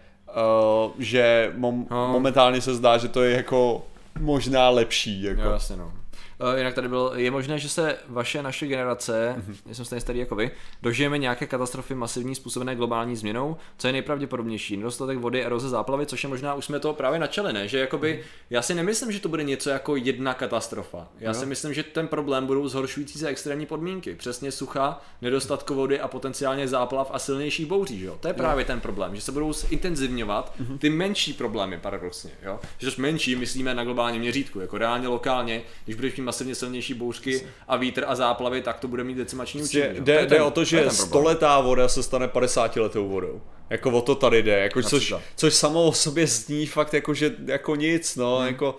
[0.86, 2.08] uh, že mom, no.
[2.08, 3.86] momentálně se zdá, že to je jako
[4.20, 5.24] možná lepší.
[5.24, 5.42] Jako.
[5.42, 5.94] Jo, jasně no.
[6.42, 9.74] Uh, jinak tady byl, je možné, že se vaše, naše generace, mm-hmm.
[9.74, 10.52] jsem stejně starý jako vy,
[10.82, 16.24] dožijeme nějaké katastrofy masivní způsobené globální změnou, co je nejpravděpodobnější, nedostatek vody, eroze, záplavy, což
[16.24, 17.68] je možná, už jsme to právě načali, ne?
[17.68, 18.46] Že jakoby, mm-hmm.
[18.50, 21.08] já si nemyslím, že to bude něco jako jedna katastrofa.
[21.20, 21.40] Já no.
[21.40, 26.08] si myslím, že ten problém budou zhoršující se extrémní podmínky, přesně sucha, nedostatku vody a
[26.08, 28.18] potenciálně záplav a silnější bouří, jo?
[28.20, 28.68] To je právě no.
[28.68, 30.78] ten problém, že se budou intenzivňovat mm-hmm.
[30.78, 32.60] ty menší problémy paradoxně, jo?
[32.78, 37.48] Že menší myslíme na globálním měřítku, jako reálně lokálně, když budeš mít masivně silnější bouřky
[37.68, 40.00] a vítr a záplavy, tak to bude mít decimační účinek.
[40.00, 43.42] Jde, jde o to, že 100 letá voda se stane 50 letou vodou.
[43.70, 47.36] Jako o to tady jde, jako což, což samo o sobě zní fakt jako, že,
[47.46, 48.48] jako nic, no, hmm.
[48.48, 48.78] jako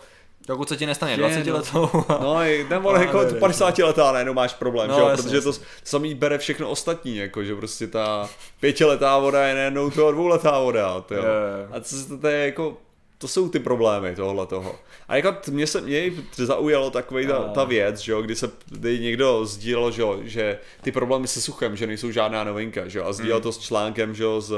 [0.48, 1.90] Dokud se ti nestane 20 no, letou.
[2.08, 2.36] No,
[2.70, 5.00] nebo jako 50 letá najednou máš problém, no, že?
[5.00, 5.52] Jasně, protože to
[5.84, 8.30] samý bere všechno ostatní, jako že prostě ta
[8.60, 11.22] pětiletá voda je najednou to dvouletá voda, to jo.
[11.22, 11.76] Je.
[11.76, 12.76] A co to je jako,
[13.22, 14.74] to jsou ty problémy tohle toho.
[15.08, 18.98] A jako mě se mě zaujalo takový ta, ta věc, že jo, kdy se kdy
[18.98, 23.04] někdo sdílel, že, jo, že ty problémy se suchem, že nejsou žádná novinka, že jo,
[23.04, 23.42] a sdílel mm.
[23.42, 24.54] to s článkem, že jo, z,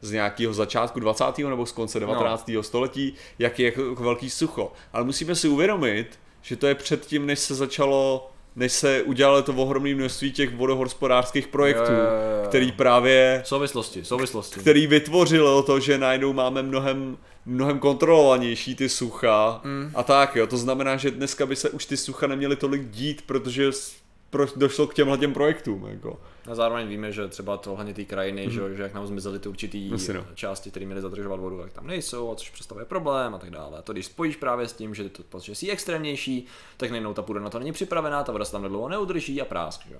[0.00, 1.38] z nějakého začátku 20.
[1.38, 2.48] nebo z konce 19.
[2.48, 2.62] No.
[2.62, 4.72] století, jak je jako velký sucho.
[4.92, 9.52] Ale musíme si uvědomit, že to je předtím, než se začalo než se udělalo to
[9.52, 12.48] ohromné množství těch vodohospodářských projektů, jo, jo, jo.
[12.48, 13.42] který právě...
[13.44, 14.60] Souvislosti, souvislosti.
[14.60, 17.16] Který vytvořilo to, že najednou máme mnohem
[17.48, 19.90] mnohem kontrolovanější ty sucha mm.
[19.94, 23.22] a tak jo, to znamená, že dneska by se už ty sucha neměly tolik dít,
[23.26, 23.70] protože
[24.30, 25.86] pro, došlo k těmhle těm projektům.
[25.86, 26.20] Jako.
[26.50, 28.52] A zároveň víme, že třeba to hlavně ty krajiny, mm.
[28.52, 30.26] že, že jak nám zmizely ty určitý Asi no.
[30.34, 33.78] části, které měly zadržovat vodu, jak tam nejsou, a což představuje problém a tak dále.
[33.78, 36.46] A to když spojíš právě s tím, že to že jsi extrémnější,
[36.76, 39.44] tak najednou ta půda na to není připravená, ta voda se tam dlouho neudrží a
[39.44, 39.80] prásk.
[39.88, 39.96] Že?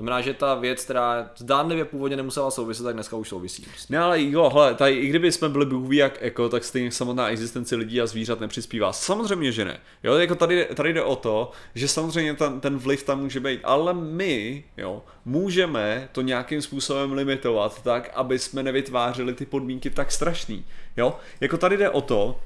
[0.00, 3.66] Znamená, že ta věc, která zdánlivě původně nemusela souviset, tak dneska už souvisí.
[3.88, 7.28] Ne, ale jo, hele, tady, i kdyby jsme byli bůh jak eko, tak stejně samotná
[7.28, 8.92] existence lidí a zvířat nepřispívá.
[8.92, 9.80] Samozřejmě, že ne.
[10.02, 13.60] Jo, jako tady, tady jde o to, že samozřejmě ten, ten vliv tam může být,
[13.64, 20.12] ale my, jo, můžeme to nějakým způsobem limitovat tak, aby jsme nevytvářeli ty podmínky tak
[20.12, 20.64] strašný.
[20.96, 22.40] Jo, jako tady jde o to,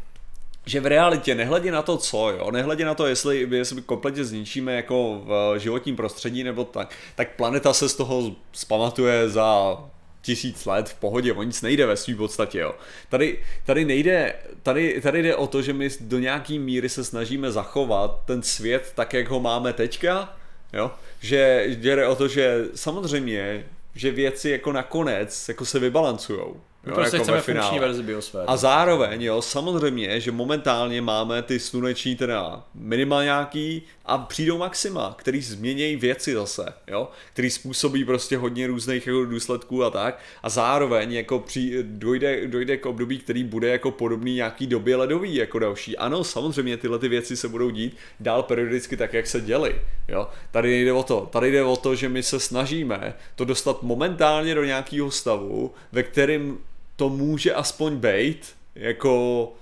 [0.66, 4.74] že v realitě, nehledě na to co, jo, nehledě na to, jestli, jestli kompletně zničíme
[4.74, 9.78] jako v životním prostředí nebo tak, tak planeta se z toho zpamatuje za
[10.22, 12.74] tisíc let v pohodě, o nic nejde ve své podstatě, jo.
[13.08, 17.52] Tady, tady, nejde, tady, tady jde o to, že my do nějaký míry se snažíme
[17.52, 20.36] zachovat ten svět tak, jak ho máme teďka,
[20.72, 20.90] jo.
[21.20, 23.64] Že jde o to, že samozřejmě,
[23.94, 26.60] že věci jako nakonec jako se vybalancujou.
[26.86, 28.44] My jo, prostě jako chceme funkční verzi biosféry.
[28.46, 35.40] A zároveň, jo, samozřejmě, že momentálně máme ty sluneční teda minimálňáký a přijdou maxima, který
[35.42, 41.12] změnějí věci zase, jo, který způsobí prostě hodně různých jako důsledků a tak a zároveň
[41.12, 45.96] jako při, dojde, dojde k období, který bude jako podobný nějaký době ledový jako další.
[45.96, 50.28] Ano, samozřejmě tyhle ty věci se budou dít dál periodicky tak, jak se děly, jo.
[50.50, 54.54] Tady nejde o to, tady jde o to, že my se snažíme to dostat momentálně
[54.54, 56.58] do nějakého stavu, ve kterém
[56.96, 59.52] to může aspoň být, jako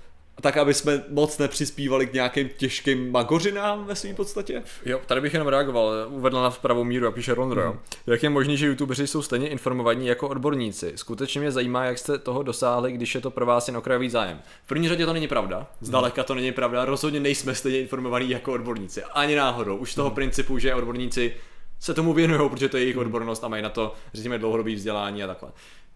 [0.41, 4.63] tak, aby jsme moc nepřispívali k nějakým těžkým magořinám ve své podstatě?
[4.85, 7.71] Jo, tady bych jenom reagoval, uvedl na pravou míru a píše Ronro.
[7.71, 7.79] Hmm.
[8.07, 10.93] Jak je možné, že youtubeři jsou stejně informovaní jako odborníci?
[10.95, 14.41] Skutečně mě zajímá, jak jste toho dosáhli, když je to pro vás jen okrajový zájem.
[14.63, 18.53] V první řadě to není pravda, zdaleka to není pravda, rozhodně nejsme stejně informovaní jako
[18.53, 19.77] odborníci, ani náhodou.
[19.77, 21.33] Už z toho principu, že odborníci
[21.79, 25.23] se tomu věnují, protože to je jejich odbornost a mají na to, řekněme, dlouhodobý vzdělání
[25.23, 25.49] a takhle.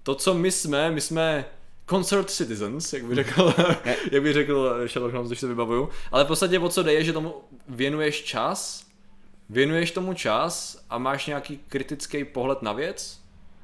[0.08, 1.46] To, co my jsme, my jsme
[1.90, 3.54] concert citizens, jak by řekl,
[4.12, 5.90] jak by řekl Sherlock Holmes, když se vybavuju.
[6.12, 7.36] Ale v podstatě o co jde je, že tomu
[7.68, 8.86] věnuješ čas,
[9.50, 13.22] věnuješ tomu čas a máš nějaký kritický pohled na věc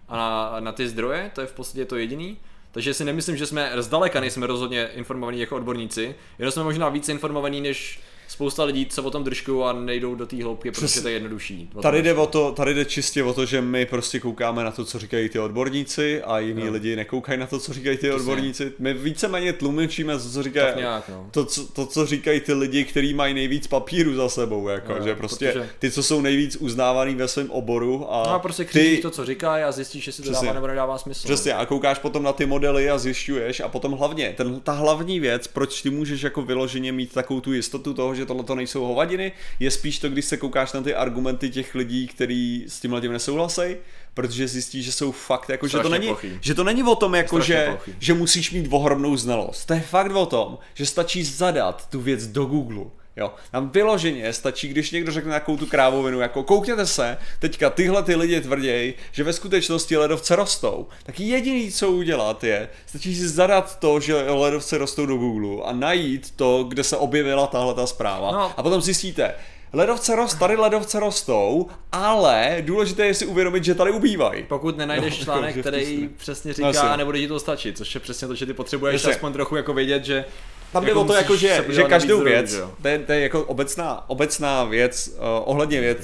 [0.07, 2.38] a na, na ty zdroje, to je v podstatě to jediný.
[2.72, 7.11] Takže si nemyslím, že jsme zdaleka nejsme rozhodně informovaní jako odborníci, jenom jsme možná více
[7.11, 11.07] informovaní než spousta lidí, co o tom držkou a nejdou do té hloubky, protože to
[11.07, 11.69] je jednodušší.
[11.81, 14.85] Tady jde, o to, tady jde čistě o to, že my prostě koukáme na to,
[14.85, 16.71] co říkají ty odborníci a jiní no.
[16.71, 18.73] lidi nekoukají na to, co říkají ty odborníci.
[18.79, 21.27] My víceméně tlumočíme to, co říkají, nějak, no.
[21.31, 25.03] to, co, to, co říkají ty lidi, kteří mají nejvíc papíru za sebou, jako, no,
[25.03, 25.69] že prostě protože...
[25.79, 28.99] ty, co jsou nejvíc uznávaný ve svém oboru a, no a prostě ty...
[29.01, 30.45] to, co říkají a zjistíš, jestli to Přesně.
[30.45, 31.27] dává nebo nedává smysl.
[31.27, 35.19] Přesně a koukáš potom na ty modely a zjišťuješ a potom hlavně, ten, ta hlavní
[35.19, 38.85] věc, proč ty můžeš jako vyloženě mít takovou tu jistotu toho, že tohle to nejsou
[38.85, 43.02] hovadiny, je spíš to, když se koukáš na ty argumenty těch lidí, kteří s tímhle
[43.02, 43.76] tím nesouhlasí,
[44.14, 47.40] protože zjistíš, že jsou fakt, jako, že to, není, že to není o tom, jako,
[47.40, 49.65] že, že musíš mít ohromnou znalost.
[49.65, 52.85] To je fakt o tom, že stačí zadat tu věc do Google
[53.15, 58.03] Jo, nám vyloženě stačí, když někdo řekne nějakou tu krávovinu, jako koukněte se, teďka tyhle
[58.03, 60.88] ty lidi tvrdějí, že ve skutečnosti ledovce rostou.
[61.03, 65.73] Tak jediný, co udělat je, stačí si zadat to, že ledovce rostou do Google a
[65.73, 68.31] najít to, kde se objevila tahle ta zpráva.
[68.31, 68.53] No.
[68.57, 69.35] A potom zjistíte,
[69.73, 74.44] ledovce rost, tady ledovce rostou, ale důležité je si uvědomit, že tady ubývají.
[74.44, 78.27] Pokud nenajdeš no, článek, který přesně říká, no, nebude ti to stačit, což je přesně
[78.27, 79.15] to, že ty potřebuješ Jasně.
[79.15, 80.26] aspoň trochu jako vědět, že
[80.73, 83.43] tam jde jako o to, jako, že, že každou věc, to je, to je jako
[83.43, 85.97] obecná, obecná věc, uh, ohledně věc,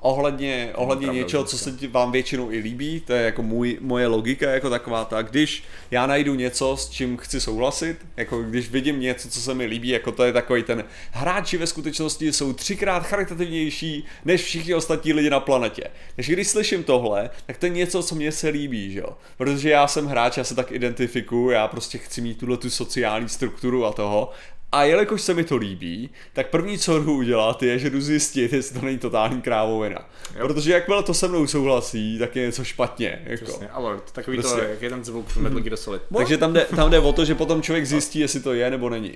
[0.00, 4.50] ohledně, ohledně něčeho, co se vám většinou i líbí, to je jako můj, moje logika
[4.50, 9.28] jako taková, tak když já najdu něco, s čím chci souhlasit, jako když vidím něco,
[9.28, 14.04] co se mi líbí, jako to je takový ten hráči ve skutečnosti jsou třikrát charitativnější
[14.24, 15.84] než všichni ostatní lidi na planetě.
[16.16, 19.16] Takže když slyším tohle, tak to je něco, co mě se líbí, že jo?
[19.36, 23.28] Protože já jsem hráč, já se tak identifikuju, já prostě chci mít tuhle tu sociální
[23.28, 24.30] strukturu a toho
[24.72, 28.52] a jelikož se mi to líbí, tak první, co jdu udělat, je, že jdu zjistit,
[28.52, 30.08] jestli to není totální krávovina.
[30.38, 30.46] Jo.
[30.46, 33.22] Protože jakmile to se mnou souhlasí, tak je něco špatně.
[33.24, 33.44] Jako.
[33.44, 34.60] Přesně, alert, takový prostě.
[34.60, 36.02] to, jak je ten zvuk Metal Gear Solid.
[36.16, 38.90] Takže tam jde, tam jde o to, že potom člověk zjistí, jestli to je nebo
[38.90, 39.14] není.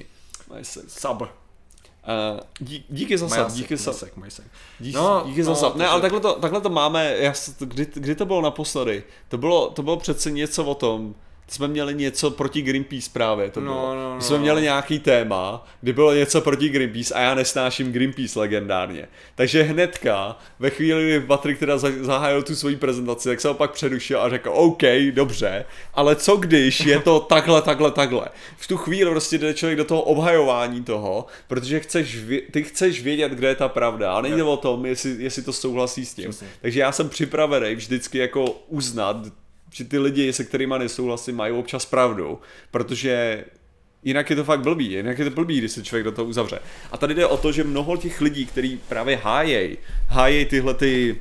[0.88, 1.20] Sub.
[1.20, 4.08] Uh, dí, díky za sub, díky za sub.
[4.80, 5.76] Díky, no, díky no, za sub.
[5.76, 9.04] Ne, ale takhle to, takhle to máme, já, kdy, kdy to bylo naposledy?
[9.28, 11.14] To bylo, to bylo přece něco o tom,
[11.48, 13.94] jsme měli něco proti Greenpeace právě, to no, bylo.
[13.94, 18.38] No, no, jsme měli nějaký téma, kdy bylo něco proti Greenpeace a já nesnáším Greenpeace
[18.38, 19.08] legendárně.
[19.34, 24.20] Takže hnedka, ve chvíli, kdy Patrik teda zahájil tu svoji prezentaci, tak se opak přerušil
[24.20, 25.64] a řekl, OK, dobře,
[25.94, 28.28] ale co když je to takhle, takhle, takhle.
[28.56, 32.18] V tu chvíli prostě jde člověk do toho obhajování toho, protože chceš,
[32.50, 36.06] ty chceš vědět, kde je ta pravda a nejde o tom, jestli, jestli to souhlasí
[36.06, 36.30] s tím.
[36.30, 36.48] Přesně.
[36.60, 39.16] Takže já jsem připravený vždycky jako uznat
[39.74, 42.40] že ty lidi, se kterými nesouhlasím, mají občas pravdu,
[42.70, 43.44] protože
[44.02, 46.58] jinak je to fakt blbý, jinak je to blbý, když se člověk do toho uzavře.
[46.92, 49.78] A tady jde o to, že mnoho těch lidí, kteří právě hájejí,
[50.08, 51.16] hájejí tyhle ty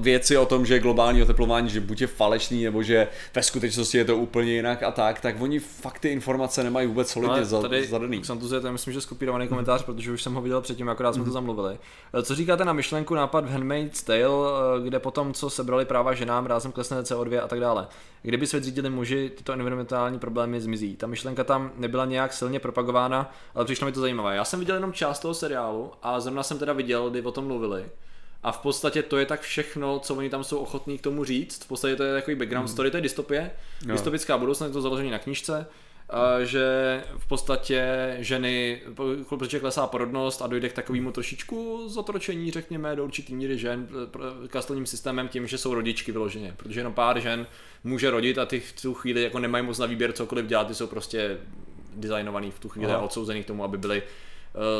[0.00, 4.04] věci o tom, že globální oteplování, že buď je falešný, nebo že ve skutečnosti je
[4.04, 7.86] to úplně jinak a tak, tak oni fakt ty informace nemají vůbec solidně no, tady,
[7.86, 8.22] zadaný.
[8.22, 11.24] To je myslím, že skopírovaný komentář, protože už jsem ho viděl předtím, akorát jsme mm.
[11.24, 11.32] to mhm.
[11.32, 11.78] zamluvili.
[12.14, 16.14] Eh, co říkáte na myšlenku nápad v Handmaid's Tale, eh, kde potom, co sebrali práva
[16.14, 17.86] ženám, rázem klesne CO2 a tak dále.
[18.22, 20.96] Kdyby svět řídili muži, tyto environmentální problémy zmizí.
[20.96, 24.36] Ta myšlenka tam nebyla nějak silně propagována, ale přišlo mi to zajímavé.
[24.36, 27.46] Já jsem viděl jenom část toho seriálu a zrovna jsem teda viděl, kdy o tom
[27.46, 27.84] mluvili
[28.44, 31.64] a v podstatě to je tak všechno, co oni tam jsou ochotní k tomu říct.
[31.64, 33.50] V podstatě to je takový background story, to je dystopie,
[33.86, 33.92] Jo.
[33.92, 35.66] dystopická budoucnost, je to založené na knížce,
[36.42, 36.64] že
[37.18, 37.86] v podstatě
[38.18, 38.82] ženy,
[39.28, 43.88] protože klesá porodnost a dojde k takovému trošičku zotročení, řekněme, do určitý míry žen
[44.48, 47.46] kastelním systémem tím, že jsou rodičky vyloženě, protože jenom pár žen
[47.84, 50.74] může rodit a ty v tu chvíli jako nemají moc na výběr cokoliv dělat, ty
[50.74, 51.38] jsou prostě
[51.96, 53.00] designovaný v tu chvíli Aha.
[53.00, 54.02] a odsouzený k tomu, aby byly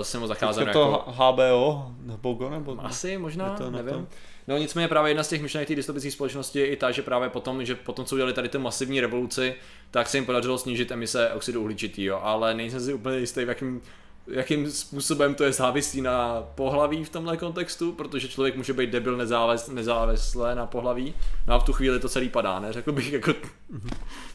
[0.02, 1.12] se moc zacházeno Je to jako...
[1.12, 2.76] HBO Pogo nebo?
[2.78, 3.94] Asi, možná, to nevím.
[3.94, 4.06] tom?
[4.48, 7.28] No nicméně právě jedna z těch myšlenek té dystopické společnosti je i ta, že právě
[7.28, 9.54] potom, že potom, co udělali tady tu masivní revoluci,
[9.90, 13.82] tak se jim podařilo snížit emise oxidu uhličitého, ale nejsem si úplně jistý, v jakým,
[14.26, 19.16] jakým způsobem to je závislý na pohlaví v tomhle kontextu, protože člověk může být debil
[19.16, 21.14] nezávis, nezávisle na pohlaví,
[21.46, 22.72] no a v tu chvíli to celý padá, ne?
[22.72, 23.32] Řekl bych jako,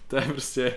[0.08, 0.74] to je prostě,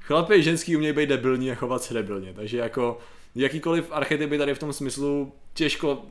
[0.00, 2.98] chlapy ženský umějí být debilní a chovat se debilně, takže jako
[3.34, 6.02] jakýkoliv archetypy tady v tom smyslu těžko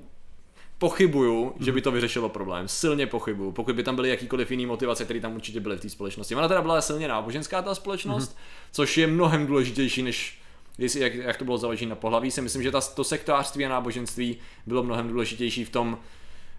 [0.78, 2.68] pochybuju, že by to vyřešilo problém.
[2.68, 5.90] Silně pochybuju, pokud by tam byly jakýkoliv jiný motivace, které tam určitě byly v té
[5.90, 6.36] společnosti.
[6.36, 8.38] Ona teda byla silně náboženská ta společnost,
[8.72, 10.40] což je mnohem důležitější než
[10.80, 12.32] jestli, jak, jak to bylo založené na pohlaví.
[12.32, 15.98] Si myslím, že ta, to sektářství a náboženství bylo mnohem důležitější v tom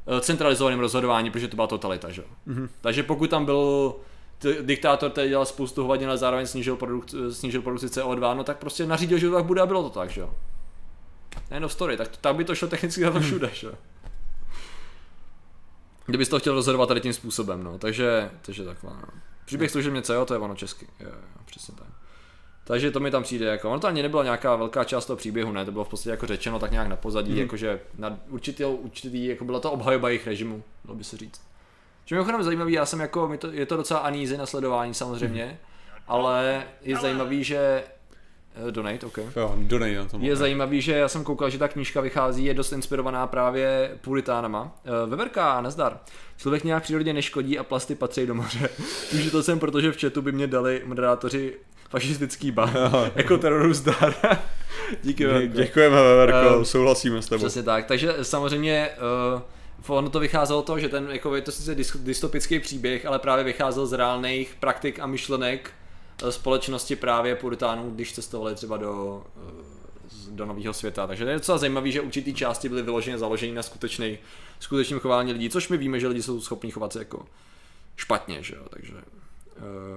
[0.07, 2.11] eh, centralizovaném rozhodování, protože to byla totalita.
[2.11, 2.23] Že?
[2.49, 2.69] Mm-hmm.
[2.81, 3.95] Takže pokud tam byl
[4.63, 8.87] diktátor, který dělal spoustu hovadin, ale zároveň snížil, produkt, snížil produkci CO2, no tak prostě
[8.87, 10.35] nařídil, že to tak bude a bylo to tak, že jo.
[11.51, 13.73] End of story, tak tak by to šlo technicky na to všude, že jo.
[16.07, 19.09] Kdybys to chtěl rozhodovat tady tím způsobem, no, takže, takže takhle, no.
[19.45, 21.89] Příběh služeb mě jo, to je ono česky, jo, jo, přesně tak.
[22.65, 25.53] Takže to mi tam přijde jako, ono to ani nebyla nějaká velká část toho příběhu,
[25.53, 27.39] ne, to bylo v podstatě jako řečeno tak nějak na pozadí, mm.
[27.39, 31.50] jakože na určitý, určitý, jako byla to obhajoba jejich režimu, dalo by se říct.
[32.11, 35.45] Čo mimochodem zajímavý, já jsem jako, mi to, je to docela uneasy na sledování samozřejmě,
[35.45, 35.57] mm.
[36.09, 37.85] ale je zajímavý, že
[38.69, 39.19] eh, Donate, OK.
[39.37, 40.23] Jo, donej na tom.
[40.23, 44.77] Je zajímavý, že já jsem koukal, že ta knížka vychází, je dost inspirovaná právě puritánama.
[44.85, 45.99] Eh, Veverka, nazdar.
[46.37, 48.69] Člověk nějak přírodě neškodí a plasty patří do moře.
[49.15, 51.57] Už to jsem, protože v chatu by mě dali moderátoři
[51.89, 52.73] fašistický ban.
[53.15, 54.15] jako teroru zdar.
[55.03, 55.57] Díky, Dě- Veverko.
[55.57, 57.45] Děkujeme, Veverko, Eh, souhlasíme s tebou.
[57.45, 58.91] Přesně tak, takže samozřejmě
[59.35, 59.43] uh,
[59.87, 63.45] ono to vycházelo to, že ten jako je to sice dys- dystopický příběh, ale právě
[63.45, 65.71] vycházel z reálných praktik a myšlenek
[66.23, 71.07] eh, společnosti právě puritánů, když cestovali třeba do, eh, do nového světa.
[71.07, 74.19] Takže to je docela zajímavé, že určitý části byly vyloženě založeny na skutečný,
[74.61, 77.27] skutečném chování lidí, což my víme, že lidi jsou schopní chovat se jako
[77.97, 78.95] špatně, že jo, takže...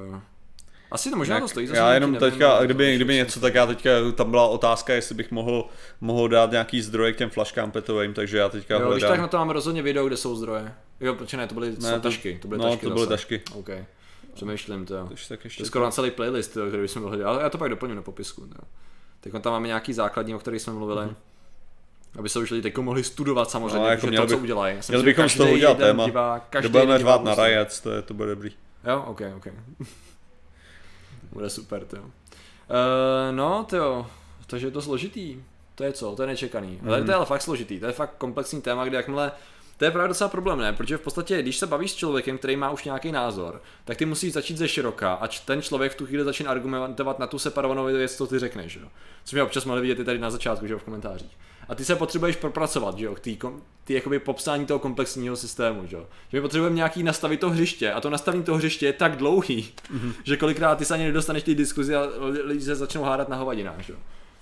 [0.10, 0.20] Uh,
[0.94, 3.56] asi to možná to stojí za já jenom nevím, teďka, to kdyby, kdyby něco, tak
[3.56, 5.66] já teďka, tam byla otázka, jestli bych mohl,
[6.02, 9.10] mohl dát nějaký zdroje k těm flaškám petovým, takže já teďka Jo, když hledám.
[9.10, 10.74] tak na to máme rozhodně video, kde jsou zdroje.
[11.00, 13.10] Jo, proč ne, to byly Ne, to- tašky, to byly no, tašky to byly zase.
[13.10, 13.42] tašky.
[13.54, 13.70] OK,
[14.34, 15.06] přemýšlím to.
[15.08, 17.44] Takže tak To ještě je skoro na celý playlist, jo, který bychom mohli dělat, ale
[17.44, 18.42] já to pak doplním na popisku.
[18.42, 18.62] Jo.
[19.22, 21.08] Teď tam máme nějaký základní, o kterých jsme mluvili.
[22.20, 23.78] Aby se už lidi teď mohli studovat samozřejmě.
[23.78, 24.78] No, no, jako to, co bych- udělají.
[24.88, 26.06] Měli že bychom z toho udělat téma.
[26.06, 27.36] Divák, každý budeme řvát na.
[27.48, 28.52] Riots, to, je, to bude dobrý.
[28.88, 29.48] Jo, ok, ok.
[31.34, 32.04] Bude super, to jo.
[32.04, 32.10] Uh,
[33.36, 34.08] no, to jo,
[34.48, 35.44] takže je to složitý.
[35.76, 36.80] To je co, to je nečekaný.
[36.88, 37.06] Ale Mhm.
[37.06, 39.32] to je ale fakt složitý, to je fakt komplexní téma, kde jakmile
[39.78, 40.74] to je právě docela problém, ne?
[40.74, 44.06] Protože v podstatě, když se bavíš s člověkem, který má už nějaký názor, tak ty
[44.06, 47.86] musíš začít ze široka a ten člověk v tu chvíli začne argumentovat na tu separovanou
[47.86, 48.88] věc, co ty řekneš, jo?
[49.24, 51.38] Což jsme občas mohli vidět i tady na začátku, že jo, v komentářích.
[51.70, 53.38] A ty se potřebuješ propracovat, že jo, k tý,
[53.84, 56.08] ty jakoby popsání toho komplexního systému, že jo.
[56.30, 59.74] Že my potřebujeme nějaký nastavit to hřiště a to nastavení toho hřiště je tak dlouhý,
[59.94, 60.14] mm-hmm.
[60.24, 62.08] že kolikrát ty se ani nedostaneš té diskuzi a
[62.44, 64.00] lidi se začnou hádat na hovadinách, že jo.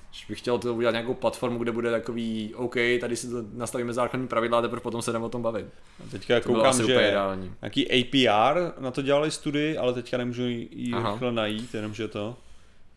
[0.09, 3.93] Když bych chtěl to udělat nějakou platformu, kde bude takový, OK, tady si to nastavíme
[3.93, 5.65] základní pravidla a teprve potom se jdeme o tom bavit.
[5.99, 7.53] A teďka To koukám, že ideální.
[7.61, 12.35] nějaký APR na to dělali studii, ale teďka nemůžu ji rychle najít, jenomže to.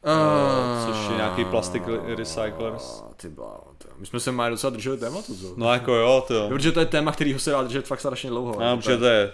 [0.06, 1.82] Uh, což je nějaký plastic
[2.16, 3.02] recyclers.
[3.16, 3.73] Ty bláho.
[3.98, 5.54] My jsme se máli docela drželi tématu, co?
[5.56, 6.48] No jako jo, to.
[6.48, 8.56] Protože to je téma, kterýho se dá držet fakt strašně dlouho.
[8.60, 9.32] No, jako protože to je,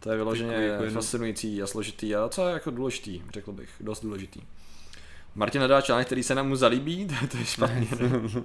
[0.00, 4.00] To je vyloženě jako fascinující a složitý a co je jako důležitý, řekl bych, dost
[4.04, 4.40] důležitý.
[5.34, 7.86] Martin hledá článek, který se nám mu zalíbí, to, to je špatně.
[8.00, 8.08] Ne?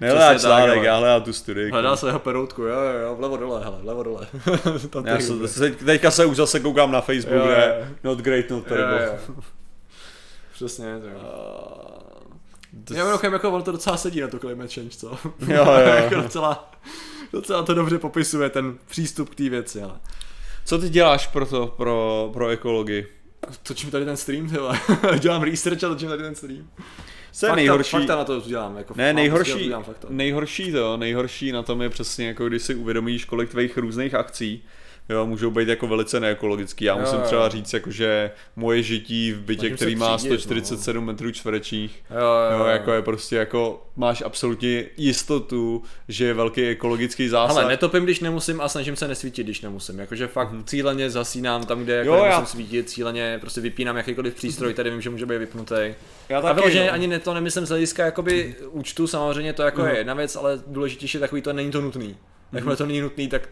[0.00, 1.70] nehledá tak, článek, ale- já hledám tu studii.
[1.70, 4.26] Hledá svého peroutku, jo, jo, jo, vlevo dole, hele, vlevo dole.
[4.90, 7.86] Tam Já se, se, teďka se už zase koukám na Facebook, Jo, jo.
[8.04, 9.18] not great, not Jo, terrible.
[9.28, 9.34] jo.
[10.54, 10.86] Přesně,
[12.84, 12.94] to.
[12.94, 15.08] Já mimochodem, jako ono to docela sedí na to climate change, co?
[15.48, 15.94] Jo, jo.
[15.94, 16.72] jako docela,
[17.32, 19.94] docela to dobře popisuje ten přístup k té věci, ale.
[20.64, 23.06] Co ty děláš pro to, pro, pro ekologii?
[23.62, 24.80] Točím tady ten stream, tyhle.
[25.18, 26.70] Dělám research a točím tady ten stream.
[27.32, 27.90] Co je fakta, nejhorší?
[27.96, 30.08] Fakta na to dělám, jako Ne, nejhorší, prostě dělám fakta.
[30.10, 34.64] nejhorší to, nejhorší na tom je přesně jako když si uvědomíš, kolik tvých různých akcí
[35.08, 36.84] jo, můžou být jako velice neekologický.
[36.84, 37.24] Já Jo, musím jo.
[37.26, 42.58] třeba říct, jako, že moje žití v bytě, který má třídit, 147 metrů čtverečních, Jo,
[42.58, 47.56] Jo, jako je prostě jako máš absolutně jistotu, že je velký ekologický zásah.
[47.56, 49.98] Ale netopím, když nemusím a snažím se nesvítit, když nemusím.
[49.98, 52.18] Jakože fakt cíleně zasínám tam, kde jako Mhm.
[52.18, 55.74] Jo, nemusím já- svítit, cíleně prostě vypínám jakýkoliv přístroj, tady vím, že může být vypnutý.
[56.28, 56.92] Já A taky, vyloženě no.
[56.92, 59.90] ani to nemyslím z hlediska jakoby účtu, samozřejmě to jako Mhm.
[59.90, 62.16] je jedna věc, ale důležitější je takový to, není to nutný.
[62.52, 63.48] Jakmile to není nutný, tak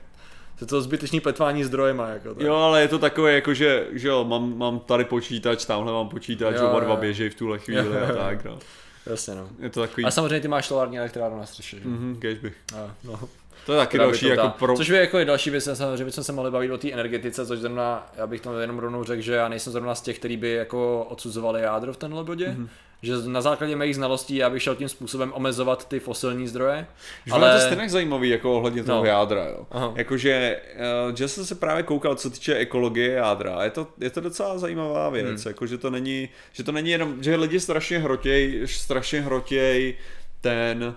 [0.61, 2.09] je to zbytečný pletvání zdrojema.
[2.09, 2.43] Jako tak.
[2.43, 6.09] Jo, ale je to takové jako, že, že jo, mám, mám tady počítač, tamhle mám
[6.09, 7.01] počítač, Jo, oba dva jo.
[7.01, 8.59] běžejí v tuhle chvíli Jo, jo, a tak, no.
[9.07, 9.49] Jasně no.
[9.59, 12.57] Je to takový, A samozřejmě ty máš solární elektrárnu na střeše, mhm, kež bych.
[12.77, 13.21] A, no.
[13.67, 14.77] To je taky Která další jako pro...
[14.77, 17.59] Což by jako je další věc, samozřejmě bychom se mohli bavit o té energetice, což
[17.59, 20.51] zrovna, já bych to jenom rovnou řekl, že já nejsem zrovna z těch, kteří by
[20.53, 22.65] jako odsuzovali jádro v tenhle bodě, Mhm.
[22.65, 22.69] mm-hmm.
[23.03, 26.87] Že na základě mých znalostí já bych šel tím způsobem omezovat ty fosilní zdroje,
[27.31, 27.49] Ale...
[27.49, 29.05] Je to stejně zajímavý jako ohledně toho No.
[29.05, 29.67] jádra, jo.
[29.71, 29.93] Aha.
[29.97, 30.61] Jakože,
[31.09, 33.65] uh, že jsem se právě koukal, co týče ekologie jádra.
[33.65, 35.37] Je to, je to docela zajímavá věc, Hmm.
[35.37, 35.45] hmm.
[35.47, 39.97] jako, že to není, že to není jenom, že lidi strašně hrotěj, strašně hrotěj
[40.41, 40.95] ten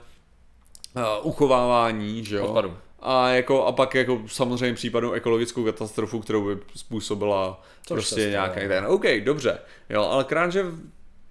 [0.95, 2.45] uh, uchovávání, že jo.
[2.45, 2.77] odpadu.
[2.99, 8.67] A, jako, a pak jako samozřejmě případnou ekologickou katastrofu, kterou by způsobila Což prostě nějaký
[8.67, 8.85] ten.
[8.87, 9.59] OK, dobře.
[9.89, 10.65] Jo, ale krát, že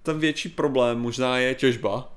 [0.05, 2.11] ten větší problém možná je těžba.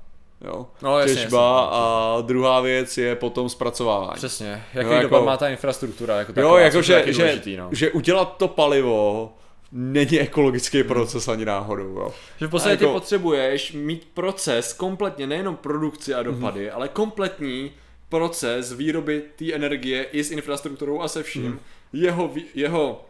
[0.45, 0.67] Jo.
[0.81, 1.77] No, jasně, těžba jasně.
[1.77, 4.15] a druhá věc je potom zpracovávání.
[4.15, 7.57] Přesně, jaký Jo, jako- dopad má ta infrastruktura jako taková, jo, jako že, že, důležitý,
[7.57, 7.69] no.
[7.71, 9.33] že udělat to palivo
[9.71, 11.95] není ekologický proces ani náhodou.
[11.95, 12.13] Jo.
[12.39, 16.75] Že v podstatě jako- ty potřebuješ mít proces kompletně, nejenom produkci a dopady, mm-hmm.
[16.75, 17.71] ale kompletní
[18.09, 21.53] proces výroby té energie i s infrastrukturou a se vším.
[21.53, 21.59] Mm-hmm.
[21.93, 23.05] Jeho, jeho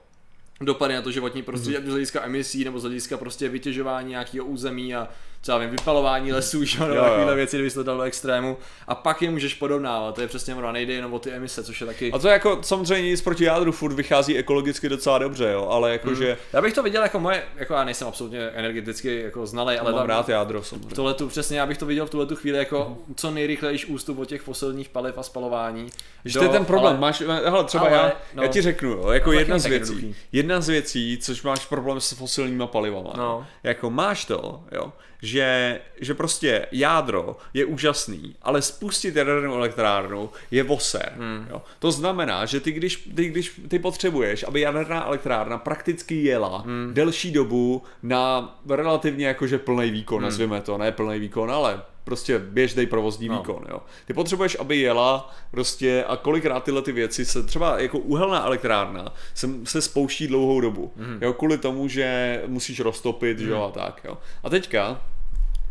[0.61, 1.79] dopady na to životní prostředí, mm-hmm.
[1.79, 5.07] ať z hlediska emisí nebo z hlediska prostě vytěžování nějakého území a
[5.41, 7.09] třeba vím, vypalování lesů, že jo, nebo Jo, jo.
[7.09, 8.57] takovéhle věci, kdyby se to dal do extrému.
[8.87, 11.81] A pak je můžeš porovnávat, to je přesně ono, nejde jenom o ty emise, což
[11.81, 12.11] je taky...
[12.11, 16.37] A to jako samozřejmě nic proti jádru furt vychází ekologicky docela dobře, jo, ale jakože
[16.53, 19.99] Já bych to viděl jako moje, jako já nejsem absolutně energeticky jako znalej, ale mám
[19.99, 20.95] tam- rád jádro samozřejmě.
[20.95, 24.19] Tohle tu přesně, já bych to viděl v tuhle tu chvíli jako co nejrychlejší ústup
[24.19, 25.87] od těch fosilních paliv a spalování.
[26.25, 28.11] Že to je ten problém, ale, máš, hele, třeba ale, já, no.
[28.33, 30.15] no, já ti řeknu, jo, jako No, jedna z věcí, jednoduchý.
[30.31, 33.45] jedna z věcí, což máš problém s fosilníma palivama, No.
[33.63, 40.63] jako máš to, jo, že, že prostě jádro je úžasný, ale spustit jadernou elektrárnu je
[40.63, 41.47] voser, hmm.
[41.49, 41.61] jo.
[41.79, 46.91] To znamená, že ty když, ty když ty potřebuješ, aby jaderná elektrárna prakticky jela hmm.
[46.93, 50.25] delší dobu na relativně jakože plný výkon, hmm.
[50.25, 53.37] nazvěme to, ne plný výkon, ale prostě běžný provozní No.
[53.37, 53.79] výkon, jo.
[54.05, 59.13] Ty potřebuješ, aby jela prostě a kolikrát tyhle ty věci se třeba jako uhelná elektrárna
[59.33, 61.11] se, se spouští dlouhou dobu, Mhm.
[61.13, 61.17] mm.
[61.23, 63.43] jo, kvůli tomu, že musíš roztopit, mm.
[63.45, 64.17] že jo, a tak, jo.
[64.43, 65.01] A teďka,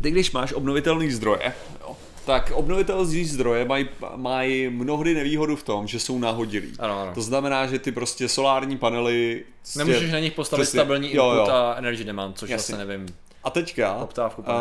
[0.01, 5.87] ty když máš obnovitelný zdroje, jo, tak obnovitelné zdroje mají, mají mnohdy nevýhodu v tom,
[5.87, 6.71] že jsou nahodilí.
[6.79, 7.11] Ano, ano.
[7.13, 9.43] To znamená, že ty prostě solární panely...
[9.77, 11.53] Nemůžeš na nich postavit přesně, stabilní jo, input jo.
[11.53, 12.75] a energy demand, což Jasně.
[12.75, 13.15] vlastně nevím.
[13.43, 14.51] A teďka, Poptávku po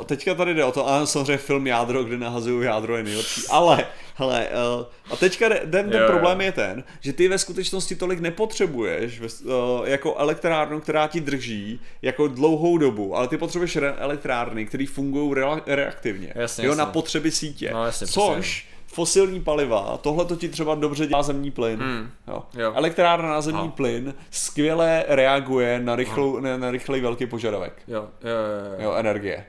[0.00, 3.42] uh, teďka tady jde o to, a samozřejmě film Jádro, kde nahazují jádro je nejlepší,
[3.50, 4.48] ale, hele,
[4.78, 6.06] uh, a teďka jde- ten, ten Jo, jo.
[6.06, 9.52] problém je ten, že ty ve skutečnosti tolik nepotřebuješ uh,
[9.84, 15.34] jako elektrárnu, která ti drží jako dlouhou dobu, ale ty potřebuješ re- elektrárny, které fungují
[15.34, 16.78] re- reaktivně, Jasně, jo, jasně.
[16.78, 18.66] na potřeby sítě, No, jasně, přesně, což
[19.00, 21.80] fosilní paliva, tohle to ti třeba dobře dělá zemní plyn.
[21.80, 22.10] Hmm.
[22.28, 22.42] Jo.
[22.54, 22.72] Jo.
[22.74, 23.70] Elektrárna na zemní No.
[23.70, 28.84] plyn skvěle reaguje na, rychlou, na, na rychlej velký požadavek Jo, jo, jo, jo.
[28.84, 29.44] jo, energie.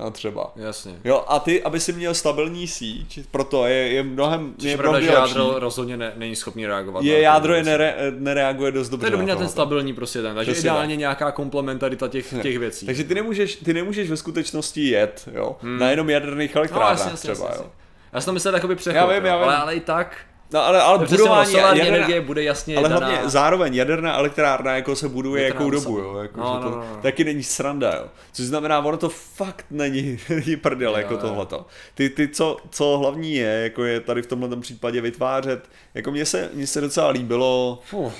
[0.00, 0.52] Jo, třeba.
[0.56, 0.94] Jasně.
[1.04, 4.76] Jo, a ty, aby si měl stabilní síť, proto je, je mnohem, Což je je
[4.76, 7.04] pravda, že jádro rozhodně ne, není schopný reagovat.
[7.04, 9.10] je jádro je nere, nereaguje dost dobře.
[9.10, 12.86] To je na ten stabilní prostě ten, takže Přesně ideálně nějaká komplementarita těch, těch věcí.
[12.86, 15.78] Takže ty nemůžeš, ty nemůžeš ve skutečnosti jet, jo, hmm.
[15.78, 17.70] na jenom jaderných no, elektrárnách jasně, jasně, třeba, jasně, jo.
[18.14, 19.44] Já jsem to myslel jakoby přechod, Já vím, já vím.
[19.44, 20.16] Ale, ale i tak,
[20.52, 23.06] No, ale, ale to budování solární jaderná, energie bude jasně ale daná.
[23.06, 26.60] hlavně zároveň jaderná elektrárna jako se buduje Je to jakou dobu, jo, jako, No, že
[26.60, 26.98] to no, no, no.
[27.02, 28.04] taky není sranda, jo.
[28.32, 31.66] Což znamená, ono to fakt není, není prdel, Jo, jako tohleto.
[31.94, 36.26] Ty, ty co, co hlavní je, jako je tady v tomhle případě vytvářet, jako mně
[36.26, 38.12] se, mně se docela líbilo, Fuh.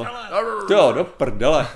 [0.00, 0.06] uh,
[0.70, 1.66] jo, do prdele.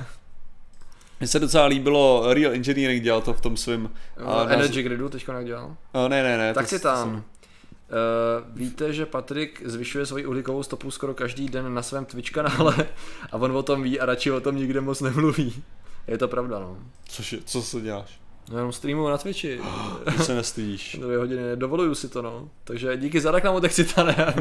[1.25, 3.91] Mně se docela líbilo, Real Engineering dělal to v tom svém...
[4.23, 5.77] Uh, Energy Gridu teďko nedělal.
[5.95, 6.55] Uh, ne, ne, ne.
[6.55, 7.15] Tak si tam.
[7.15, 7.23] Uh,
[8.57, 12.77] víte, že Patrik zvyšuje svoji uhlíkovou stopu skoro každý den na svém Twitch kanále
[13.33, 15.63] a on o tom ví a radši o tom nikde moc nemluví.
[16.07, 16.77] Je to pravda, no.
[17.09, 18.21] Což, je- co se děláš?
[18.51, 19.61] No jenom streamuju na Twitchi.
[20.17, 20.99] Ty se nestydíš.
[21.01, 22.49] Dvě hodiny, dovoluju si to, no.
[22.65, 24.35] Takže díky za reklamu, tak si ne.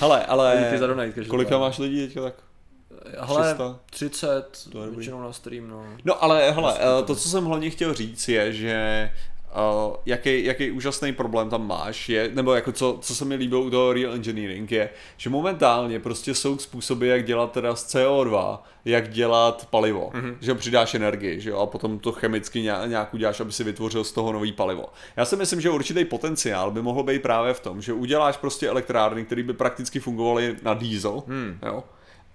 [0.00, 2.34] Hele, ale díky za donate, kolika máš lidí teďka tak?
[3.18, 3.78] Hele, 300?
[3.90, 5.84] 30, To většinou na stream, no.
[6.04, 9.10] No ale hele, eh, to, co jsem hlavně chtěl říct, je, že
[9.56, 13.62] uh, jaký, jaký úžasný problém tam máš, je, nebo jako co, co se mi líbilo
[13.62, 18.58] u toho real engineering, je, že momentálně prostě jsou způsoby, jak dělat teda z CO2,
[18.84, 20.36] jak dělat palivo, mm-hmm.
[20.40, 24.12] že přidáš energii, že jo, a potom to chemicky nějak uděláš, aby si vytvořil z
[24.12, 24.86] toho nový palivo.
[25.16, 28.68] Já si myslím, že určitý potenciál by mohl být právě v tom, že uděláš prostě
[28.68, 31.58] elektrárny, které by prakticky fungovaly na diesel, mm.
[31.62, 31.84] jo,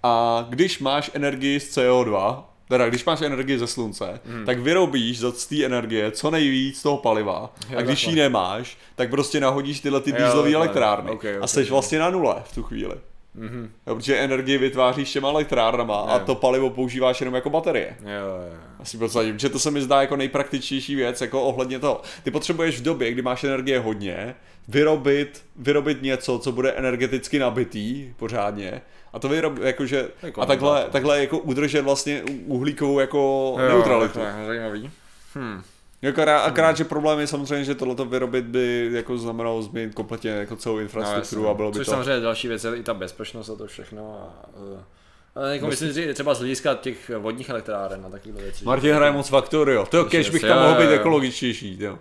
[0.02, 4.46] a když máš energii z CO2, teda když máš energii ze slunce, hmm.
[4.46, 8.12] tak vyrobíš za té energie co nejvíc toho paliva jo, a když takhle.
[8.12, 11.70] ji nemáš, tak prostě nahodíš tyhle ty dieselové elektrárny okay, okay, a jsi okay.
[11.70, 12.94] vlastně na nule v tu chvíli.
[13.38, 13.68] Mm-hmm.
[13.86, 16.06] Jo, protože energii vytváříš těma elektrárnama jo.
[16.08, 17.96] a to palivo používáš jenom jako baterie.
[18.00, 18.08] Jo,
[18.52, 18.58] jo.
[18.78, 22.02] Asi podstatě, že to se mi zdá jako nejpraktičtější věc, jako ohledně toho.
[22.22, 24.34] Ty potřebuješ v době, kdy máš energie hodně,
[24.68, 28.82] vyrobit, vyrobit něco, co bude energeticky nabitý pořádně
[29.12, 33.18] a to vyrob, jakože, jako a takhle, takhle jako udržet vlastně uhlíkovou jako
[33.60, 34.18] jo, neutralitu.
[34.18, 34.90] Jo, zajímavý.
[35.34, 35.62] Hmm.
[36.02, 40.30] Jako rá, akorát, že problém je samozřejmě, že tohleto vyrobit by jako znamenalo změnit kompletně
[40.30, 41.90] jako celou infrastrukturu no, a bylo by Což to...
[41.90, 46.14] samozřejmě další věc je i ta bezpečnost a to všechno a, a jako myslím, že
[46.14, 48.64] třeba z hlediska těch vodních elektráren a takovýhle věcí.
[48.64, 49.86] Martin hraje moc faktor, jo.
[49.90, 51.98] To kež bych tam mohl být ekologičtější, jo.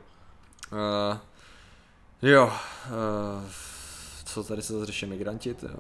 [0.72, 1.18] Uh,
[2.22, 2.44] jo.
[2.46, 2.52] Uh,
[4.26, 5.80] co tady se zase řeší migranti, jo.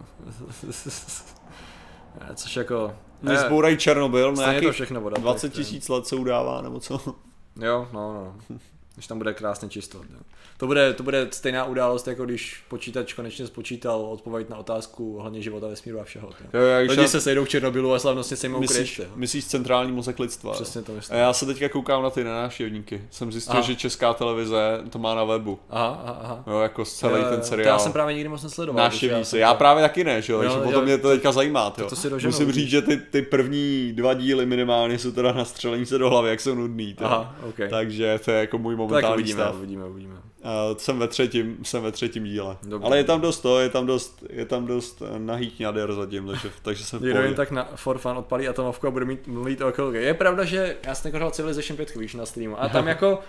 [2.35, 2.95] Což jako...
[3.21, 7.15] Nezbourají Černobyl, nějakých to všechno voda, 20 tisíc let se udává, nebo co?
[7.57, 8.59] Jo, no, no.
[8.95, 9.97] Když tam bude krásně čisto.
[9.97, 10.19] Jo.
[10.57, 15.41] To bude, to bude stejná událost, jako když počítač konečně spočítal odpověď na otázku ohledně
[15.41, 16.29] života, vesmíru a všeho.
[16.53, 17.07] Jo, jo, Lidi já...
[17.07, 20.53] se sejdou v Černobylu a slavnostně se jim myslíš, myslíš centrální mozek lidstva.
[20.53, 21.17] Přesně to myslím.
[21.17, 23.01] A já se teďka koukám na ty návštěvníky.
[23.11, 23.61] Jsem zjistil, aha.
[23.61, 25.59] že česká televize to má na webu.
[25.69, 26.43] Aha, aha, aha.
[26.47, 27.75] Jo, jako celý jo, ten seriál.
[27.75, 28.83] já jsem právě nikdy moc nesledoval.
[28.83, 29.39] Návštěví se.
[29.39, 31.69] Já právě taky ne, že jo, jo, potom mě to teďka zajímá.
[31.69, 35.45] To, to si Musím říct, že ty, ty první dva díly minimálně jsou teda na
[35.45, 36.95] střelení se do hlavy, jak jsou nudný.
[36.97, 37.69] Aha, okay.
[37.69, 39.55] Takže to je jako můj momentální stav.
[39.55, 40.13] Uvidíme, uvidíme.
[40.13, 42.57] Uh, jsem ve třetím, jsem ve třetím díle.
[42.63, 42.85] Dobře.
[42.85, 46.27] Ale je tam dost to, je tam dost, je tam dost eh, nahýt jader zatím,
[46.27, 49.61] takže, takže jsem v jen tak na for fun odpalí atomovku a bude mít mluvit
[49.61, 50.03] o ekologii.
[50.03, 53.19] Je pravda, že já jsem hrál Civilization 5 víš, na streamu a tam jako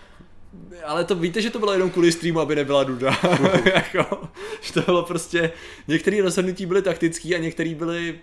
[0.84, 3.18] ale to víte, že to bylo jenom kvůli streamu, aby nebyla duda.
[3.74, 4.28] jako,
[4.60, 5.52] že to bylo prostě,
[5.88, 8.20] některé rozhodnutí byly taktický a některé byly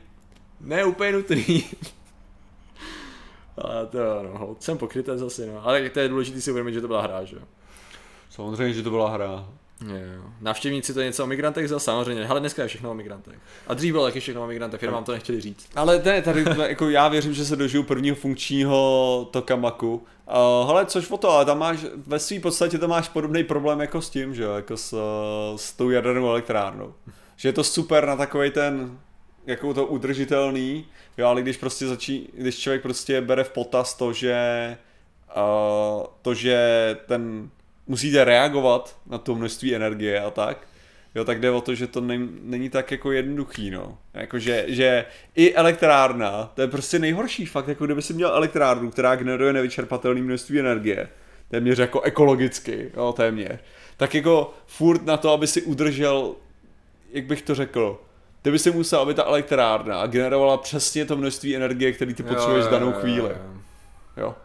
[0.62, 1.64] ne úplně nutný.
[3.58, 5.68] Ale to no, jsem pokrytý zase, no.
[5.68, 7.42] Ale to je důležité si uvědomit, že to byla hra, že jo.
[8.30, 9.46] Samozřejmě, že to byla hra.
[9.88, 10.24] Jo.
[10.42, 13.36] Návštěvníci to je něco o migrantech za samozřejmě, ale dneska je všechno o migrantech.
[13.68, 15.68] A dřív bylo taky všechno o migrantech, jenom vám to nechtěli říct.
[15.76, 19.96] Ale ne, tady jako já věřím, že se dožiju prvního funkčního tokamaku.
[19.96, 23.80] Uh, hele, což o to, ale tam máš, ve své podstatě to máš podobný problém
[23.80, 24.98] jako s tím, že jo, jako s,
[25.56, 26.94] s tou jadernou elektrárnou.
[27.36, 29.00] Že je to super na takový ten,
[29.46, 30.86] jako to udržitelný,
[31.18, 34.38] jo, ale když prostě začí, když člověk prostě bere v potaz to, že
[35.38, 37.50] uh, to, že ten
[37.88, 40.68] musíte reagovat na to množství energie a tak,
[41.16, 43.98] jo, tak jde o to, že to není, není tak jako jednoduchý, no.
[44.14, 45.06] Jako, že, že
[45.36, 50.22] i elektrárna, to je prostě nejhorší fakt, jako kdyby si měl elektrárnu, která generuje nevyčerpatelné
[50.22, 51.10] množství energie,
[51.50, 53.60] téměř jako ekologicky, jo, téměř,
[53.98, 56.36] tak jako furt na to, aby si udržel,
[57.12, 58.00] jak bych to řekl,
[58.44, 62.66] ty by si musel, aby ta elektrárna generovala přesně to množství energie, který ty potřebuješ
[62.66, 63.38] v danou chvíli.
[64.18, 64.36] Jo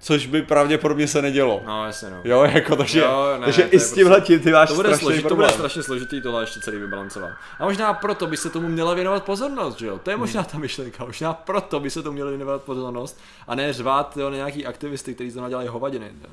[0.00, 1.62] což by pravděpodobně se nedělo.
[1.66, 2.16] No, jasně no.
[2.24, 5.28] Jo, jako takže, jo, ne, takže i s tímhle prostě, ty máš to bude, složit,
[5.28, 7.30] to bude strašně složitý tohle ještě celý vybalancovat.
[7.58, 9.98] A možná proto by se tomu měla věnovat pozornost, že jo?
[9.98, 10.20] To je hmm.
[10.20, 11.04] možná ta myšlenka.
[11.04, 15.32] Možná proto by se tomu měla věnovat pozornost a ne řvát jo, nějaký aktivisty, kteří
[15.32, 16.12] to dělají hovadiny.
[16.22, 16.30] Jo.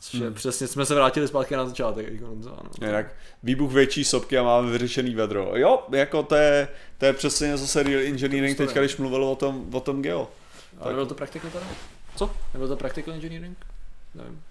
[0.00, 0.34] Což hmm.
[0.34, 2.12] přesně jsme se vrátili zpátky na začátek.
[2.12, 2.58] Jako, no.
[2.86, 3.06] Jinak
[3.42, 5.52] výbuch větší sopky a máme vyřešený vedro.
[5.54, 6.68] Jo, jako to je,
[6.98, 10.28] to je přesně zase real engineering, teďka když mluvil o tom, o tom geo.
[10.80, 11.66] Ale bylo to praktiky teda?
[12.16, 12.30] Co?
[12.54, 13.58] Nebo to practical engineering?
[14.14, 14.42] Nevím.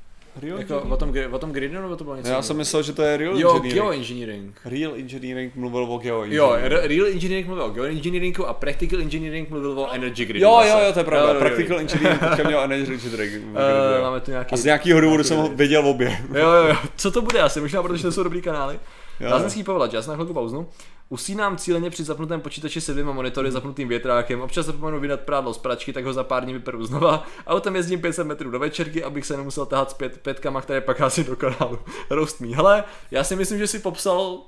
[0.41, 2.29] Real jako o tom, o tom gridu nebo to bylo něco?
[2.29, 3.75] Já jsem myslel, že to je real jo, engineering.
[3.75, 4.59] Jo, engineering.
[4.65, 6.71] Real engineering mluvil o geoengineering.
[6.71, 10.45] Jo, real engineering mluvil o geoengineeringu a practical engineering mluvil o energy gridu.
[10.45, 11.33] Jo, jo, jo, to je pravda.
[11.33, 13.43] Jo, practical engineering teďka měl energy grid.
[13.43, 13.53] Uh,
[14.01, 14.53] máme tu nějaký...
[14.53, 16.17] A z nějakého důvodu jsem ho viděl obě.
[16.33, 16.75] Jo, jo, jo.
[16.95, 17.61] Co to bude asi?
[17.61, 18.79] Možná, protože to jsou dobrý kanály.
[19.19, 19.63] Lázeňský
[19.93, 20.67] já jsem na chvilku pauznu.
[21.09, 25.57] Usínám cíleně při zapnutém počítači se dvěma monitory zapnutým větrákem, občas zapomenu vydat prádlo z
[25.57, 27.23] pračky, tak ho za pár dní vyperu znova.
[27.47, 31.23] Autem jezdím 500 metrů do večerky, abych se nemusel tahat zpět petkama, které pak asi
[31.23, 31.79] do kanálu.
[32.09, 32.47] Roast me.
[32.47, 34.39] Hele, já si myslím, že si popsal uh,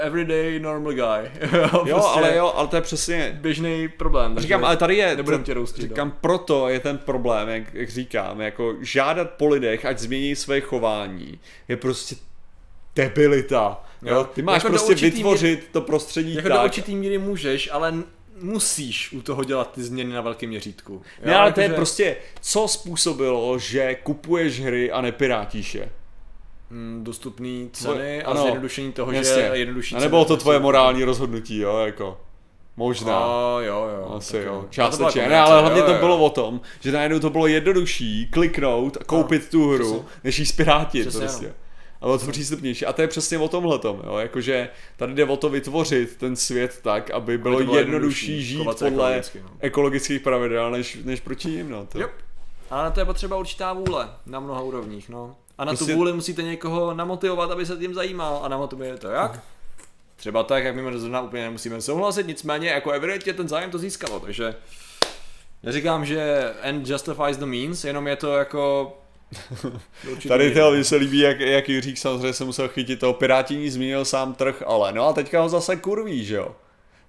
[0.00, 1.30] everyday normal guy.
[1.84, 4.38] jo, prostě ale jo, ale to je přesně běžný problém.
[4.38, 6.16] Říkám, ale tady je, nebudem tě roustit, říkám, do.
[6.20, 11.40] proto je ten problém, jak, jak říkám, jako žádat po lidech, ať změní své chování,
[11.68, 12.16] je prostě
[12.96, 13.84] debilita.
[14.04, 14.24] Jo?
[14.34, 16.58] Ty máš jako prostě vytvořit míry, to prostředí jako tak.
[16.58, 17.94] do určitý míry můžeš, ale
[18.40, 21.02] musíš u toho dělat ty změny na velkém měřítku.
[21.24, 25.88] Ne, ale to je prostě, co způsobilo, že kupuješ hry a nepirátíš je?
[26.70, 29.34] mm, dostupné ceny a ano, zjednodušení toho, Jasně.
[29.34, 32.20] že je jednodušší A nebylo ceny, to tvoje morální rozhodnutí, jo, jako.
[32.76, 33.18] Možná.
[33.18, 34.14] A, jo, jo.
[34.16, 35.28] Asi jo, A to částečně.
[35.28, 35.98] Ne, ale hlavně jo, to jo.
[35.98, 40.20] bylo o tom, že najednou to bylo jednodušší kliknout a koupit tu hru, přesně.
[40.24, 41.46] než jí spirátit Přesně, prostě.
[41.46, 41.52] no.
[42.04, 42.86] A bylo to přístupnější.
[42.86, 44.16] A to je přesně o tomhletom, jo.
[44.16, 48.44] Jakože tady jde o to vytvořit ten svět tak, aby bylo, to bylo jednodušší jednodušší,
[48.44, 49.50] žít podle ekologicky, no.
[49.60, 51.86] ekologických pravidel, než, než proti ním, no.
[51.86, 51.98] To.
[51.98, 52.10] Yep.
[52.70, 55.36] Ale na to je potřeba určitá vůle na mnoha úrovních, no.
[55.58, 59.08] A na Prostě- tu vůli musíte někoho namotivovat, aby se tím zajímal a namotivuje to
[59.08, 59.40] jak?
[60.16, 64.20] Třeba tak, jak my zrovna úplně nemusíme souhlasit, nicméně jako evidentně ten zájem to získalo,
[64.20, 64.54] takže
[65.62, 68.92] neříkám, že end justifies the means, jenom je to jako
[70.28, 74.04] Tady tyhle mně se líbí, jak, jak Jiřík samozřejmě se musel chytit toho pirátění, zmínil
[74.04, 76.56] sám trh, ale no a teďka ho zase kurví, že jo.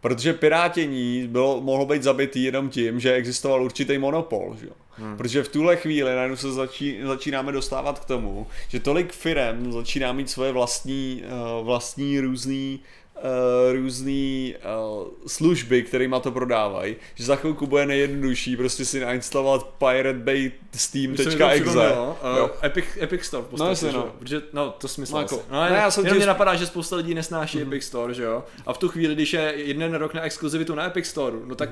[0.02, 4.74] Protože pirátění bylo, mohlo být zabitý jenom tím, že existoval určitý monopol, že jo.
[4.98, 5.18] Hmm.
[5.18, 10.14] Protože v tuhle chvíli najednou se začí, začínáme dostávat k tomu, že tolik firem začíná
[10.14, 12.80] mít svoje vlastní, uh, vlastní různý
[13.16, 14.56] uh, různý
[15.00, 20.52] uh, služby, kterýma to prodávají, že za chvilku bude nejjednodušší prostě si nainstalovat Pirate Bay
[20.72, 21.92] to Steam.exe.
[21.94, 22.52] Uh, Jo.
[22.64, 24.04] Epic, Epic Store v podstatě, jasně, že no.
[24.04, 24.12] jo?
[24.20, 26.56] Protože, no, to smysl No, jako, no, ne, ne, já jsem jenom tím- mě napadá,
[26.56, 28.44] že spousta lidí nesnáší Epic Store, že jo?
[28.66, 31.70] A v tu chvíli, když je jeden rok na exkluzivitu na Epic Store, no tak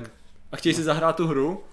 [0.52, 1.64] a chtějí si zahrát tu hru,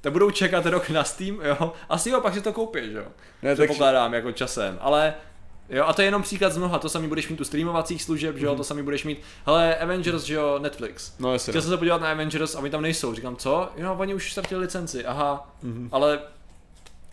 [0.00, 1.72] tak budou čekat rok na Steam, jo?
[1.88, 3.04] Asi jo, pak si to koupí, že jo?
[3.42, 5.14] Ne, Ne, tak- to pokládám jako časem, ale
[5.70, 8.36] Jo, a to je jenom příklad z mnoha, to samý budeš mít u streamovacích služeb,
[8.36, 11.12] že jo, to samý budeš mít, hele, Avengers, že jo, Netflix.
[11.18, 11.50] No jasně.
[11.50, 13.14] Chtěl jsem se podívat na Avengers a oni tam nejsou.
[13.14, 13.68] Říkám, co?
[13.76, 15.54] Jo, oni už ztratili licenci, aha.
[15.64, 15.88] Mm-hmm.
[15.92, 16.20] Ale,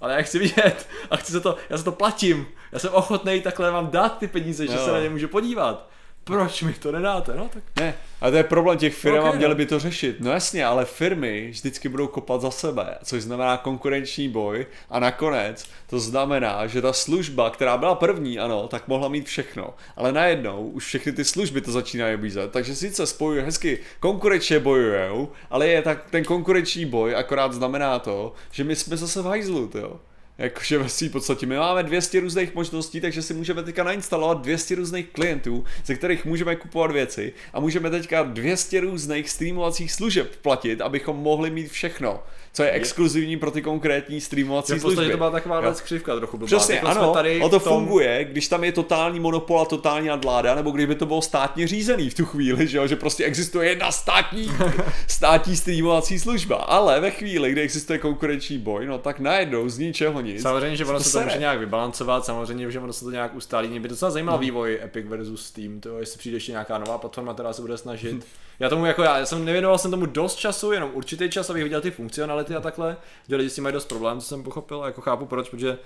[0.02, 2.48] ale já chci vidět a chci se to, já se to platím.
[2.72, 4.86] Já jsem ochotný takhle vám dát ty peníze, že Jo.
[4.86, 5.90] se na ně můžu podívat.
[6.28, 7.34] Proč mi to nedáte?
[7.36, 7.64] No tak.
[7.76, 9.56] Ne, ale to je problém těch firm Ok, a měly no.
[9.58, 10.16] by to řešit.
[10.20, 15.70] No jasně, ale firmy vždycky budou kopat za sebe, což znamená konkurenční boj a nakonec
[15.90, 20.68] to znamená, že ta služba, která byla první, ano, tak mohla mít všechno, ale najednou
[20.68, 25.82] už všechny ty služby to začínají bízet, takže sice spojuje hezky, konkurenčně bojujou, ale je
[25.82, 30.00] tak ten konkurenční boj akorát znamená to, že my jsme zase v hajzlu, jo.
[30.38, 34.76] Jakože ve svým podstatě my máme 200 různých možností, takže si můžeme teďka nainstalovat 200
[34.76, 40.82] různých klientů, ze kterých můžeme kupovat věci a můžeme teďka 200 různých streamovacích služeb platit,
[40.82, 42.24] abychom mohli mít všechno,
[42.58, 45.12] co je exkluzivní pro ty konkrétní streamovací podstatě služby.
[45.12, 45.74] to byla taková Jo.
[45.84, 46.46] křivka trochu blbá.
[46.48, 49.66] Přesně, Takhle jsme ano, tady o to tom- funguje, když tam je totální monopol a
[49.66, 53.24] totální nadvláda, nebo kdyby to bylo státně řízený v tu chvíli, že, jo, že prostě
[53.26, 54.52] existuje jedna státní,
[55.08, 60.22] státní streamovací služba, ale ve chvíli, kdy existuje konkurenční boj, no tak najednou z ničeho
[60.22, 60.42] nic.
[60.42, 63.36] Samozřejmě, že ono to se to může nějak vybalancovat, samozřejmě, že ono se to nějak
[63.36, 63.68] ustálí.
[63.70, 67.34] Mě by docela zajímal vývoj Epic versus Steam, to, jestli přijde ještě nějaká nová platforma,
[67.34, 68.26] která se bude snažit.
[68.60, 71.64] Já tomu jako já, já jsem nevěnoval jsem tomu dost času, jenom určitý čas, abych
[71.64, 72.98] viděl ty funkcionality a takhle,
[73.30, 75.78] že lidi mají dost problém, co jsem pochopil, a jako chápu proč, protože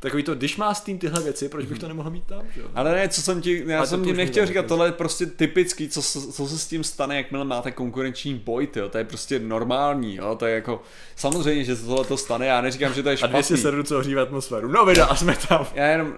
[0.00, 2.66] takový to, když má Steam tyhle věci, proč bych to nemohl mít tam, že jo?
[2.74, 5.26] Ale ne, co jsem ti, já Ale jsem ti nechtěl říkat, to- tohle je prostě
[5.26, 9.04] typický, co, se- co se s tím stane, jakmile máte konkurenční boj, tyjo, to je
[9.04, 10.82] prostě normální, jo, to je jako,
[11.16, 13.32] samozřejmě, že se tohle to stane, já neříkám, že to je A špatný.
[13.34, 14.68] 200 serverů, co ohřívají atmosféru.
[14.68, 15.66] No a jsme tam.
[15.74, 16.12] Já jenom,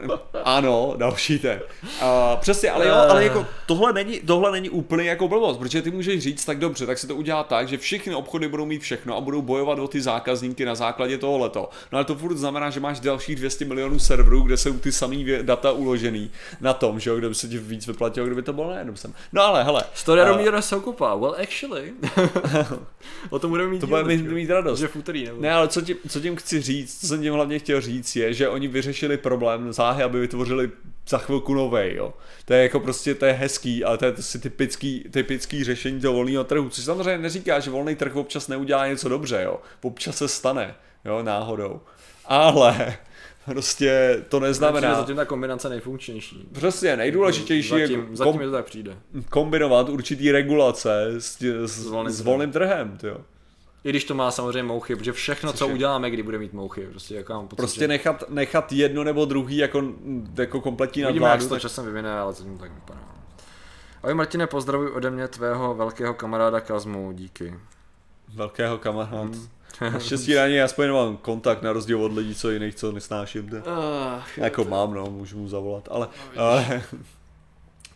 [0.45, 1.61] ano, další ten.
[1.83, 2.09] Uh,
[2.41, 6.23] přesně, ale jo, ale jako tohle není, tohle není úplně jako blbost, protože ty můžeš
[6.23, 9.21] říct, tak dobře, tak se to udělá tak, že všechny obchody budou mít všechno a
[9.21, 11.69] budou bojovat o ty zákazníky na základě tohoto.
[11.93, 15.25] No ale to furt znamená, že máš dalších 200 milionů serverů, kde jsou ty samý
[15.25, 16.31] vě- data uložený
[16.61, 18.97] na tom, že jo, kde by se ti víc vyplatilo, kdyby to bylo na jednom
[18.97, 19.15] sem.
[19.33, 21.93] No ale hele, Story eh, Romíra Soukopa, well actually.
[23.31, 24.79] o tom budeme mít to bude mít, mít radost.
[24.79, 25.41] Že v úterý nebo.
[25.41, 28.35] Ne, ale co tím, co tím chci říct, co jsem tím hlavně chtěl říct, je,
[28.35, 30.71] že oni vyřešili problém záhy, aby vytvořili
[31.09, 32.15] za chvilku novej, jo.
[32.45, 36.15] To je jako prostě, to je hezký, ale to je si typický, typický řešení toho
[36.15, 39.61] volného trhu, což samozřejmě neříká, že volný trh občas neudělá něco dobře, jo.
[39.83, 40.75] Občas se stane,
[41.05, 41.81] jo, náhodou.
[42.25, 42.97] Ale
[43.45, 44.49] prostě to Znamená.
[44.49, 46.49] neznamená, Zatím ta kombinace nejfunkčnější.
[46.53, 48.97] přesně nejdůležitější je zatím, kom, zatím mi to tak přijde.
[49.29, 53.17] kombinovat určitý regulace s, s, s, volným s volným trhem, jo.
[53.85, 55.75] I když to má samozřejmě mouchy, protože všechno, co je?
[55.75, 57.89] uděláme, kdy bude mít mouchy, prostě jako mám pocit, Prostě že...
[57.89, 59.83] nechat, nechat jedno nebo druhý jako,
[60.39, 63.01] jako kompletní Vidíme, jak nadvládu, se to tak časem vyvine, ale zatím tak vypadá.
[64.03, 67.55] Ahoj Martine, pozdravuj ode mě tvého velkého kamaráda Kazmu, díky.
[68.35, 69.31] velkého kamarád.
[69.81, 73.49] Naštěstí na něj aspoň mám kontakt na rozdíl od lidí, co jiných, co nesnáším.
[73.49, 73.57] To.
[73.57, 73.63] Uh,
[74.37, 76.83] Jako mám, no, můžu mu zavolat, ale, ale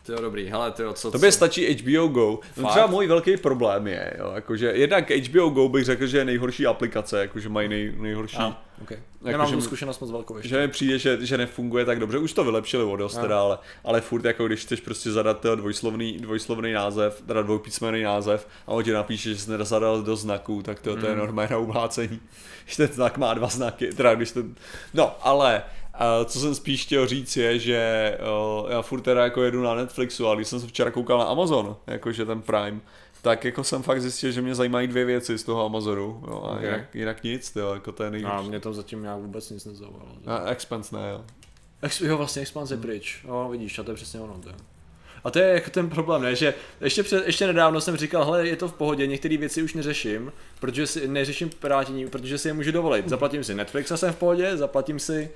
[0.06, 2.38] To je dobrý, hele, ty co, To by stačí HBO Go.
[2.56, 6.24] No třeba můj velký problém je, jo, jakože jednak HBO Go bych řekl, že je
[6.24, 8.36] nejhorší aplikace, jakože mají nej, nejhorší.
[8.36, 8.52] Ah,
[8.82, 8.98] okay.
[9.24, 10.48] Jako, Nemám tu zkušenost moc velkou ještě.
[10.48, 13.58] Že mi přijde, že, že nefunguje tak dobře, už to vylepšili o dost teda, ale,
[13.84, 18.84] ale furt jako když chceš prostě zadat dvojslovný, dvojslovný název, teda dvoupísmenný název a on
[18.84, 21.18] ti napíše, že jsi nezadal do znaků, tak to, to je mm.
[21.18, 22.20] normální na ublácení.
[22.64, 24.54] Když ten znak má dva znaky, teda když ten...
[24.94, 25.62] No, ale
[25.98, 28.18] a co jsem spíš chtěl říct je, že
[28.62, 31.24] uh, já furt teda jako jedu na Netflixu, ale když jsem se včera koukal na
[31.24, 32.80] Amazon, jakože ten Prime,
[33.22, 36.50] tak jako jsem fakt zjistil, že mě zajímají dvě věci z toho Amazonu, jo, a
[36.50, 36.64] okay.
[36.64, 38.30] jinak, jinak nic, jo, jako to je nejvíc.
[38.32, 40.08] A mě tam zatím nějak vůbec nic nezaujalo.
[40.26, 41.24] A Expense ne, jo.
[41.82, 42.86] Ex, jo, vlastně Expanse je hmm.
[42.86, 44.54] pryč, jo, vidíš, a to je přesně ono, to je.
[45.24, 46.36] A to je jako ten problém, ne?
[46.36, 49.74] že ještě, před, ještě nedávno jsem říkal, hele, je to v pohodě, některé věci už
[49.74, 53.08] neřeším, protože si neřeším pirátění, protože si je můžu dovolit.
[53.08, 55.30] Zaplatím si Netflix a jsem v pohodě, zaplatím si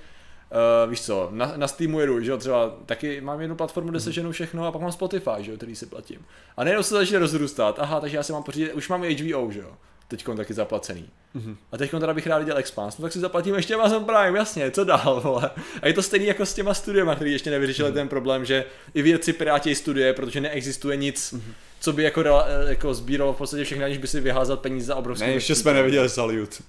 [0.84, 4.00] Uh, víš co, na, na Steamu jedu, že jo, třeba taky mám jednu platformu, kde
[4.00, 6.26] seženu všechno a pak mám Spotify, že jo, který si platím.
[6.56, 9.60] A nejenom se začne rozrůstat, aha, takže já si mám pořídit, už mám HBO, že
[9.60, 9.72] jo,
[10.08, 11.08] teď taky zaplacený.
[11.36, 11.56] Mm-hmm.
[11.72, 14.70] A teď teda bych rád viděl Expans, no tak si zaplatím ještě Amazon Prime, jasně,
[14.70, 15.50] co dál, vole.
[15.82, 17.94] A je to stejný jako s těma studiema, který ještě nevyřešili mm-hmm.
[17.94, 18.64] ten problém, že
[18.94, 21.52] i věci pirátějí studie, protože neexistuje nic, mm-hmm.
[21.80, 22.22] co by jako,
[22.68, 25.26] jako sbíralo v podstatě všechny, aniž by si vyházal peníze za obrovské.
[25.26, 26.62] Ne, ještě jsme neviděli Salut.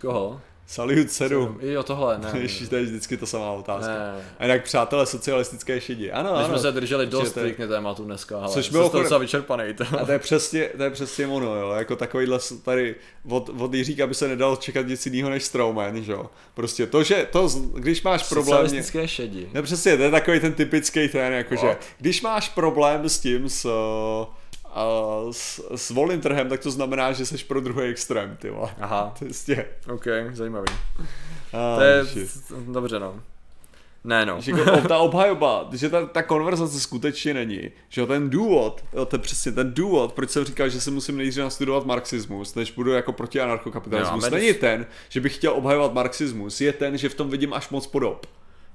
[0.00, 0.40] Koho?
[0.66, 1.58] Salut 7.
[1.60, 2.32] Jo, tohle, ne.
[2.40, 3.92] Ještě to je vždycky to samá otázka.
[3.92, 4.14] Ne.
[4.38, 6.12] A jinak přátelé socialistické šedi.
[6.12, 6.48] Ano, My ano.
[6.48, 9.20] jsme se drželi dost striktně tématu dneska, ale Což bylo chod...
[9.20, 9.74] vyčerpaný.
[9.74, 9.84] To.
[10.00, 11.70] A to je přesně, to je přesně ono, jo.
[11.70, 12.94] Jako takovýhle tady
[13.28, 16.30] od, od Jiříka aby se nedal čekat nic jiného než Strowman, že jo.
[16.54, 18.58] Prostě to, že to, když máš problém...
[18.58, 19.50] Socialistické šedi.
[19.52, 23.66] Ne, přesně, to je takový ten typický ten, jakože, když máš problém s tím, s,
[25.30, 28.74] s, s volným trhem, tak to znamená, že jsi pro druhý extrém, ty vole.
[28.80, 29.14] Aha.
[29.18, 30.66] To je OK, zajímavý.
[31.52, 32.04] Ah, to je,
[32.72, 33.22] dobře no.
[34.04, 34.40] Ne no.
[34.40, 37.70] Že jako, ta obhajoba, že ta, ta konverzace skutečně není.
[37.88, 41.16] Že ten důvod, jo, to je přesně ten důvod, proč jsem říkal, že si musím
[41.16, 44.24] nejdřív nastudovat marxismus, než budu jako proti anarchokapitalismus.
[44.24, 47.68] No, není ten, že bych chtěl obhajovat marxismus, je ten, že v tom vidím až
[47.68, 48.26] moc podob.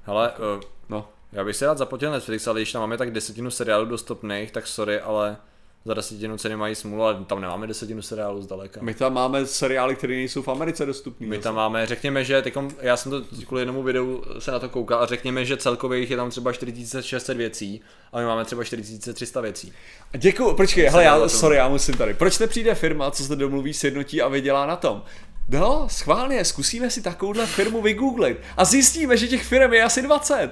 [0.04, 1.10] Hele, uh, no.
[1.32, 4.68] Já bych se rád zaplatil Netflix, ale když tam máme tak desetinu seriálů dostupných, tak
[4.68, 5.38] sorry, ale
[5.86, 8.80] za desetinu ceny mají smůlu, ale tam nemáme desetinu seriálu zdaleka.
[8.84, 11.28] My tam máme seriály, které nejsou v Americe dostupné.
[11.28, 14.70] My tam máme, řekněme, že teďkom, já jsem to kvůli jednomu videu se na to
[14.70, 17.82] koukal a řekněme, že celkově jich je tam třeba 4600 věcí
[18.14, 19.74] a my máme třeba 4300 věcí.
[20.18, 22.14] Děkuji, počkej, hele, já, sorry, já musím tady.
[22.14, 25.04] Proč nepřijde firma, co se domluví, sjednotí a vydělá na tom?
[25.50, 30.36] No, schválně, zkusíme si takovouhle firmu vygooglit a zjistíme, že těch firm je asi 20
[30.42, 30.50] je,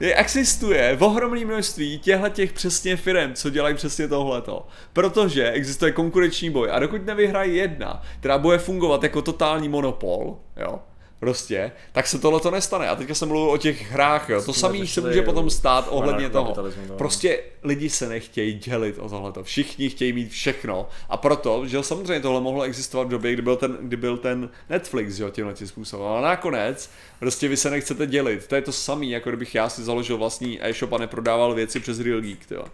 [0.00, 4.66] existuje v ohromné množství těchto těch přesně firm, co dělají přesně tohleto.
[4.92, 10.78] Protože existuje konkurenční boj a dokud nevyhrají jedna, která bude fungovat jako totální monopol, jo,
[11.18, 12.88] prostě, tak se tohle to nestane.
[12.88, 14.42] A teďka jsem mluvil o těch hrách, jo.
[14.42, 16.54] To samé se může potom stát ohledně toho.
[16.98, 19.44] Prostě lidi se nechtějí dělit o tohleto.
[19.44, 20.88] Všichni chtějí mít všechno.
[21.08, 24.48] A proto, že samozřejmě tohle mohlo existovat v době, kdy byl ten, kdy byl ten
[24.70, 26.06] Netflix, jo, tímhle tím způsobem.
[26.06, 28.46] Ale nakonec, prostě vy se nechcete dělit.
[28.46, 32.00] To je to samé, jako kdybych já si založil vlastní e-shop a neprodával věci přes
[32.00, 32.64] Real Geek, jo.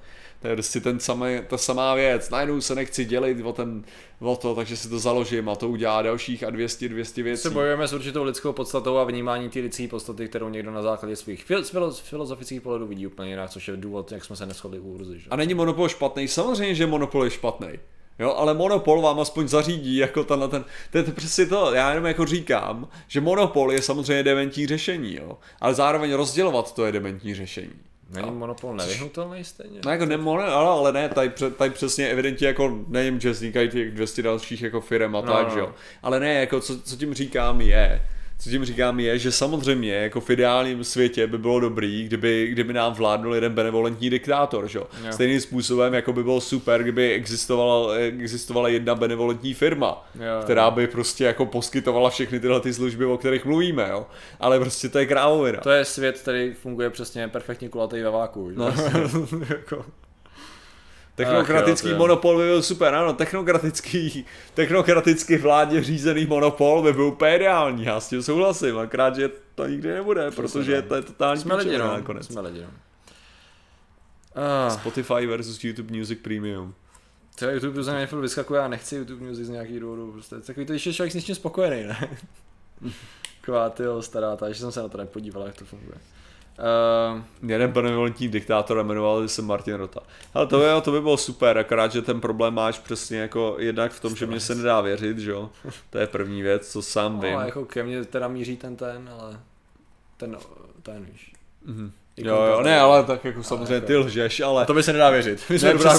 [0.40, 2.30] To je prostě ten samý, ta samá věc.
[2.30, 3.84] Najednou se nechci dělit o, ten,
[4.20, 7.42] o to, takže si to založím a to udělá dalších a 200, 200 věcí.
[7.42, 11.16] Se bojujeme s určitou lidskou podstatou a vnímání té lidské podstaty, kterou někdo na základě
[11.16, 14.92] svých fil- filozofických pohledů vidí úplně jinak, což je důvod, jak jsme se neschodli u
[14.92, 15.20] Urzy.
[15.30, 16.28] A není monopol špatný?
[16.28, 17.68] Samozřejmě, že monopol je špatný.
[18.18, 22.06] Jo, ale monopol vám aspoň zařídí jako tenhle ten, to je přesně to, já jenom
[22.06, 27.34] jako říkám, že monopol je samozřejmě dementní řešení, jo, ale zároveň rozdělovat to je dementní
[27.34, 27.89] řešení.
[28.10, 29.80] Není monopol nevyhnutelný stejně?
[29.84, 33.90] No jako nemono, ale, ale ne, tady, tady přesně evidentně jako nevím, že vznikají těch
[33.90, 35.54] 200 dalších jako firm a no, tak, no.
[35.54, 35.74] že jo.
[36.02, 38.02] Ale ne, jako co, co tím říkám je,
[38.40, 42.72] co tím říkám je, že samozřejmě jako v ideálním světě by bylo dobrý, kdyby, kdyby
[42.72, 44.78] nám vládnul jeden benevolentní diktátor, že?
[44.78, 44.86] Jo.
[45.10, 50.86] Stejným způsobem, jako by bylo super, kdyby existovala, existovala jedna benevolentní firma, jo, která by
[50.86, 54.06] prostě jako poskytovala všechny tyhle ty služby, o kterých mluvíme, jo.
[54.40, 55.60] Ale prostě to je krávovina.
[55.60, 58.50] To je svět, který funguje přesně perfektně kulatý ve váku.
[58.54, 58.74] No.
[59.48, 59.84] jako.
[61.24, 64.24] Technokratický Ach, jo, monopol by byl super, ano, technokratický,
[64.54, 69.66] technokraticky vládě řízený monopol by byl úplně ideální, já s tím souhlasím, akorát, že to
[69.66, 71.92] nikdy nebude, protože to je totální Jsme lidi, no.
[71.92, 72.26] nakonec.
[72.26, 72.70] Jsme lidi, no.
[74.34, 74.70] Ah.
[74.70, 76.74] Spotify versus YouTube Music Premium.
[77.38, 80.66] To YouTube za mě furt vyskakuje, já nechci YouTube Music z nějakých důvodů, prostě takový
[80.66, 82.18] to, když je člověk s něčím spokojený, ne?
[83.40, 85.98] Taková ty stará, takže jsem se na to nepodíval, jak to funguje.
[86.58, 90.00] Uh, jeden benevolentní diktátor jmenoval se Martin Rota.
[90.34, 93.92] Ale to, je, to by bylo super, akorát, že ten problém máš přesně jako jednak
[93.92, 95.50] v tom, že mě se nedá věřit, že jo.
[95.90, 97.38] To je první věc, co sám no, vím.
[97.38, 99.40] jako ke mně teda míří ten ten, ale
[100.16, 100.36] ten,
[100.82, 101.32] ten víš.
[101.68, 101.90] Mm-hmm.
[102.16, 104.66] Jo, jo, ne, ale tak jako samozřejmě jako- ty lžeš, ale...
[104.66, 105.44] To by se nedá věřit.
[105.50, 105.98] My jsme Ne, dobrá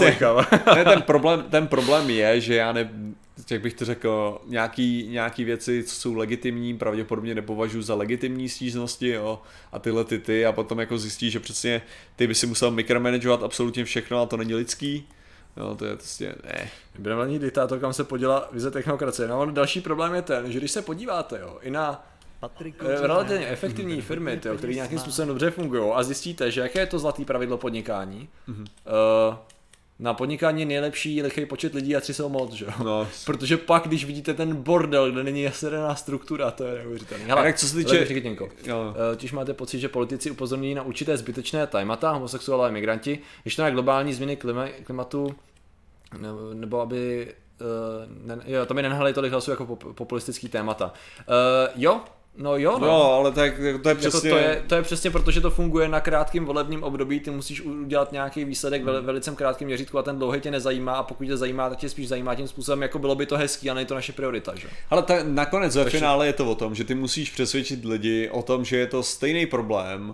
[0.76, 2.90] ne, ten problém, ten problém je, že já ne,
[3.52, 9.08] jak bych to řekl, nějaký, nějaký věci, co jsou legitimní, pravděpodobně nepovažuji za legitimní stížnosti,
[9.10, 9.42] jo,
[9.72, 11.82] a tyhle ty ty, a potom jako zjistíš, že přesně
[12.16, 15.08] ty by si musel mikromanagovat absolutně všechno a to není lidský,
[15.58, 16.70] jo, to je prostě, ne.
[17.00, 19.28] Benevolentní diktátor, kam se poděla vize technokracie.
[19.28, 22.08] No, další problém je ten, že když se podíváte, jo, i na
[22.62, 26.86] eh, relativně efektivní firmy, tyjo, které nějakým způsobem dobře fungují a zjistíte, že jaké je
[26.88, 28.62] to zlatý pravidlo podnikání, Mhm.
[28.62, 29.36] uh,
[30.02, 32.72] na podnikání je nejlepší lichý počet lidí a tři jsou moc, že jo?
[32.84, 37.26] No, Protože pak, když vidíte ten bordel, kde není jasně daná struktura, to je neuvěřitelné.
[37.26, 38.96] Hele, Jinak co se týče- Řikytěnko, jo.
[39.32, 43.70] Eh, máte pocit, že politici upozorňují na určité zbytečné témata, homosexuálové migranti, když to na
[43.70, 45.36] globální změny klima, klimatu,
[46.18, 50.94] nebo, nebo aby uh, ne, jo, tam by nenahali tolik hlasů jako pop, populistický témata.
[51.20, 52.02] Uh, jo,
[52.38, 52.88] no jo, no.
[52.88, 54.30] no, ale tak, to je Jako přesně...
[54.30, 57.62] to, je, to je přesně proto, že to funguje na krátkém volebním období, ty musíš
[57.62, 61.38] udělat nějaký výsledek ve velice krátkém měřítku a ten dlouhý tě nezajímá a pokud tě
[61.38, 63.96] zajímá, tak tě spíš zajímá tím způsobem, jako bylo by to hezký a není to
[63.96, 64.68] naše priorita, že?
[64.90, 68.30] Ale ta, nakonec ve Takže- finále je to o tom, že ty musíš přesvědčit lidi
[68.30, 70.14] o tom, že je to stejný problém,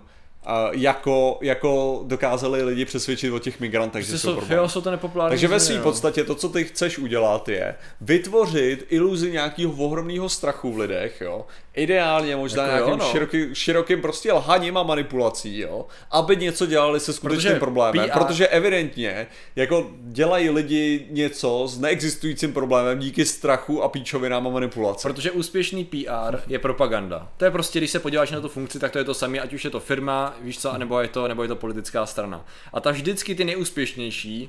[0.72, 4.58] jako, jako dokázali lidi přesvědčit o těch migrantech, že Prostě jsou jsou, problém.
[4.58, 8.86] jo, jsou to nepopulární Takže ve své podstatě to, co ty chceš udělat, je vytvořit
[8.88, 11.46] iluzi nějakého ohromného strachu v lidech, jo.
[11.74, 13.12] Ideálně možná Jako jo, nějakým no.
[13.12, 15.86] široký, širokým prostě lhaním a manipulací, jo.
[16.10, 18.10] Aby něco dělali se skutečným Protože problémem.
[18.10, 19.26] PR Protože evidentně,
[19.56, 25.08] jako dělají lidi něco s neexistujícím problémem díky strachu a píčovinám a manipulaci.
[25.08, 27.28] Protože úspěšný PR je propaganda.
[27.36, 29.52] To je prostě, když se podíváš na tu funkci, tak to je to samé, ať
[29.52, 32.44] už je to firma, víš co, nebo je to, nebo je to politická strana.
[32.72, 34.48] A ta vždycky ty nejúspěšnější,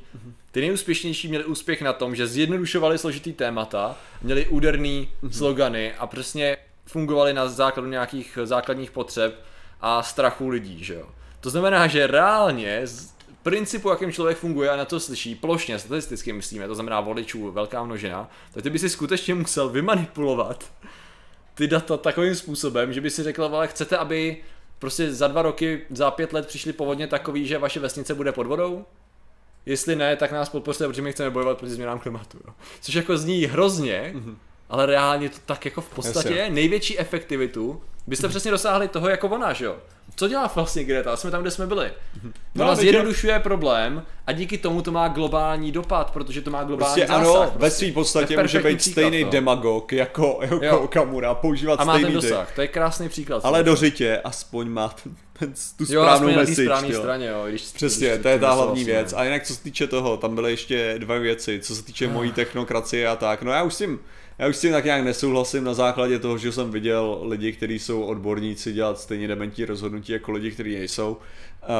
[0.51, 6.57] ty nejúspěšnější měli úspěch na tom, že zjednodušovali složitý témata, měli úderný slogany a přesně
[6.85, 9.45] fungovali na základu nějakých základních potřeb
[9.81, 11.09] a strachu lidí, že jo.
[11.39, 13.13] To znamená, že reálně z
[13.43, 17.83] principu, jakým člověk funguje a na to slyší, plošně, statisticky myslíme, to znamená voličů, velká
[17.83, 20.71] množina, tak ty by si skutečně musel vymanipulovat
[21.53, 24.37] ty data takovým způsobem, že by si řekl, ale chcete, aby
[24.79, 28.47] prostě za dva roky, za pět let přišli povodně takový, že vaše vesnice bude pod
[28.47, 28.85] vodou?
[29.65, 32.37] Jestli ne, tak nás podpořte, protože my chceme bojovat proti změnám klimatu.
[32.47, 32.53] Jo.
[32.81, 34.35] Což jako zní hrozně, mm-hmm.
[34.69, 36.41] ale reálně to tak jako v podstatě Jasně.
[36.41, 37.81] je největší efektivitu.
[38.07, 39.77] Byste přesně dosáhli toho jako ona, že jo?
[40.19, 41.17] Co dělá vlastně Greta?
[41.17, 41.91] Jsme tam, kde jsme byli.
[42.55, 46.63] No, Ona teď zjednodušuje problém a díky tomu to má globální dopad, protože to má
[46.63, 47.23] globální Prostě zásah.
[47.23, 47.57] ano, prostě.
[47.59, 49.29] ve své podstatě může být příklad, stejný no.
[49.29, 50.87] demagog jako, jako Jo.
[50.87, 53.45] Kamura, používat A má stejný ten dosah, to je krásný příklad.
[53.45, 56.65] Ale do řitě aspoň má ten, ten, tu jo, správnou aspoň na té message.
[56.65, 56.99] správné tyjo.
[56.99, 57.45] straně, jo.
[57.49, 58.93] Když, Přesně, když to je ta hlavní vlastně.
[58.93, 59.13] věc.
[59.13, 62.31] A jinak co se týče toho, tam byly ještě dva věci, co se týče mojí
[62.31, 63.41] technokracie a tak.
[63.43, 63.99] No já už tím,
[64.39, 67.79] já už s tím tak nějak nesouhlasím na základě toho, že jsem viděl lidi, kteří
[67.79, 71.11] jsou odborníci dělat stejně dementní rozhodnutí jako lidi, kteří nejsou.
[71.11, 71.73] Uh,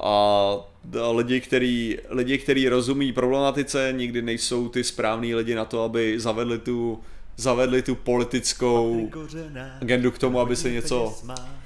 [0.00, 0.56] a
[1.02, 6.20] a lidi, který, lidi, který rozumí problematice, nikdy nejsou ty správní lidi na to, aby
[6.20, 7.00] zavedli tu,
[7.36, 9.10] zavedli tu politickou
[9.80, 11.14] agendu k tomu, aby se něco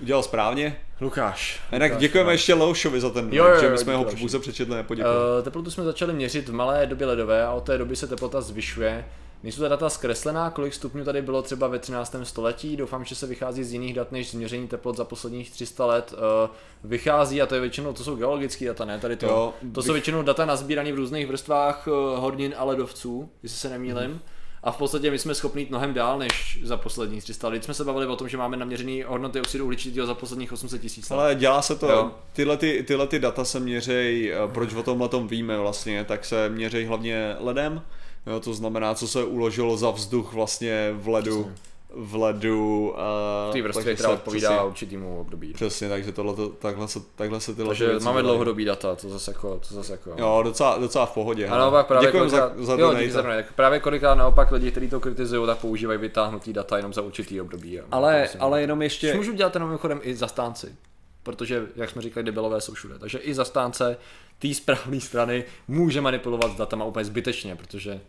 [0.00, 0.76] udělal správně.
[1.00, 1.60] Lukáš.
[1.72, 4.04] Jinak Lukáš, děkujeme ještě Leošovi za ten Jo, link, jo, že jo, my jsme ho
[4.04, 5.38] pouze přečetli, nepoděkovali.
[5.38, 8.40] Uh, teplotu jsme začali měřit v malé době ledové a od té doby se teplota
[8.40, 9.04] zvyšuje.
[9.42, 12.16] Nejsou ta data zkreslená, kolik stupňů tady bylo třeba ve 13.
[12.22, 16.14] století, doufám, že se vychází z jiných dat než změření teplot za posledních 300 let.
[16.44, 16.50] Uh,
[16.84, 19.26] vychází, a to je většinou, to jsou geologické data, ne tady to.
[19.26, 23.58] Jo, to jsou bych- většinou data nazbírané v různých vrstvách uh, hornin a ledovců, jestli
[23.58, 24.10] se nemýlim.
[24.10, 24.20] Mhm.
[24.62, 27.64] A v podstatě my jsme schopni jít mnohem dál než za posledních 300 let.
[27.64, 31.10] Jsme se bavili o tom, že máme naměřený hodnoty oxidu uhličitého za posledních 800 tisíc
[31.10, 31.16] let.
[31.16, 32.10] Ale dělá se to, Jo.
[32.32, 36.24] tyhle, ty, tyhle ty data se měřej, eh, proč o tomhle tom víme vlastně, tak
[36.24, 37.82] se měřej hlavně ledem,
[38.26, 41.52] jo, to znamená, co se uložilo za vzduch vlastně v ledu,
[41.90, 42.88] v ledu.
[42.90, 45.52] Uh, v té vrstvě, která odpovídá určitýmu období.
[45.52, 48.22] Přesně, takže tohle, takhle, se, takhle se tyhle Takže máme dělají.
[48.22, 50.14] dlouhodobý data, to zase jako, to zase jako.
[50.16, 51.46] Jo, docela, docela v pohodě.
[51.48, 53.00] A naopak právě Děkujem za, kolikrát, za jo, donate.
[53.00, 53.22] díky za.
[53.22, 57.40] Tak právě kolikrát naopak lidi, kteří to kritizují, tak používají vytáhnutý data jenom za určitý
[57.40, 57.80] období.
[57.80, 60.74] a- ale, ale jenom Což ještě, můžu dělat jenom mimochodem i zastánci.
[61.22, 62.98] Protože, jak jsme říkali, debilové jsou všude.
[62.98, 63.96] Takže i zastánce
[64.38, 68.00] té správné strany může manipulovat s datama úplně zbytečně, protože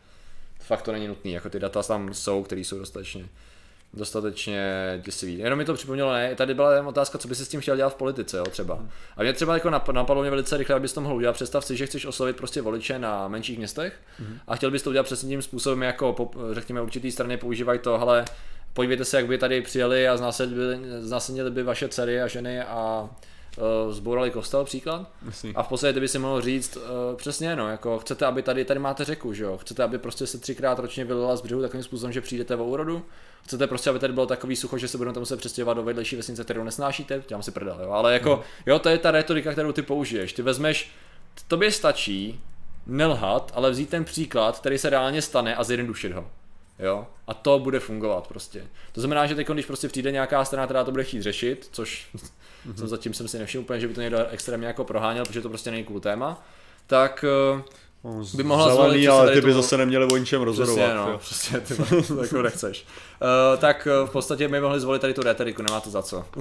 [0.68, 1.32] fakt to není nutné.
[1.32, 3.26] Jako ty data tam jsou, které jsou dostatečně
[3.94, 4.64] dostatečně
[5.06, 5.38] děsivý.
[5.38, 7.76] Jenom mi to připomnělo, ne, tady byla jen otázka, co by si s tím chtěl
[7.76, 8.80] dělat v politice, jo, třeba.
[9.18, 11.34] A mě třeba jako nap- napadlo mě velice rychle, abys to mohl udělat.
[11.34, 13.94] Představ si, že chceš oslovit prostě voliče na menších městech
[14.48, 18.26] a chtěl bys to udělat přesně tím způsobem, jako řekněme určitý strany používají to, ale
[18.74, 23.10] podívejte se, jak by tady přijeli a znásilnili, znásilnili by vaše dcery a ženy a
[23.58, 25.12] uh, zbourali kostel příklad.
[25.26, 25.54] Jasný.
[25.56, 26.84] A v podstatě by si mohl říct uh,
[27.16, 29.58] přesně, no, jako chcete, aby tady, tady máte řeku, že jo?
[29.58, 33.06] Chcete, aby prostě se třikrát ročně vylila z břehu takovým způsobem, že přijdete o úrodu?
[33.44, 36.44] Chcete prostě, aby tady bylo takový sucho, že se budete muset přestěhovat do vedlejší vesnice,
[36.44, 37.24] kterou nesnášíte?
[37.28, 37.92] Dělám si prdel, jo?
[37.92, 40.34] Ale jako, jo, to je ta retorika, kterou ty použiješ.
[40.34, 40.92] Ty vezmeš,
[41.48, 42.42] tobě stačí
[42.86, 46.32] nelhat, ale vzít ten příklad, který se reálně stane a zjednodušit ho.
[46.80, 47.08] Jo?
[47.28, 48.68] A to bude fungovat prostě.
[48.92, 52.08] To znamená, že teď, když prostě přijde nějaká strana, která to bude chtít řešit, což
[52.76, 55.50] jsem zatím jsem si nevšiml úplně, že by to někdo extrémně jako proháněl, protože to
[55.50, 56.44] prostě není cool téma,
[56.88, 57.64] tak eh,
[58.34, 60.78] by mohla Zelený, zvolit, ale ty by tomu- zase neměli o ničem rozhodovat.
[60.78, 61.18] Přesně, no, jo.
[61.18, 61.76] přesně, ty
[62.08, 62.86] to jako nechceš.
[63.22, 66.26] Uh, tak uh, v podstatě by mohli zvolit tady tu retoriku, nemá to za co.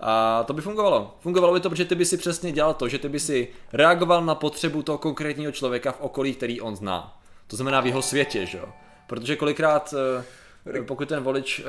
[0.00, 1.14] A to by fungovalo.
[1.20, 4.24] Fungovalo by to, protože ty by si přesně dělal to, že ty by si reagoval
[4.24, 7.18] na potřebu toho konkrétního člověka v okolí, který on zná.
[7.46, 8.68] To znamená v jeho světě, že jo.
[9.12, 9.94] Protože kolikrát,
[10.78, 11.62] uh, pokud ten volič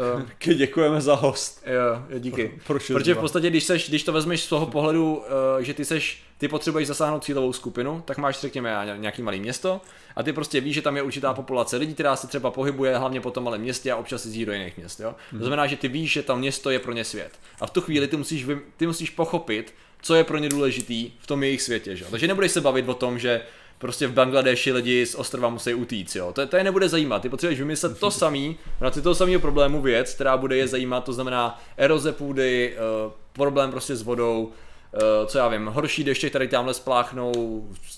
[0.45, 1.63] uh, děkujeme za host.
[1.65, 2.59] Jo, jo, díky.
[2.67, 5.23] Pro šest Protože v podstatě, když, seš, když to vezmeš z toho pohledu, uh,
[5.59, 9.81] že ty seš, ty potřebuješ zasáhnout cílovou skupinu, tak máš řekněme nějaký malý město
[10.15, 13.21] a ty prostě víš, že tam je určitá populace lidí, která se třeba pohybuje hlavně
[13.21, 14.99] po tom malém městě a občas jezdí do jiných měst.
[14.99, 15.15] Jo?
[15.31, 15.39] Mhm.
[15.39, 17.31] To znamená, že ty víš, že tam město je pro ně svět.
[17.61, 18.45] A v tu chvíli ty musíš,
[18.77, 21.95] ty musíš pochopit, co je pro ně důležitý v tom jejich světě.
[21.95, 22.05] Že?
[22.11, 23.41] Takže nebudeš se bavit o tom, že
[23.83, 26.33] prostě v Bangladeši lidi z ostrova musí utíct, jo.
[26.33, 27.21] To, to je nebude zajímat.
[27.21, 31.03] Ty potřebuješ vymyslet to samý, na ty toho samého problému věc, která bude je zajímat,
[31.03, 36.29] to znamená eroze půdy, uh, problém prostě s vodou, uh, co já vím, horší deště,
[36.29, 37.31] které tamhle spláchnou,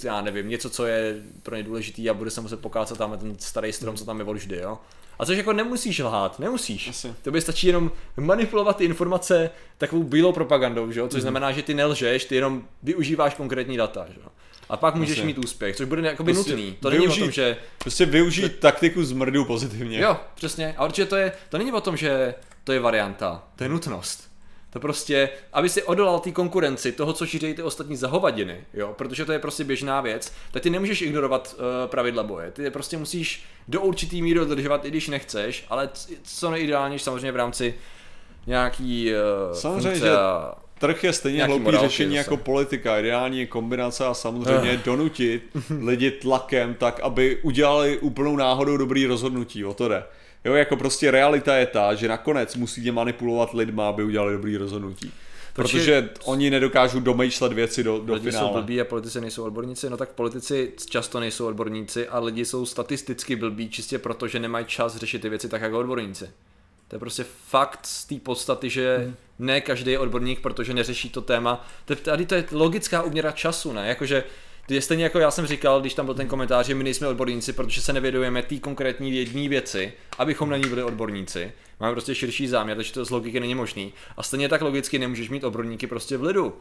[0.03, 3.35] já nevím, něco, co je pro ně důležitý a bude se muset pokácat tam ten
[3.39, 4.77] starý strom, co tam je vždy, jo.
[5.19, 6.87] A což jako nemusíš lhát, nemusíš.
[6.89, 7.13] Asi.
[7.21, 11.07] To by stačí jenom manipulovat ty informace takovou bílou propagandou, že jo?
[11.07, 14.05] což znamená, že ty nelžeš, ty jenom využíváš konkrétní data.
[14.09, 14.27] Že jo?
[14.69, 15.25] A pak můžeš Asi.
[15.25, 16.77] mít úspěch, což bude jakoby Prostě nutný.
[16.79, 19.99] To není o tom, využít- že Prostě využít taktiku zmrdu pozitivně.
[19.99, 20.75] Jo, přesně.
[20.77, 24.31] A určitě to je, to není o tom, že to je varianta, to je nutnost.
[24.69, 28.93] To prostě, aby si odolal té konkurenci toho, co šíří ty ostatní za hovadiny, jo,
[28.97, 32.51] protože to je prostě běžná věc, tak ty nemůžeš ignorovat uh, pravidla boje.
[32.51, 35.89] Ty je prostě musíš do určitý míry dodržovat, i když nechceš, ale
[36.23, 37.75] co nejideálnější samozřejmě v rámci
[38.47, 42.17] nějaký uh, Samozřejmě, funkce že- a- Trh je stejně hloupý řešení zase.
[42.17, 42.99] jako politika.
[42.99, 45.43] Ideální je kombinace a samozřejmě donutit
[45.81, 49.65] lidi tlakem tak, aby udělali úplnou náhodou dobrý rozhodnutí.
[49.65, 50.03] O to jde.
[50.45, 55.11] Jo, jako prostě realita je ta, že nakonec musíte manipulovat lidma, aby udělali dobrý rozhodnutí.
[55.53, 58.53] Protože- Protože oni nedokážou domýšlet věci do, do lidi jsou finále.
[58.61, 63.35] blbí a politici nejsou odborníci, no tak politici často nejsou odborníci a lidi jsou statisticky
[63.35, 66.29] blbí čistě proto, že nemají čas řešit ty věci tak jako odborníci.
[66.87, 71.21] To je prostě fakt z té podstaty, že ne každý je odborník, protože neřeší to
[71.21, 71.67] téma.
[72.01, 73.87] Tady to je logická úměra času, ne?
[73.87, 74.23] Jakože
[74.69, 77.53] je stejně jako já jsem říkal, když tam byl ten komentář, že my nejsme odborníci,
[77.53, 81.51] protože se nevědujeme té konkrétní jedné věci, abychom na ní byli odborníci.
[81.79, 83.93] Máme prostě širší záměr, takže to z logiky není možný.
[84.17, 86.57] A stejně tak logicky nemůžeš mít odborníky prostě v lidu.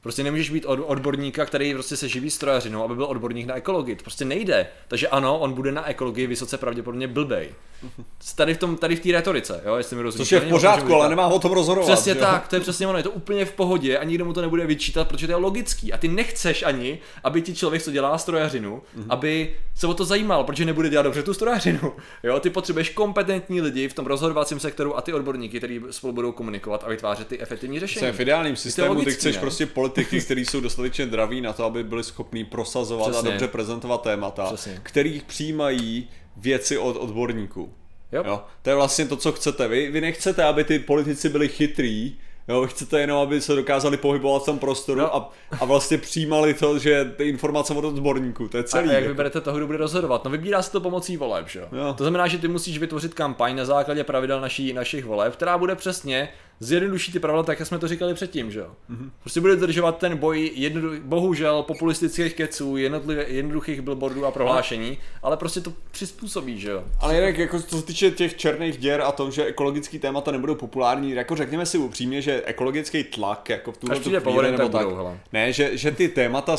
[0.00, 3.96] Prostě nemůžeš být od, odborníka, který prostě se živí strojařinou, aby byl odborník na ekologii.
[3.96, 4.66] To prostě nejde.
[4.88, 7.48] Takže ano, on bude na ekologii vysoce pravděpodobně blbej.
[8.36, 10.28] Tady v tom, tady v té retorice, jo, jestli mi rozumíš.
[10.28, 11.86] Což je To v pořádku, ale nemá o tom rozhodovat.
[11.92, 12.18] Přesně jo?
[12.20, 14.66] tak, to je přesně ono, je to úplně v pohodě a nikdo mu to nebude
[14.66, 15.92] vyčítat, protože to je logický.
[15.92, 19.06] A ty nechceš ani, aby ti člověk, co dělá strojařinu, Mhm.
[19.08, 21.92] aby se o to zajímal, protože nebude dělat dobře tu strojařinu.
[22.22, 26.32] Jo, ty potřebuješ kompetentní lidi v tom rozhodovacím sektoru a ty odborníky, kteří spolu budou
[26.32, 28.00] komunikovat a vytvářet ty efektivní řešení.
[28.06, 29.40] Přesně, v ideálním systému ty chceš ne?
[29.40, 33.28] prostě politiky, kteří jsou dostatečně draví na to, aby byli schopní prosazovat Přesně.
[33.28, 34.80] a dobře prezentovat témata, Přesně.
[34.82, 37.72] kterých přijímají věci od odborníků.
[38.12, 38.22] Jo.
[38.26, 38.42] Jo?
[38.62, 39.68] To je vlastně to, co chcete.
[39.68, 42.16] Vy, vy nechcete, aby ty politici byli chytrý,
[42.50, 45.16] Jo, chcete jenom, aby se dokázali pohybovat v tom prostoru No.
[45.16, 48.88] a, a vlastně přijímali to, že ty informace od odborníků, to je celý.
[48.88, 49.08] A jak jako.
[49.08, 50.24] vyberete toho, kdo bude rozhodovat?
[50.24, 51.60] No vybírá se to pomocí voleb, že?
[51.60, 51.94] Jo.
[51.98, 55.74] To znamená, že ty musíš vytvořit kampaň na základě pravidel naší, našich voleb, která bude
[55.74, 56.28] přesně
[56.60, 58.70] zjednodušit ty pravidla tak, jak jsme to říkali předtím, že jo?
[58.90, 59.10] Mm-hmm.
[59.20, 62.76] Prostě bude dodržovat ten boj jednodu, bohužel populistických keců,
[63.26, 66.84] jednoduchých billboardů a prohlášení, ale prostě to přizpůsobí, že jo?
[67.00, 70.54] Ale jinak, jako co se týče těch černých děr a tom, že ekologický témata nebudou
[70.54, 74.84] populární, jako řekněme si upřímně, že ekologický tlak, jako v tuhle přijde chvíli, nebo tak
[74.84, 75.18] budou, hele.
[75.32, 76.56] ne, že, že ty témata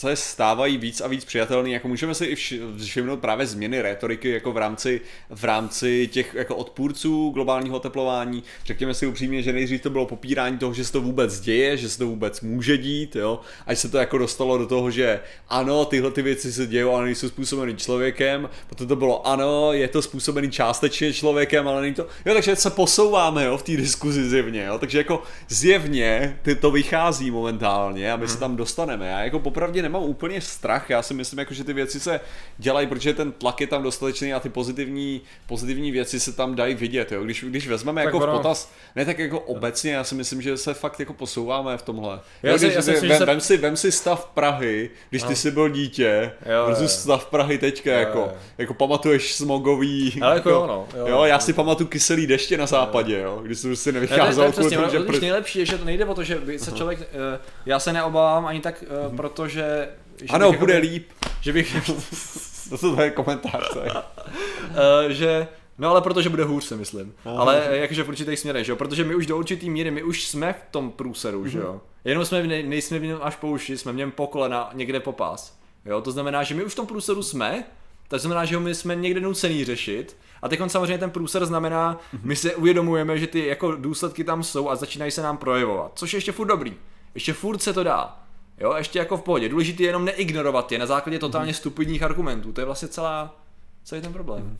[0.00, 4.30] se stávají víc a víc přijatelný, jako můžeme si i vš- všimnout právě změny retoriky
[4.30, 5.00] jako v rámci,
[5.30, 8.42] v rámci těch jako odpůrců globálního oteplování.
[8.64, 11.88] Řekněme si upřímně, že nejdřív to bylo popírání toho, že se to vůbec děje, že
[11.88, 15.84] se to vůbec může dít, jo, až se to jako dostalo do toho, že ano,
[15.84, 20.02] tyhle ty věci se dějí, ale nejsou způsobeny člověkem, potom to bylo ano, je to
[20.02, 24.64] způsobený částečně člověkem, ale není to, jo, takže se posouváme, jo, v té diskuzi zjevně,
[24.64, 29.38] jo, takže jako zjevně ty to vychází momentálně a my se tam dostaneme, já jako
[29.38, 32.20] popravdě nemám úplně strach, já si myslím, jako, že ty věci se
[32.58, 36.74] dělají, protože ten tlak je tam dostatečný a ty pozitivní, pozitivní věci se tam dají
[36.74, 37.12] vidět.
[37.12, 37.24] Jo?
[37.24, 38.32] Když, když vezmeme tak jako ono...
[38.32, 41.82] v potaz, ne tak jako obecně, já si myslím, že se fakt jako posouváme v
[41.82, 42.20] tomhle.
[42.42, 43.26] Já, jo, když, já si, vem, se...
[43.26, 47.58] vem, si, vem si stav Prahy, když ty jsi byl dítě, jo, versus stav Prahy
[47.58, 48.32] teďka, jo, jako, jo.
[48.58, 52.66] jako pamatuješ smogový, Ale jako, jako jo, jo, jo, já si pamatuju kyselý deště na
[52.66, 54.44] západě, jo, když jsem si nevycházel.
[54.44, 56.40] Ne, to, to, to, to, to, to, nejlepší je, že to nejde o to, že
[56.56, 57.06] se člověk, uh,
[57.66, 59.79] já se neobávám ani tak, uh, protože...
[60.26, 61.08] Že ano, bude jako, líp.
[61.40, 61.76] Že bych...
[62.70, 63.90] to jsou tvoje komentáře.
[63.90, 65.48] uh, že
[65.80, 67.14] No ale protože bude hůř, si myslím.
[67.24, 67.40] Aha.
[67.40, 68.76] Ale jakože v určitých směrech, že jo?
[68.76, 71.70] Protože my už do určitý míry, my už jsme v tom průseru, že jo?
[71.72, 71.80] Mhm.
[72.04, 75.00] Jenom jsme, ne, nejsme v něm až po uši, jsme v něm po kolena, někde
[75.00, 75.58] po pás.
[75.86, 76.00] Jo?
[76.00, 77.64] To znamená, že my už v tom průseru jsme,
[78.08, 80.16] to znamená, že ho my jsme někde nucený řešit.
[80.42, 82.22] A teď samozřejmě ten průser znamená, mhm.
[82.24, 85.92] my si uvědomujeme, že ty jako důsledky tam jsou a začínají se nám projevovat.
[85.94, 86.74] Což je ještě furt dobrý.
[87.14, 88.22] Ještě furt se to dá.
[88.60, 89.48] Jo, ještě jako v pohodě.
[89.48, 92.52] Důležité je jenom neignorovat je na základě totálně stupidních argumentů.
[92.52, 93.36] To je vlastně celá,
[93.84, 94.42] celý ten problém.
[94.42, 94.58] Mm.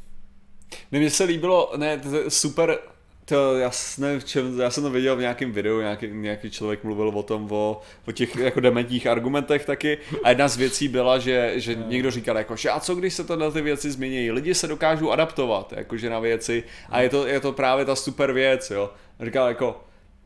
[0.90, 2.78] Mně se líbilo, ne, to je super,
[3.24, 6.84] to já nevím, v čem, já jsem to viděl v nějakém videu, nějaký, nějaký člověk
[6.84, 11.18] mluvil o tom, o, o těch jako dementních argumentech taky a jedna z věcí byla,
[11.18, 11.84] že, že no.
[11.88, 15.10] někdo říkal jako, že a co když se tohle ty věci změní, lidi se dokážou
[15.10, 18.90] adaptovat, jakože na věci a je to, je to právě ta super věc, jo.
[19.20, 19.80] Říkal jako,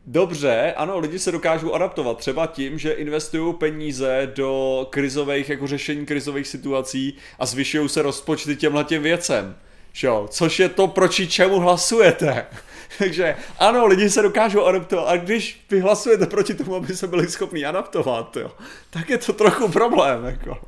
[0.06, 6.06] Dobře, ano, lidi se dokážou adaptovat třeba tím, že investují peníze do krizových, jako řešení
[6.06, 9.56] krizových situací a zvyšují se rozpočty těmhle těm věcem.
[9.92, 10.26] Šo?
[10.30, 12.46] Což je to, proč čemu hlasujete.
[12.98, 17.28] Takže ano, lidi se dokážou adaptovat a když vy hlasujete proti tomu, aby se byli
[17.28, 18.50] schopni adaptovat, jo,
[18.90, 20.24] tak je to trochu problém.
[20.24, 20.58] Jako.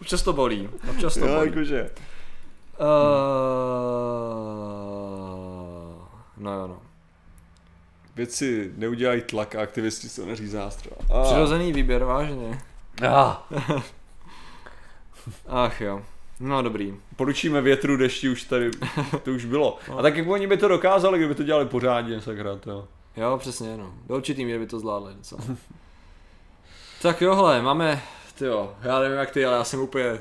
[0.00, 0.68] Občas to bolí.
[0.90, 1.48] Občas to jo, bolí.
[1.48, 1.90] Jakože.
[2.80, 2.86] Uh...
[6.36, 6.89] No jo, no
[8.20, 10.92] věci neudělají tlak a aktivisti jsou neřízá nástroj.
[11.10, 11.24] Ah.
[11.24, 12.60] Přirozený výběr, vážně.
[13.08, 13.36] Ah.
[15.46, 16.02] Ach jo.
[16.40, 16.94] No dobrý.
[17.16, 18.70] Poručíme větru, dešti už tady,
[19.22, 19.78] to už bylo.
[19.88, 19.98] No.
[19.98, 22.88] A tak jak oni by to dokázali, kdyby to dělali pořádně, sakra, to.
[23.16, 23.94] Jo, přesně, no.
[24.06, 25.40] Do určitý míry by to zvládli docela.
[27.02, 28.02] tak jo, hele, máme,
[28.38, 30.20] ty jo, já nevím jak ty, ale já jsem úplně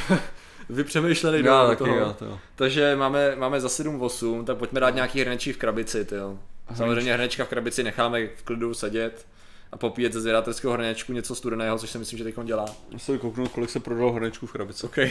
[0.68, 1.96] vypřemýšlený do toho.
[1.96, 2.38] Jo, to.
[2.54, 6.38] Takže máme, máme za 7-8, tak pojďme dát nějaký hrnečí v krabici, ty jo.
[6.76, 9.26] Samozřejmě hrnečka v krabici necháme v klidu sedět
[9.72, 12.66] a popíjet ze zvědatelského hrnečku něco studeného, což si myslím, že teď dělá.
[12.90, 14.86] Musím kouknout, kolik se prodalo hrnečků v krabici.
[14.86, 14.98] OK.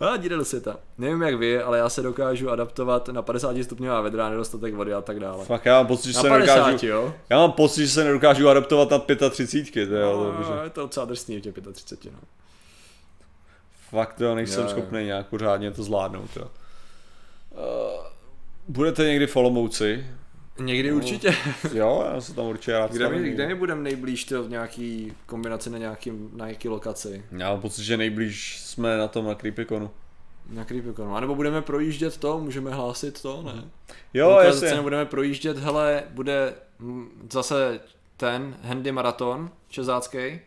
[0.00, 0.76] a díry do světa.
[0.98, 5.00] Nevím jak vy, ale já se dokážu adaptovat na 50 stupňová vedra, nedostatek vody a
[5.00, 5.44] tak dále.
[5.44, 7.14] Fakt, já mám pocit, že na se 50, nedokážu, jo?
[7.30, 8.98] Já mám pocit, že se nedokážu adaptovat na
[9.30, 12.20] 35, to, jo, no, je to docela drsný v těch 35, no.
[13.90, 16.50] Fakt jo, nejsem jo, schopný nějak pořádně to zvládnout, jo.
[17.50, 18.07] Uh,
[18.68, 20.06] budete někdy v Olomouci?
[20.60, 21.34] Někdy no, určitě.
[21.74, 25.12] Jo, já se tam určitě rád Kde my, kde my budeme nejblíž to v nějaký
[25.26, 27.24] kombinaci na nějaký, na nějaký lokaci?
[27.38, 29.90] Já mám pocit, že nejblíž jsme na tom na Creepyconu.
[30.50, 31.16] Na Creepyconu.
[31.16, 33.64] A nebo budeme projíždět to, můžeme hlásit to, ne?
[34.14, 34.80] Jo, jasně.
[34.80, 36.54] budeme projíždět, hele, bude
[37.32, 37.80] zase
[38.16, 40.40] ten Handy Marathon čezácký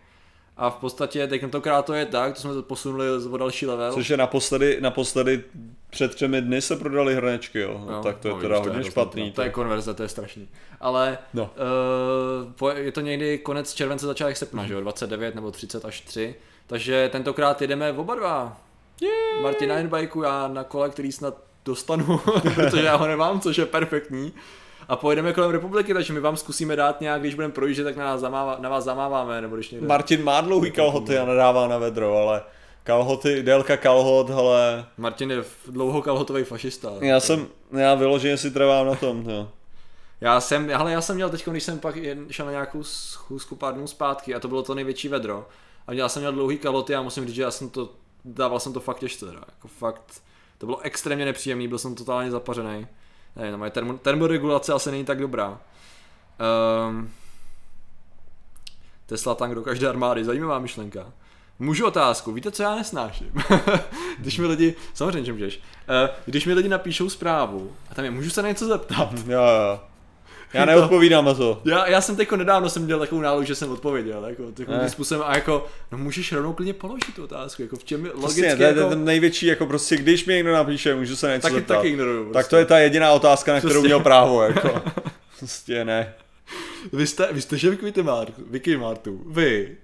[0.57, 3.93] a v podstatě teď tentokrát to je tak, to jsme to posunuli o další level.
[3.93, 5.43] Což je naposledy, naposledy
[5.91, 7.85] před třemi dny se prodali hrnečky, jo.
[7.89, 9.31] No, tak to je no, teda hodně je špatný.
[9.31, 10.49] To je konverze, to je strašný.
[10.79, 11.49] Ale no.
[12.61, 16.35] uh, je to někdy konec července, začátek srpna, že jo, 29 nebo 30 až 3.
[16.67, 18.61] Takže tentokrát jedeme oba dva.
[19.01, 19.43] Yeah.
[19.43, 22.17] Martina na bajku, já na kole, který snad dostanu,
[22.55, 24.33] protože já ho nemám, což je perfektní
[24.87, 28.05] a pojedeme kolem republiky, takže my vám zkusíme dát nějak, když budeme projíždět, tak na,
[28.05, 29.87] nás zamává, na vás zamáváme, nebo když někde...
[29.87, 32.41] Martin má dlouhý kalhoty a nadává na vedro, ale
[32.83, 34.85] kalhoty, délka kalhot, ale...
[34.97, 36.91] Martin je dlouho kalhotový fašista.
[37.01, 37.25] Já to...
[37.25, 37.47] jsem,
[37.77, 39.49] já vyloženě si trvám na tom, jo.
[40.21, 41.95] Já jsem, ale já jsem měl teď, když jsem pak
[42.29, 45.47] šel na nějakou schůzku pár dnů zpátky a to bylo to největší vedro.
[45.87, 47.89] A já jsem měl dlouhý kalhoty a musím říct, že já jsem to,
[48.25, 49.41] dával jsem to fakt těžce, teda.
[49.47, 50.21] jako fakt,
[50.57, 52.87] to bylo extrémně nepříjemný, byl jsem totálně zapařený.
[53.35, 55.59] Ne, no, moje termo, termoregulace asi není tak dobrá.
[56.89, 57.11] Um,
[59.05, 61.13] Tesla tank do každé armády, zajímavá myšlenka.
[61.61, 63.31] Můžu otázku, víte, co já nesnáším?
[64.19, 68.11] když mi lidi, samozřejmě, že můžeš, uh, když mi lidi napíšou zprávu a tam je,
[68.11, 69.13] můžu se na něco zeptat?
[69.13, 69.79] jo, jo.
[70.53, 71.61] Já neodpovídám na to.
[71.65, 75.23] Já, já jsem teď nedávno jsem měl takovou nálu, že jsem odpověděl, jako, takovým způsobem
[75.27, 78.55] a jako, no můžeš rovnou klidně položit tu otázku, jako v čem je logicky, Přesně,
[78.55, 78.89] to je jako...
[78.89, 81.75] ten největší, jako prostě, když mi někdo napíše, můžu se něco taky, zeptat.
[81.75, 82.23] Taky ignoruju.
[82.23, 82.33] Prostě.
[82.33, 83.87] Tak to je ta jediná otázka, na kterou prostě.
[83.87, 84.81] měl právo, jako.
[85.39, 86.13] Prostě ne.
[86.93, 87.77] Vy jste, vy jste že
[88.49, 89.77] Vicky Martu, vy,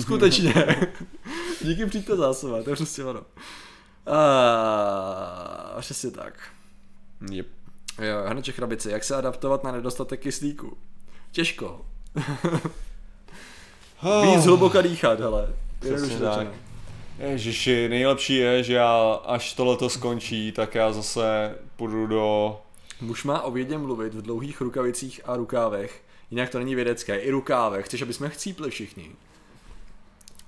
[0.00, 0.54] skutečně.
[1.64, 3.22] Díky přijďte zásobovat, to je prostě ono.
[4.06, 6.34] A, přesně tak.
[7.30, 7.46] Yep.
[8.02, 8.90] Jo, hrneček krabice.
[8.90, 10.76] Jak se adaptovat na nedostatek kyslíku?
[11.32, 11.80] Těžko.
[14.22, 15.54] Víc hluboka dýchat, hele.
[15.84, 16.46] Jednoduše tak.
[17.18, 22.56] Ježiši, nejlepší je, že já až tohleto skončí, tak já zase půjdu do...
[23.00, 26.02] Muž má o vědě mluvit v dlouhých rukavicích a rukávech.
[26.30, 27.18] Jinak to není vědecké.
[27.18, 27.86] I rukávech.
[27.86, 29.10] Chceš, aby jsme chcípli všichni.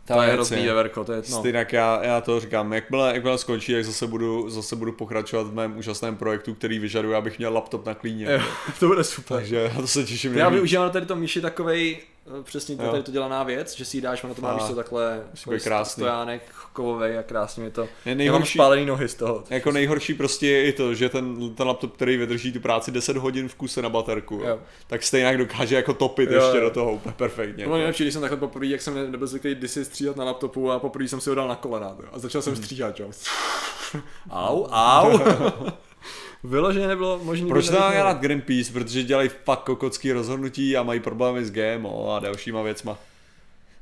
[0.06, 1.38] To je hrozný veverko, to je no.
[1.38, 5.54] Stejně já, já to říkám, jakmile, jakmile skončí, tak zase budu, zase budu pokračovat v
[5.54, 8.26] mém úžasném projektu, který vyžaduje, abych měl laptop na klíně.
[8.30, 8.40] Jo,
[8.80, 9.36] to bude super.
[9.36, 10.32] Takže to se těším.
[10.32, 10.54] Já nejvíc.
[10.54, 11.98] využívám tady to myši takovej,
[12.43, 15.23] přesně to tady to dělaná věc, že si ji dáš, ono to má místo takhle
[15.82, 16.43] stojánek
[16.73, 17.81] kovovej a krásně je to.
[17.82, 19.44] Je Já mám nejhorší, spálený nohy z toho.
[19.51, 23.16] jako nejhorší prostě je i to, že ten, ten laptop, který vydrží tu práci 10
[23.16, 24.59] hodin v kuse na baterku, Jo.
[24.86, 26.65] tak stejně dokáže jako topit Jo, ještě jo.
[26.65, 27.65] do toho úplně perfektně.
[27.65, 30.24] To bylo nejlepší, když jsem takhle poprvé, jak jsem ne- nebyl zvyklý kdysi stříhat na
[30.24, 33.11] laptopu a poprvé jsem si ho dal na kolena to, a začal jsem stříhat, jo.
[34.31, 35.19] Au, au.
[36.44, 37.48] Vyloženě nebylo možné.
[37.48, 38.73] Proč to mám rád Greenpeace?
[38.73, 42.98] Protože dělají fakt kokocký rozhodnutí a mají problémy s GMO a dalšíma věcma.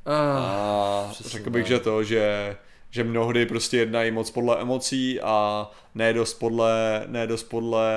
[0.07, 2.57] A přesně řekl bych, že to, že,
[2.91, 7.89] že mnohdy prostě jednají moc podle emocí a ne dost podle, ne dost podle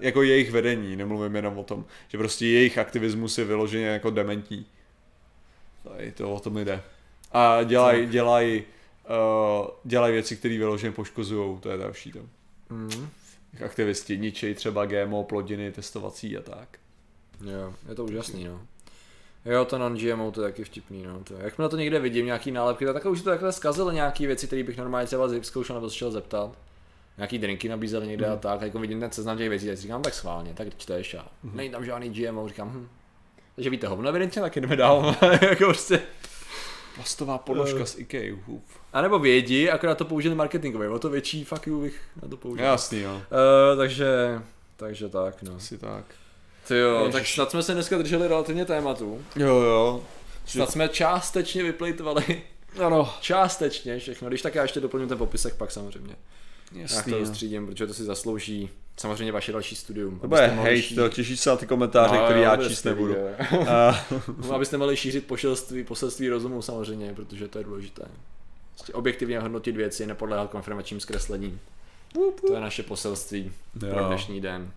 [0.00, 4.66] jako jejich vedení, nemluvím jenom o tom, že prostě jejich aktivismus je vyloženě jako dementní.
[5.88, 6.82] Tady to o tom jde.
[7.32, 8.64] A dělají, dělají,
[9.60, 12.18] uh, dělají věci, které vyloženě poškozují, to je další to.
[12.70, 13.08] Mm.
[13.64, 16.68] Aktivisti ničejí třeba GMO, plodiny, testovací a tak.
[17.44, 18.60] Jo, je to úžasný, no.
[19.44, 21.20] Jo, to non-GMO to je taky vtipný, no.
[21.24, 24.62] To, jakmile to někde vidím, nějaký nálepky, tak už to takhle zkazilo nějaký věci, které
[24.62, 26.58] bych normálně třeba zkoušel nebo šel zeptat.
[27.16, 28.34] Nějaký drinky nabízeli někde Mhm.
[28.34, 31.14] a tak, a jako vidím ten seznam těch věcí, tak říkám tak schválně, tak čteš
[31.14, 32.88] a není tam žádný GMO, říkám, hm.
[33.54, 36.02] Takže víte hovno, evidentně, tak jdeme dál, jako prostě.
[36.96, 38.62] Plastová podložka z IKEA, uf.
[38.92, 42.36] A nebo vědí, akorát to použili marketingově, o to větší fuck you bych na to
[42.36, 42.64] použil.
[42.64, 43.14] Jasný, jo.
[43.14, 44.40] Uh, takže,
[44.76, 45.56] takže tak, no.
[45.56, 46.04] Asi tak.
[46.68, 47.12] Ty jo, Ježiš.
[47.12, 49.24] tak snad jsme se dneska drželi relativně tématu.
[49.36, 50.04] Jo, jo.
[50.46, 52.42] Snad jsme částečně vyplejtovali.
[52.84, 53.14] Ano.
[53.20, 56.16] Částečně všechno, když tak já ještě doplním ten popisek pak samozřejmě.
[56.72, 57.26] Já Jasný, to jo.
[57.26, 60.18] střídím, protože to si zaslouží samozřejmě vaše další studium.
[60.18, 63.14] To bude hate, šířit- to těšíš se na ty komentáře, No, které já číst nebudu.
[63.68, 64.06] A-
[64.54, 68.02] Abyste mohli šířit poselství, poselství rozumu samozřejmě, protože to je důležité.
[68.74, 71.60] Prostě objektivně hodnotit věci, nepodléhat konfirmačním zkreslením.
[72.46, 74.04] To je naše poselství pro Jo.
[74.06, 74.70] dnešní den.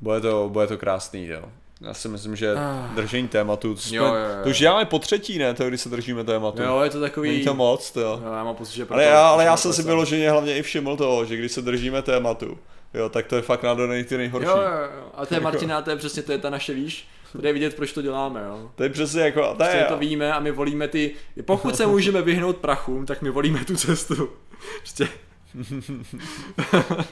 [0.00, 1.48] bude, to, bude to krásný, jo.
[1.80, 2.94] Já si myslím, že Ah.
[2.94, 4.20] držení tématu, to, jsme, Jo, jo, jo.
[4.44, 6.62] to už děláme po třetí, ne, to, když se držíme tématu.
[6.62, 7.28] Jo, je to takový...
[7.30, 8.00] Není to moc, to.
[8.00, 10.62] Jo, já mám pocit, že Ale proto- já, ale já jsem si vyloženě hlavně i
[10.62, 12.58] všiml toho, že když se držíme tématu,
[12.94, 14.48] jo, tak to je fakt nádherný ty nejhorší.
[14.48, 14.62] Jo, jo,
[14.96, 15.08] jo.
[15.14, 17.74] A to je Martina, to je přesně, to je ta naše, víš, tady je vidět,
[17.74, 18.70] proč to děláme, jo.
[18.74, 21.10] To je přesně jako, to Prostě je, to víme a my volíme ty,
[21.44, 24.30] pokud se můžeme vyhnout prachům, tak my volíme tu cestu.
[24.78, 25.08] Prostě,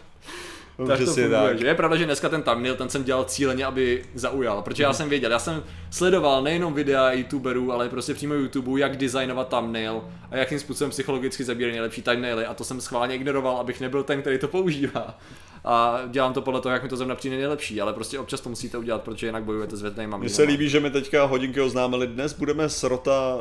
[0.86, 1.28] tak to funguje.
[1.28, 1.58] tak.
[1.58, 4.92] Že je pravda, že dneska ten thumbnail, ten jsem dělal cíleně, aby zaujal, protože já
[4.92, 10.02] jsem věděl, já jsem sledoval nejenom videa youtuberů, ale prostě přímo YouTube, jak designovat thumbnail
[10.30, 14.20] a jakým způsobem psychologicky zabírají nejlepší thumbnaily a to jsem schválně ignoroval, abych nebyl ten,
[14.20, 15.18] který to používá.
[15.64, 18.48] A dělám to podle toho, jak mi to zrovna přijde nejlepší, ale prostě občas to
[18.48, 22.06] musíte udělat, protože jinak bojujete s větnejma Mně se líbí, že mi teďka hodinky oznámili,
[22.06, 23.38] dnes budeme s Rota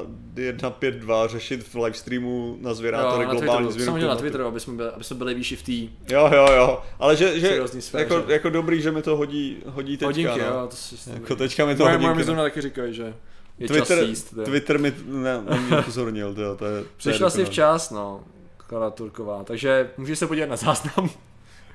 [0.57, 4.15] 152 řešit v livestreamu na Jo, zvěrátory na globální změnu hodil na.
[4.15, 5.71] Twitteru, aby jsme byli, aby jsme byli výši v té
[6.13, 8.03] Jo, jo, jo, ale že, že sféře.
[8.03, 10.45] jako, jako dobrý, že mi to hodí, hodí teďka, hodinky, no.
[10.45, 12.25] jo, to si Jako teďka mi to moje, moje hodinky, mi no.
[12.25, 13.13] zrovna taky říkají, že
[13.59, 14.33] je čas Twitter, jíst.
[14.37, 14.43] jo.
[14.43, 16.81] Twitter mi ne, mě upozornil, to, to je...
[16.81, 18.23] to Přišla si včas, no,
[18.57, 21.09] Klara Turková, takže můžeš se podívat na záznam,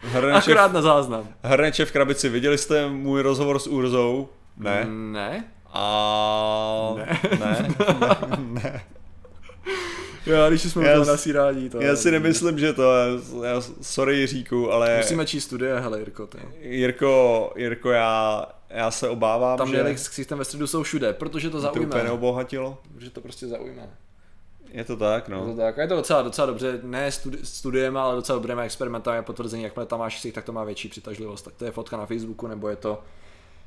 [0.03, 1.29] Hrneče, akorát na záznam.
[1.43, 4.29] Hrneče v krabici, viděli jste můj rozhovor s Urzou?
[4.57, 4.85] Ne.
[4.89, 5.45] Ne?
[5.73, 6.95] A...
[6.97, 7.19] Ne.
[7.41, 7.69] ne.
[8.39, 8.85] ne.
[10.27, 13.13] Jo, když jsme Já to s- nasírání, to Já je- si nemyslím, že to je,
[13.49, 16.39] já, sorry Jiříku, ale Musíme číst studie, hele Jirko, ty.
[16.61, 21.13] Jirko, Jirko, já, já se obávám, Tam že měli s ksichtem ve středu jsou všude,
[21.13, 22.05] protože to to úplně zaujme.
[22.05, 22.79] neobohatilo.
[22.95, 23.89] Protože to prostě zaujme.
[24.71, 25.47] Je to tak, Je no.
[25.47, 29.19] to tak, a je to docela, docela dobře, ne studi- studiem, ale docela dobrými experimentami
[29.19, 31.45] a potvrzení, jakmile tam máš ksich, tak to má větší přitažlivost.
[31.45, 33.03] Tak to je fotka na Facebooku, nebo je to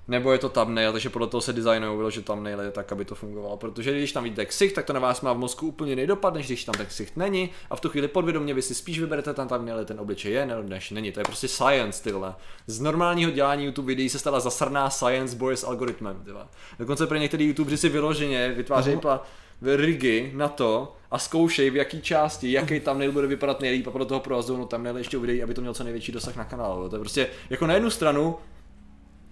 [0.08, 3.58] nebo je to thumbnail, takže podle toho se designují vyložit thumbnaily tak, aby to fungovalo.
[3.58, 6.34] Protože když tam vidíte ksicht, tak to na vás má v mozku úplně jiný dopad,
[6.34, 7.50] než když tam ten ksicht není.
[7.70, 10.64] A v tu chvíli podvědomě vy si spíš vyberete ten thumbnail, ten obličej je, ne-
[10.64, 11.12] než není.
[11.12, 12.36] To je prostě science, ty vole.
[12.68, 16.46] Z normálního dělání YouTube videí se stala zasrná science boje s algoritmem, ty vole.
[16.80, 19.20] Dokonce pro některý YouTubeři si vyloženě vytvářejí pla-
[19.62, 24.08] rigy na to a zkoušej v jaký části, jaký thumbnail bude vypadat nejlíp a podle
[24.08, 26.90] toho pro zónu thumbnail ještě uvidejí, aby to mělo co největší dosah na kanálu.
[26.90, 28.36] To je prostě jako na jednu stranu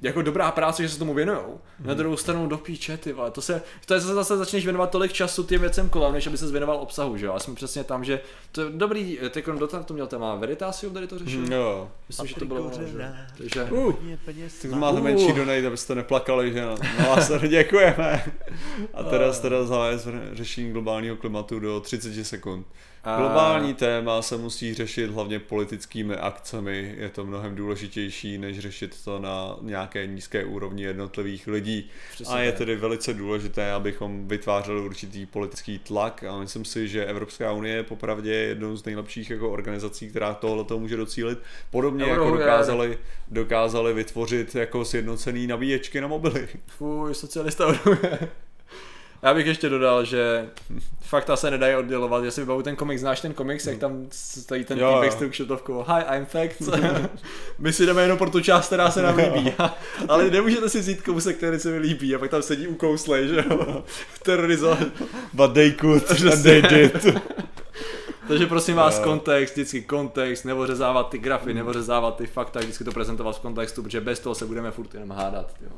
[0.01, 1.59] jako dobrá práce, že se tomu věnujou.
[1.79, 1.87] Hmm.
[1.87, 3.31] Na druhou stranu do píče, ty vole.
[3.31, 6.51] To se, to je zase začneš věnovat tolik času těm věcem kolem, než aby se
[6.51, 7.33] věnoval obsahu, že jo.
[7.33, 8.19] A jsme přesně tam, že
[8.51, 11.39] to je dobrý, teď Dota to měl téma Veritasium, tady to řešil.
[11.39, 11.91] Hmm, jo.
[12.07, 13.15] Myslím, že to bylo ono, že?
[13.37, 13.95] Takže, uh,
[14.61, 18.33] tak máte menší donate, abyste neplakali, že no, no vás děkujeme.
[18.93, 22.67] A teraz, teda zavést řešení globálního klimatu do 30 sekund.
[23.15, 26.95] Globální téma se musí řešit hlavně politickými akcemi.
[26.97, 31.89] Je to mnohem důležitější, než řešit to na nějaké nízké úrovni jednotlivých lidí.
[32.11, 37.05] Přesně a je tedy velice důležité, abychom vytvářeli určitý politický tlak a myslím si, že
[37.05, 41.39] Evropská unie je popravdě jednou z nejlepších jako organizací, která tohle to může docílit.
[41.71, 42.97] Podobně Euro, jako dokázali,
[43.27, 46.47] dokázali vytvořit jako sjednocený nabíječky na mobily.
[46.67, 47.65] Fuj, socialista
[49.21, 50.49] já bych ještě dodal, že
[51.01, 52.23] fakta se nedají oddělovat.
[52.23, 55.29] Já si vybavu ten komiks, znáš ten komiks, jak tam stojí ten týpek s tou
[55.29, 55.85] kšetovkou.
[55.87, 56.69] Hi, I'm facts.
[57.59, 59.53] My si jdeme jenom pro tu část, která se nám líbí.
[60.07, 62.15] Ale nemůžete si vzít kousek, který se mi líbí.
[62.15, 63.83] A pak tam sedí ukouslej, že jo.
[64.23, 64.87] Terorizovat.
[65.33, 67.07] But they could and they did.
[68.27, 72.83] Takže prosím vás, kontext, vždycky kontext, nebo řezávat ty grafy, nebo řezávat ty fakta, vždycky
[72.83, 75.53] to prezentovat v kontextu, protože bez toho se budeme furt jenom hádat.
[75.61, 75.69] Jo.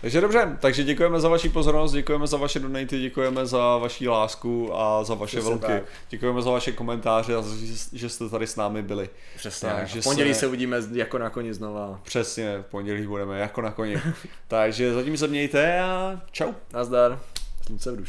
[0.00, 4.74] Takže dobře, takže děkujeme za vaši pozornost, děkujeme za vaše donaty, děkujeme za vaši lásku
[4.74, 5.66] a za vaše Přesně velky.
[5.66, 5.82] Tak.
[6.10, 7.42] Děkujeme za vaše komentáře a
[7.92, 9.10] že jste tady s námi byli.
[9.36, 10.40] Přesně, takže v pondělí se...
[10.40, 12.00] se uvidíme jako na koni znova.
[12.02, 14.02] Přesně, v pondělí budeme jako na koni.
[14.48, 16.52] takže zatím se mějte a čau.
[16.72, 17.20] Nazdar.
[17.66, 17.98] Slunce v duši.